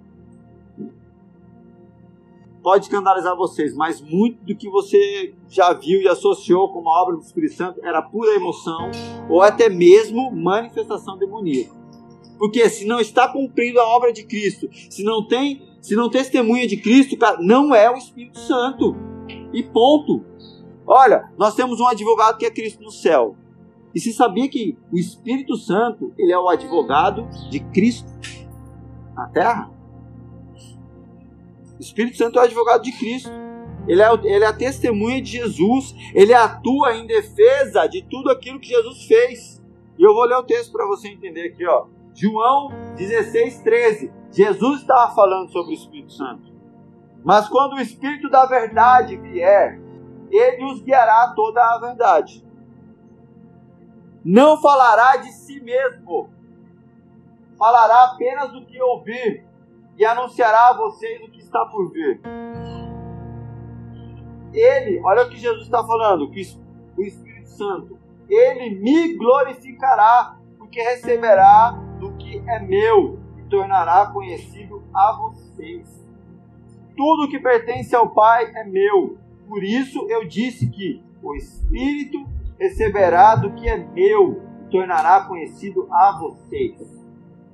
pode 2.65 2.87
escandalizar 2.87 3.37
vocês, 3.37 3.77
mas 3.77 4.01
muito 4.01 4.43
do 4.43 4.57
que 4.57 4.71
você 4.71 5.35
já 5.51 5.75
viu 5.75 6.01
e 6.01 6.09
associou 6.09 6.73
com 6.73 6.89
a 6.89 7.03
obra 7.03 7.15
do 7.15 7.23
Espírito 7.23 7.55
Santo 7.55 7.79
era 7.85 8.01
pura 8.01 8.35
emoção 8.35 8.91
ou 9.29 9.43
até 9.43 9.69
mesmo 9.69 10.33
manifestação 10.35 11.19
demoníaca. 11.19 11.75
Porque 12.39 12.67
se 12.71 12.87
não 12.87 12.99
está 12.99 13.29
cumprindo 13.29 13.79
a 13.79 13.87
obra 13.87 14.15
de 14.15 14.25
Cristo, 14.25 14.69
se 14.73 15.05
não 15.05 15.29
tem, 15.29 15.63
se 15.83 15.95
não 15.95 16.09
testemunha 16.09 16.67
de 16.67 16.79
Cristo, 16.79 17.17
não 17.41 17.75
é 17.75 17.91
o 17.91 17.99
Espírito 17.99 18.39
Santo. 18.39 18.97
E 19.53 19.63
ponto. 19.63 20.25
Olha, 20.87 21.31
nós 21.39 21.55
temos 21.55 21.79
um 21.81 21.87
advogado 21.87 22.39
que 22.39 22.47
é 22.47 22.51
Cristo 22.51 22.83
no 22.83 22.91
céu. 22.91 23.37
E 23.95 24.01
se 24.01 24.13
sabia 24.13 24.49
que 24.49 24.77
o 24.91 24.99
Espírito 24.99 25.55
Santo, 25.57 26.13
ele 26.19 26.33
é 26.33 26.39
o 26.39 26.49
advogado 26.49 27.29
de 27.51 27.61
Cristo 27.61 28.09
na 29.15 29.29
terra? 29.29 29.74
Espírito 31.85 32.17
Santo 32.17 32.39
é 32.39 32.43
o 32.43 32.45
advogado 32.45 32.83
de 32.83 32.93
Cristo. 32.93 33.31
Ele 33.87 34.03
é, 34.03 34.13
ele 34.25 34.45
é 34.45 34.47
a 34.47 34.53
testemunha 34.53 35.21
de 35.21 35.33
Jesus. 35.33 35.95
Ele 36.15 36.33
atua 36.33 36.95
em 36.95 37.07
defesa 37.07 37.87
de 37.87 38.03
tudo 38.03 38.31
aquilo 38.31 38.59
que 38.59 38.69
Jesus 38.69 39.05
fez. 39.05 39.63
E 39.99 40.03
eu 40.03 40.15
vou 40.15 40.25
ler 40.25 40.37
o 40.37 40.43
texto 40.43 40.73
para 40.73 40.87
você 40.87 41.09
entender 41.09 41.49
aqui, 41.49 41.67
ó. 41.67 41.87
João 42.15 42.71
16, 42.97 43.61
13. 43.61 44.13
Jesus 44.31 44.81
estava 44.81 45.15
falando 45.15 45.51
sobre 45.51 45.73
o 45.73 45.75
Espírito 45.75 46.13
Santo. 46.13 46.53
Mas 47.25 47.49
quando 47.49 47.75
o 47.75 47.81
Espírito 47.81 48.29
da 48.29 48.47
verdade 48.47 49.17
vier, 49.17 49.81
ele 50.31 50.65
os 50.65 50.81
guiará 50.81 51.25
a 51.25 51.35
toda 51.35 51.63
a 51.63 51.79
verdade. 51.79 52.45
Não 54.25 54.61
falará 54.61 55.17
de 55.17 55.31
si 55.33 55.61
mesmo, 55.61 56.31
falará 57.59 58.05
apenas 58.05 58.53
do 58.53 58.65
que 58.65 58.81
ouvir 58.81 59.45
e 59.97 60.05
anunciará 60.05 60.69
a 60.69 60.77
vocês 60.77 61.21
o 61.23 61.31
está 61.55 61.65
por 61.67 61.93
vir. 61.93 62.21
Ele, 64.53 65.01
olha 65.05 65.23
o 65.23 65.31
que 65.31 65.37
Jesus 65.37 65.63
está 65.63 65.85
falando, 65.85 66.31
que 66.31 66.43
o 66.97 67.03
Espírito 67.03 67.49
Santo, 67.49 67.99
ele 68.29 68.81
me 68.81 69.17
glorificará, 69.17 70.37
porque 70.59 70.83
receberá 70.83 71.71
do 72.01 72.13
que 72.17 72.43
é 72.49 72.59
meu 72.59 73.21
e 73.39 73.43
tornará 73.49 74.07
conhecido 74.07 74.83
a 74.93 75.13
vocês. 75.13 76.05
Tudo 76.97 77.29
que 77.29 77.39
pertence 77.39 77.95
ao 77.95 78.11
Pai 78.11 78.51
é 78.55 78.65
meu. 78.65 79.19
Por 79.49 79.63
isso 79.63 80.07
eu 80.09 80.27
disse 80.27 80.69
que 80.69 81.03
o 81.23 81.35
Espírito 81.35 82.25
receberá 82.59 83.37
do 83.37 83.53
que 83.55 83.69
é 83.69 83.77
meu 83.77 84.43
e 84.63 84.71
tornará 84.71 85.25
conhecido 85.25 85.89
a 85.93 86.19
vocês. 86.19 87.05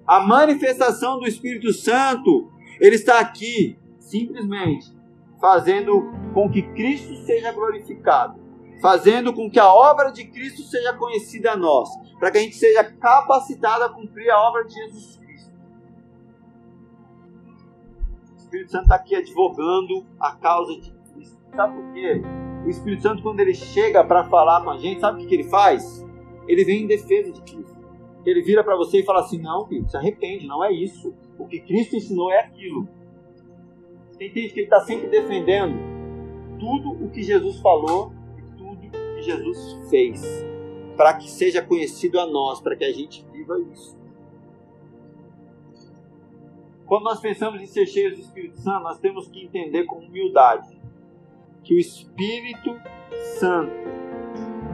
A 0.06 0.20
manifestação 0.20 1.18
do 1.18 1.26
Espírito 1.26 1.72
Santo, 1.72 2.50
ele 2.80 2.96
está 2.96 3.20
aqui 3.20 3.79
simplesmente 4.10 4.92
fazendo 5.40 6.02
com 6.34 6.50
que 6.50 6.62
Cristo 6.62 7.14
seja 7.24 7.52
glorificado, 7.52 8.38
fazendo 8.82 9.32
com 9.32 9.50
que 9.50 9.58
a 9.58 9.72
obra 9.72 10.10
de 10.10 10.24
Cristo 10.26 10.62
seja 10.62 10.92
conhecida 10.94 11.52
a 11.52 11.56
nós, 11.56 11.88
para 12.18 12.30
que 12.30 12.38
a 12.38 12.40
gente 12.42 12.56
seja 12.56 12.84
capacitado 12.84 13.84
a 13.84 13.88
cumprir 13.88 14.28
a 14.30 14.40
obra 14.40 14.64
de 14.64 14.74
Jesus 14.74 15.16
Cristo. 15.16 15.50
O 18.32 18.36
Espírito 18.36 18.72
Santo 18.72 18.82
está 18.82 18.96
aqui 18.96 19.14
advogando 19.14 20.04
a 20.18 20.32
causa 20.32 20.78
de 20.78 20.90
Cristo. 20.90 21.38
Sabe 21.54 21.74
por 21.74 21.92
quê? 21.92 22.22
O 22.66 22.68
Espírito 22.68 23.02
Santo, 23.02 23.22
quando 23.22 23.40
ele 23.40 23.54
chega 23.54 24.04
para 24.04 24.24
falar 24.24 24.62
com 24.62 24.70
a 24.70 24.76
gente, 24.76 25.00
sabe 25.00 25.24
o 25.24 25.26
que 25.26 25.34
ele 25.34 25.44
faz? 25.44 26.06
Ele 26.46 26.64
vem 26.64 26.82
em 26.82 26.86
defesa 26.86 27.32
de 27.32 27.40
Cristo. 27.40 27.78
Ele 28.26 28.42
vira 28.42 28.62
para 28.62 28.76
você 28.76 29.00
e 29.00 29.04
fala 29.04 29.20
assim: 29.20 29.40
Não, 29.40 29.66
filho, 29.66 29.88
se 29.88 29.96
arrepende, 29.96 30.46
não 30.46 30.62
é 30.62 30.70
isso. 30.70 31.14
O 31.38 31.46
que 31.46 31.60
Cristo 31.60 31.96
ensinou 31.96 32.30
é 32.30 32.40
aquilo. 32.40 32.86
Você 34.20 34.26
entende 34.26 34.52
que 34.52 34.60
ele 34.60 34.66
está 34.66 34.80
sempre 34.80 35.08
defendendo 35.08 35.78
tudo 36.58 36.90
o 36.90 37.08
que 37.08 37.22
Jesus 37.22 37.58
falou 37.60 38.12
e 38.36 38.42
tudo 38.58 38.90
que 38.90 39.22
Jesus 39.22 39.88
fez, 39.88 40.22
para 40.94 41.14
que 41.14 41.30
seja 41.30 41.62
conhecido 41.62 42.20
a 42.20 42.26
nós, 42.26 42.60
para 42.60 42.76
que 42.76 42.84
a 42.84 42.92
gente 42.92 43.24
viva 43.32 43.58
isso. 43.72 43.98
Quando 46.84 47.04
nós 47.04 47.18
pensamos 47.18 47.62
em 47.62 47.66
ser 47.66 47.86
cheios 47.86 48.16
do 48.16 48.20
Espírito 48.20 48.58
Santo, 48.58 48.82
nós 48.82 48.98
temos 48.98 49.26
que 49.26 49.42
entender 49.42 49.84
com 49.84 49.96
humildade 49.96 50.78
que 51.64 51.72
o 51.72 51.78
Espírito 51.78 52.78
Santo, 53.38 53.72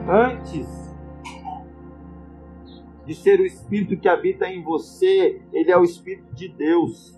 antes 0.09 0.67
de 3.05 3.15
ser 3.15 3.39
o 3.39 3.45
Espírito 3.45 3.95
que 3.95 4.09
habita 4.09 4.45
em 4.49 4.61
você, 4.61 5.41
ele 5.53 5.71
é 5.71 5.77
o 5.77 5.85
Espírito 5.85 6.35
de 6.35 6.49
Deus 6.49 7.16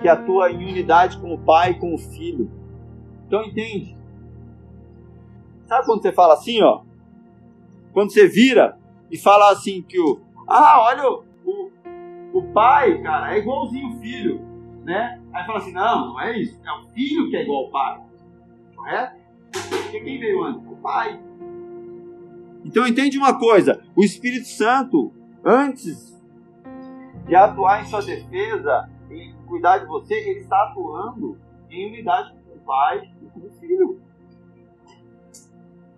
que 0.00 0.08
atua 0.08 0.50
em 0.50 0.64
unidade 0.64 1.18
com 1.18 1.32
o 1.32 1.38
Pai 1.38 1.72
e 1.72 1.78
com 1.78 1.94
o 1.94 1.98
Filho. 1.98 2.50
Então 3.26 3.44
entende? 3.44 3.96
Sabe 5.66 5.86
quando 5.86 6.02
você 6.02 6.12
fala 6.12 6.34
assim, 6.34 6.62
ó? 6.62 6.82
Quando 7.92 8.12
você 8.12 8.28
vira 8.28 8.78
e 9.10 9.18
fala 9.18 9.50
assim 9.50 9.82
que 9.82 9.98
o 9.98 10.20
ah, 10.48 10.80
olha 10.82 11.10
o, 11.10 11.24
o, 11.44 11.70
o 12.38 12.42
pai, 12.52 13.02
cara, 13.02 13.34
é 13.34 13.38
igualzinho 13.38 13.88
o 13.88 14.00
filho, 14.00 14.40
né? 14.84 15.20
Aí 15.32 15.44
fala 15.44 15.58
assim, 15.58 15.72
não, 15.72 16.08
não 16.08 16.20
é 16.20 16.38
isso, 16.38 16.60
é 16.64 16.72
o 16.72 16.86
filho 16.92 17.28
que 17.28 17.36
é 17.36 17.42
igual 17.42 17.64
ao 17.64 17.70
pai, 17.70 18.00
correto? 18.76 19.16
Porque 19.50 20.00
quem 20.00 20.20
veio 20.20 20.44
antes? 20.44 20.64
O 20.70 20.76
pai. 20.76 21.20
Então 22.64 22.86
entende 22.86 23.18
uma 23.18 23.36
coisa, 23.38 23.82
o 23.96 24.04
Espírito 24.04 24.46
Santo, 24.46 25.12
antes 25.44 26.16
de 27.26 27.34
atuar 27.34 27.82
em 27.82 27.86
sua 27.86 28.02
defesa, 28.02 28.88
cuidar 29.46 29.78
de 29.78 29.86
você, 29.86 30.14
ele 30.14 30.40
está 30.40 30.64
atuando 30.64 31.38
em 31.70 31.88
unidade 31.88 32.32
com 32.32 32.56
o 32.56 32.60
Pai 32.60 33.10
e 33.22 33.26
com 33.26 33.40
o 33.40 33.50
Filho. 33.52 34.00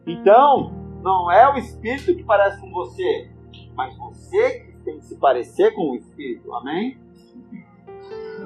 Então, 0.07 0.73
não 1.03 1.31
é 1.31 1.53
o 1.53 1.59
Espírito 1.59 2.15
que 2.15 2.25
parece 2.25 2.61
com 2.61 2.71
você, 2.71 3.31
mas 3.75 3.97
você 3.97 4.61
que 4.61 4.73
tem 4.79 4.99
que 4.99 5.05
se 5.05 5.17
parecer 5.17 5.75
com 5.75 5.91
o 5.91 5.97
Espírito. 5.97 6.53
Amém? 6.55 6.99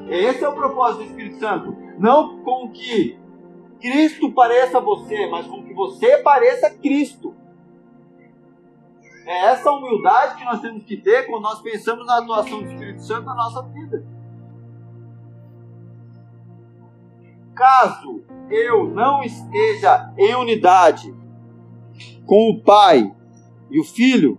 Esse 0.09 0.45
é 0.45 0.49
o 0.49 0.55
propósito 0.55 1.05
do 1.05 1.11
Espírito 1.11 1.39
Santo. 1.39 1.77
Não 1.99 2.43
com 2.43 2.71
que 2.71 3.19
Cristo 3.81 4.33
pareça 4.33 4.81
você, 4.81 5.27
mas 5.27 5.47
com 5.47 5.63
que 5.65 5.73
você 5.73 6.19
pareça 6.19 6.71
Cristo. 6.71 7.35
É 9.25 9.47
essa 9.47 9.71
humildade 9.71 10.37
que 10.37 10.45
nós 10.45 10.61
temos 10.61 10.85
que 10.85 10.97
ter 10.97 11.27
quando 11.27 11.45
nós 11.45 11.61
pensamos 11.63 12.05
na 12.07 12.19
atuação 12.19 12.61
do 12.63 12.69
Espírito 12.69 13.03
Santo 13.03 13.25
na 13.25 13.35
nossa 13.35 13.63
vida. 13.63 14.05
Caso 17.55 18.23
eu 18.51 18.89
não 18.89 19.23
esteja 19.23 20.13
em 20.19 20.35
unidade 20.35 21.15
com 22.27 22.51
o 22.51 22.61
Pai 22.61 23.15
e 23.71 23.81
o 23.81 23.85
Filho, 23.85 24.39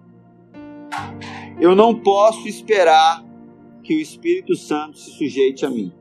eu 1.59 1.76
não 1.76 1.95
posso 1.95 2.47
esperar 2.47 3.24
que 3.84 3.95
o 3.95 3.99
Espírito 3.99 4.55
Santo 4.55 4.97
se 4.97 5.11
sujeite 5.11 5.66
a 5.66 5.70
mim. 5.70 5.93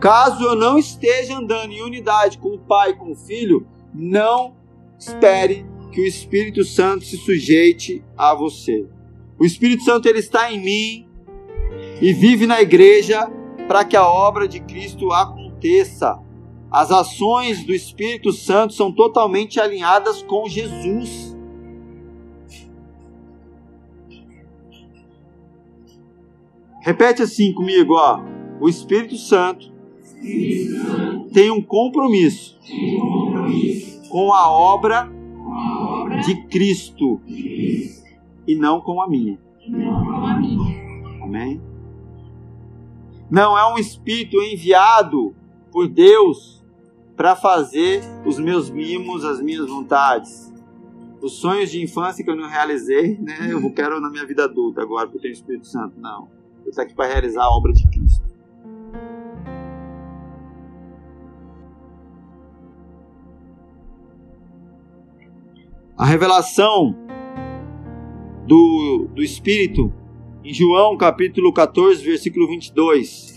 Caso 0.00 0.42
eu 0.44 0.56
não 0.56 0.78
esteja 0.78 1.36
andando 1.36 1.72
em 1.72 1.82
unidade 1.82 2.38
com 2.38 2.54
o 2.54 2.58
Pai 2.58 2.90
e 2.90 2.96
com 2.96 3.12
o 3.12 3.16
Filho, 3.16 3.66
não 3.92 4.56
espere 4.98 5.66
que 5.92 6.00
o 6.00 6.06
Espírito 6.06 6.64
Santo 6.64 7.04
se 7.04 7.16
sujeite 7.18 8.02
a 8.16 8.34
você. 8.34 8.86
O 9.38 9.44
Espírito 9.44 9.82
Santo 9.84 10.08
ele 10.08 10.18
está 10.18 10.52
em 10.52 10.60
mim 10.60 11.08
e 12.00 12.12
vive 12.12 12.46
na 12.46 12.60
igreja 12.62 13.30
para 13.70 13.84
que 13.84 13.96
a 13.96 14.04
obra 14.04 14.48
de 14.48 14.58
Cristo 14.58 15.12
aconteça. 15.12 16.18
As 16.72 16.90
ações 16.90 17.64
do 17.64 17.72
Espírito 17.72 18.32
Santo 18.32 18.74
são 18.74 18.90
totalmente 18.90 19.60
alinhadas 19.60 20.24
com 20.24 20.48
Jesus. 20.48 21.36
Repete 26.80 27.22
assim 27.22 27.52
comigo, 27.52 27.94
ó. 27.94 28.20
O 28.60 28.68
Espírito 28.68 29.16
Santo, 29.16 29.72
tem 31.32 31.52
um 31.52 31.62
compromisso, 31.62 32.58
com 34.08 34.34
a 34.34 34.50
obra, 34.50 35.08
de 36.24 36.42
Cristo, 36.48 37.20
e 37.28 38.56
não 38.56 38.80
com 38.80 39.00
a 39.00 39.08
minha. 39.08 39.38
Amém? 41.22 41.69
Não 43.30 43.56
é 43.56 43.72
um 43.72 43.78
espírito 43.78 44.42
enviado 44.42 45.34
por 45.70 45.88
Deus 45.88 46.64
para 47.16 47.36
fazer 47.36 48.02
os 48.26 48.38
meus 48.38 48.68
mimos, 48.68 49.24
as 49.24 49.40
minhas 49.40 49.68
vontades. 49.68 50.52
Os 51.22 51.34
sonhos 51.34 51.70
de 51.70 51.82
infância 51.82 52.24
que 52.24 52.30
eu 52.30 52.34
não 52.34 52.48
realizei, 52.48 53.18
né? 53.18 53.52
Eu 53.52 53.70
quero 53.72 54.00
na 54.00 54.10
minha 54.10 54.26
vida 54.26 54.44
adulta 54.44 54.82
agora, 54.82 55.06
porque 55.06 55.18
eu 55.18 55.22
tenho 55.22 55.34
o 55.34 55.36
Espírito 55.36 55.66
Santo. 55.66 56.00
Não. 56.00 56.28
Eu 56.64 56.70
estou 56.70 56.82
aqui 56.82 56.94
para 56.94 57.12
realizar 57.12 57.44
a 57.44 57.50
obra 57.50 57.72
de 57.72 57.88
Cristo. 57.88 58.24
A 65.96 66.06
revelação 66.06 66.96
do, 68.46 69.06
do 69.14 69.22
Espírito 69.22 69.92
em 70.42 70.54
João 70.54 70.96
capítulo 70.96 71.52
14, 71.52 72.02
versículo 72.02 72.48
22, 72.48 73.34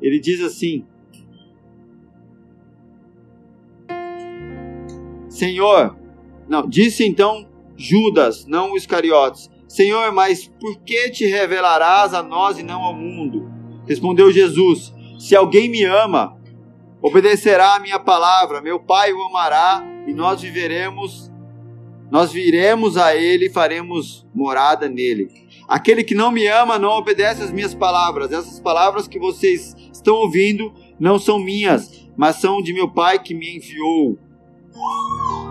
ele 0.00 0.20
diz 0.20 0.42
assim: 0.42 0.84
Senhor, 5.28 5.96
não, 6.48 6.66
disse 6.66 7.04
então 7.04 7.48
Judas, 7.76 8.46
não 8.46 8.72
os 8.72 8.82
Iscariotes: 8.82 9.50
Senhor, 9.66 10.12
mas 10.12 10.46
por 10.60 10.78
que 10.80 11.10
te 11.10 11.26
revelarás 11.26 12.14
a 12.14 12.22
nós 12.22 12.58
e 12.58 12.62
não 12.62 12.82
ao 12.82 12.94
mundo? 12.94 13.50
Respondeu 13.86 14.30
Jesus: 14.30 14.94
Se 15.18 15.34
alguém 15.34 15.70
me 15.70 15.84
ama, 15.84 16.38
obedecerá 17.00 17.76
a 17.76 17.80
minha 17.80 17.98
palavra, 17.98 18.60
meu 18.60 18.78
Pai 18.78 19.12
o 19.12 19.22
amará 19.22 19.82
e 20.06 20.12
nós 20.12 20.40
viveremos, 20.42 21.32
nós 22.10 22.30
viremos 22.30 22.96
a 22.96 23.16
ele 23.16 23.46
e 23.46 23.52
faremos 23.52 24.26
morada 24.34 24.88
nele. 24.88 25.45
Aquele 25.68 26.04
que 26.04 26.14
não 26.14 26.30
me 26.30 26.46
ama 26.46 26.78
não 26.78 26.90
obedece 26.90 27.42
às 27.42 27.52
minhas 27.52 27.74
palavras. 27.74 28.32
Essas 28.32 28.60
palavras 28.60 29.08
que 29.08 29.18
vocês 29.18 29.74
estão 29.92 30.14
ouvindo 30.16 30.72
não 30.98 31.18
são 31.18 31.38
minhas, 31.38 32.08
mas 32.16 32.36
são 32.36 32.62
de 32.62 32.72
meu 32.72 32.88
Pai 32.88 33.18
que 33.18 33.34
me 33.34 33.56
enviou. 33.56 34.18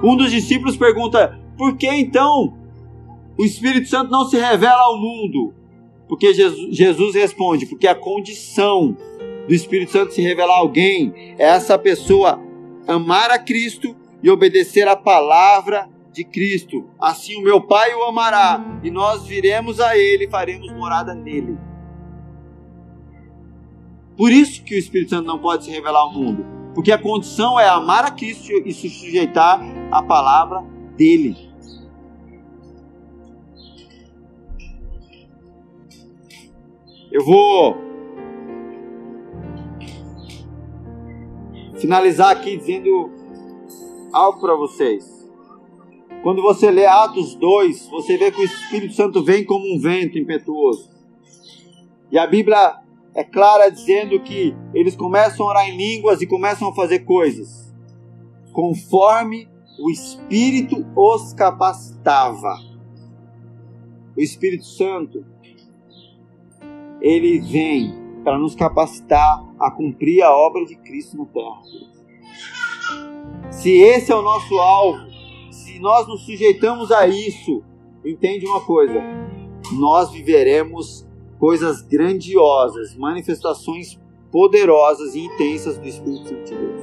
Um 0.04 0.16
dos 0.16 0.32
discípulos 0.32 0.78
pergunta: 0.78 1.40
por 1.58 1.76
que 1.76 1.88
então 1.88 2.58
o 3.38 3.44
Espírito 3.44 3.90
Santo 3.90 4.12
não 4.12 4.26
se 4.26 4.38
revela 4.38 4.84
ao 4.84 4.98
mundo? 4.98 5.54
Porque 6.08 6.34
Jesus, 6.34 7.16
responde: 7.16 7.66
porque 7.66 7.88
a 7.88 7.96
condição 7.96 8.96
do 9.48 9.54
Espírito 9.54 9.92
Santo 9.92 10.14
se 10.14 10.22
revelar 10.22 10.56
a 10.56 10.60
alguém 10.60 11.36
é 11.38 11.44
essa 11.44 11.78
pessoa 11.78 12.40
amar 12.88 13.32
a 13.32 13.40
Cristo 13.40 13.96
e 14.24 14.30
obedecer 14.30 14.88
a 14.88 14.96
palavra 14.96 15.90
de 16.16 16.24
Cristo. 16.24 16.90
Assim 17.00 17.36
o 17.36 17.44
meu 17.44 17.62
Pai 17.62 17.94
o 17.94 18.04
amará, 18.04 18.80
e 18.82 18.90
nós 18.90 19.26
viremos 19.26 19.82
a 19.82 19.98
ele 19.98 20.26
e 20.26 20.30
faremos 20.30 20.72
morada 20.72 21.14
nele. 21.14 21.58
Por 24.18 24.32
isso 24.32 24.64
que 24.64 24.74
o 24.74 24.80
Espírito 24.80 25.10
Santo 25.10 25.28
não 25.28 25.38
pode 25.38 25.66
se 25.66 25.72
revelar 25.72 26.00
ao 26.00 26.14
mundo, 26.14 26.46
porque 26.74 26.92
a 26.92 26.98
condição 26.98 27.60
é 27.60 27.68
amar 27.68 28.06
a 28.06 28.12
Cristo 28.12 28.50
e 28.66 28.72
se 28.72 28.90
sujeitar 28.90 29.60
à 29.92 30.02
palavra 30.02 30.64
dele. 30.96 31.36
Eu 37.12 37.24
vou 37.26 37.78
finalizar 41.78 42.32
aqui 42.32 42.58
dizendo 42.58 43.12
algo 44.14 44.40
para 44.40 44.56
vocês. 44.56 45.15
Quando 46.26 46.42
você 46.42 46.72
lê 46.72 46.88
Atos 46.88 47.36
2, 47.36 47.88
você 47.90 48.18
vê 48.18 48.32
que 48.32 48.42
o 48.42 48.44
Espírito 48.44 48.96
Santo 48.96 49.24
vem 49.24 49.46
como 49.46 49.64
um 49.72 49.80
vento 49.80 50.18
impetuoso. 50.18 50.90
E 52.12 52.18
a 52.18 52.26
Bíblia 52.26 52.80
é 53.14 53.24
clara 53.24 53.70
dizendo 53.70 54.20
que 54.22 54.56
eles 54.74 54.96
começam 54.96 55.46
a 55.46 55.50
orar 55.50 55.70
em 55.70 55.78
línguas 55.78 56.24
e 56.24 56.26
começam 56.26 56.68
a 56.68 56.74
fazer 56.74 57.02
coisas 57.02 57.72
conforme 58.52 59.48
o 59.78 59.92
Espírito 59.92 60.84
os 60.96 61.32
capacitava. 61.32 62.58
O 64.18 64.20
Espírito 64.20 64.66
Santo, 64.66 65.24
ele 67.02 67.38
vem 67.38 67.94
para 68.24 68.40
nos 68.40 68.56
capacitar 68.56 69.46
a 69.60 69.70
cumprir 69.70 70.24
a 70.24 70.36
obra 70.36 70.66
de 70.66 70.76
Cristo 70.78 71.18
na 71.18 71.26
terra. 71.26 71.62
Se 73.52 73.70
esse 73.70 74.12
é 74.12 74.16
o 74.16 74.24
nosso 74.24 74.58
alvo, 74.58 75.05
se 75.76 75.80
nós 75.82 76.08
nos 76.08 76.26
sujeitamos 76.26 76.90
a 76.90 77.06
isso, 77.06 77.62
entende 78.06 78.46
uma 78.46 78.62
coisa: 78.62 79.02
nós 79.74 80.10
viveremos 80.10 81.06
coisas 81.38 81.82
grandiosas, 81.82 82.96
manifestações 82.96 84.00
poderosas 84.32 85.16
e 85.16 85.26
intensas 85.26 85.78
do 85.78 85.86
Espírito 85.86 86.30
Santo 86.30 86.44
de 86.46 86.56
Deus. 86.56 86.82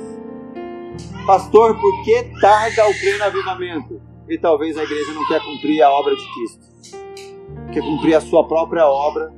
Pastor, 1.26 1.80
por 1.80 2.04
que 2.04 2.22
tarda 2.38 2.86
o 2.86 2.98
pleno 3.00 3.24
avivamento? 3.24 4.00
E 4.28 4.36
talvez 4.36 4.76
a 4.76 4.84
igreja 4.84 5.12
não 5.14 5.26
quer 5.26 5.40
cumprir 5.42 5.80
a 5.80 5.90
obra 5.90 6.14
de 6.14 6.34
Cristo, 6.34 6.66
quer 7.72 7.80
cumprir 7.80 8.14
a 8.14 8.20
sua 8.20 8.46
própria 8.46 8.86
obra, 8.86 9.32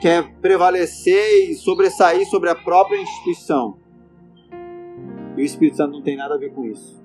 quer 0.00 0.32
prevalecer 0.40 1.50
e 1.50 1.54
sobressair 1.56 2.24
sobre 2.28 2.50
a 2.50 2.54
própria 2.54 3.00
instituição. 3.00 3.78
E 5.36 5.42
o 5.42 5.44
Espírito 5.44 5.76
Santo 5.76 5.92
não 5.92 6.02
tem 6.02 6.16
nada 6.16 6.34
a 6.34 6.38
ver 6.38 6.52
com 6.52 6.64
isso. 6.64 7.02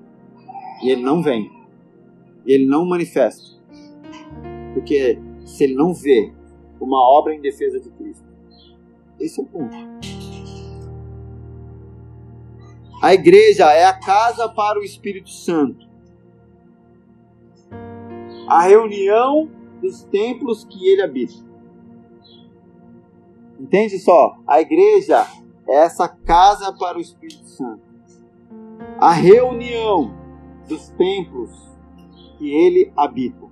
E 0.83 0.89
ele 0.91 1.01
não 1.01 1.23
vem. 1.23 1.60
E 2.45 2.53
ele 2.53 2.65
não 2.65 2.85
manifesta. 2.85 3.59
Porque 4.73 5.19
se 5.45 5.63
ele 5.63 5.75
não 5.75 5.93
vê 5.93 6.33
uma 6.79 6.99
obra 6.99 7.35
em 7.35 7.41
defesa 7.41 7.79
de 7.79 7.89
Cristo, 7.91 8.25
esse 9.19 9.39
é 9.39 9.43
o 9.43 9.45
ponto. 9.45 9.75
A 13.01 13.13
igreja 13.13 13.71
é 13.71 13.85
a 13.85 13.93
casa 13.99 14.47
para 14.49 14.79
o 14.79 14.83
Espírito 14.83 15.29
Santo. 15.29 15.89
A 18.47 18.61
reunião 18.61 19.49
dos 19.81 20.03
templos 20.03 20.63
que 20.65 20.87
ele 20.87 21.01
habita. 21.01 21.33
Entende 23.59 23.97
só? 23.99 24.37
A 24.45 24.61
igreja 24.61 25.25
é 25.67 25.77
essa 25.77 26.07
casa 26.07 26.73
para 26.73 26.97
o 26.97 27.01
Espírito 27.01 27.47
Santo. 27.47 27.81
A 28.99 29.11
reunião 29.11 30.13
dos 30.67 30.89
templos 30.89 31.70
que 32.41 32.49
ele 32.51 32.91
habita. 32.97 33.45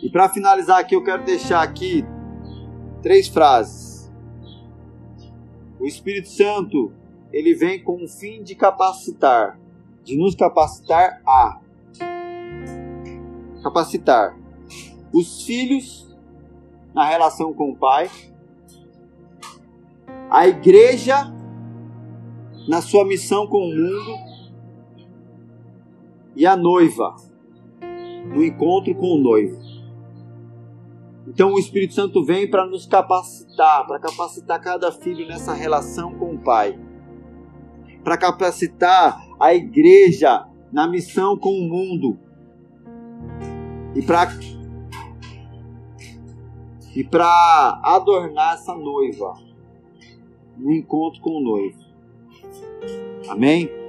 E 0.00 0.08
para 0.08 0.28
finalizar 0.28 0.78
aqui, 0.78 0.94
eu 0.94 1.02
quero 1.02 1.24
deixar 1.24 1.60
aqui 1.60 2.04
três 3.02 3.26
frases. 3.26 4.08
O 5.80 5.84
Espírito 5.84 6.28
Santo 6.28 6.92
ele 7.32 7.52
vem 7.52 7.82
com 7.82 8.04
o 8.04 8.08
fim 8.08 8.44
de 8.44 8.54
capacitar, 8.54 9.58
de 10.04 10.16
nos 10.16 10.36
capacitar 10.36 11.20
a 11.26 11.60
capacitar 13.64 14.38
os 15.12 15.42
filhos 15.44 16.16
na 16.94 17.04
relação 17.04 17.52
com 17.52 17.70
o 17.70 17.76
Pai, 17.76 18.08
a 20.30 20.46
igreja 20.46 21.32
na 22.68 22.80
sua 22.80 23.04
missão 23.04 23.48
com 23.48 23.58
o 23.58 23.74
mundo 23.74 24.31
e 26.34 26.46
a 26.46 26.56
noiva 26.56 27.14
no 28.26 28.44
encontro 28.44 28.94
com 28.94 29.16
o 29.16 29.18
noivo. 29.18 29.60
Então 31.26 31.54
o 31.54 31.58
Espírito 31.58 31.94
Santo 31.94 32.24
vem 32.24 32.50
para 32.50 32.66
nos 32.66 32.86
capacitar, 32.86 33.86
para 33.86 33.98
capacitar 33.98 34.60
cada 34.60 34.90
filho 34.90 35.26
nessa 35.26 35.52
relação 35.52 36.14
com 36.14 36.34
o 36.34 36.38
Pai 36.38 36.78
para 38.02 38.16
capacitar 38.16 39.24
a 39.38 39.54
igreja 39.54 40.46
na 40.72 40.88
missão 40.88 41.36
com 41.36 41.50
o 41.50 41.68
mundo 41.68 42.18
e 43.94 44.02
para 44.02 44.28
e 46.94 47.02
para 47.04 47.80
adornar 47.82 48.54
essa 48.54 48.74
noiva 48.74 49.34
no 50.58 50.70
encontro 50.72 51.22
com 51.22 51.38
o 51.38 51.40
noivo. 51.40 51.78
Amém? 53.28 53.81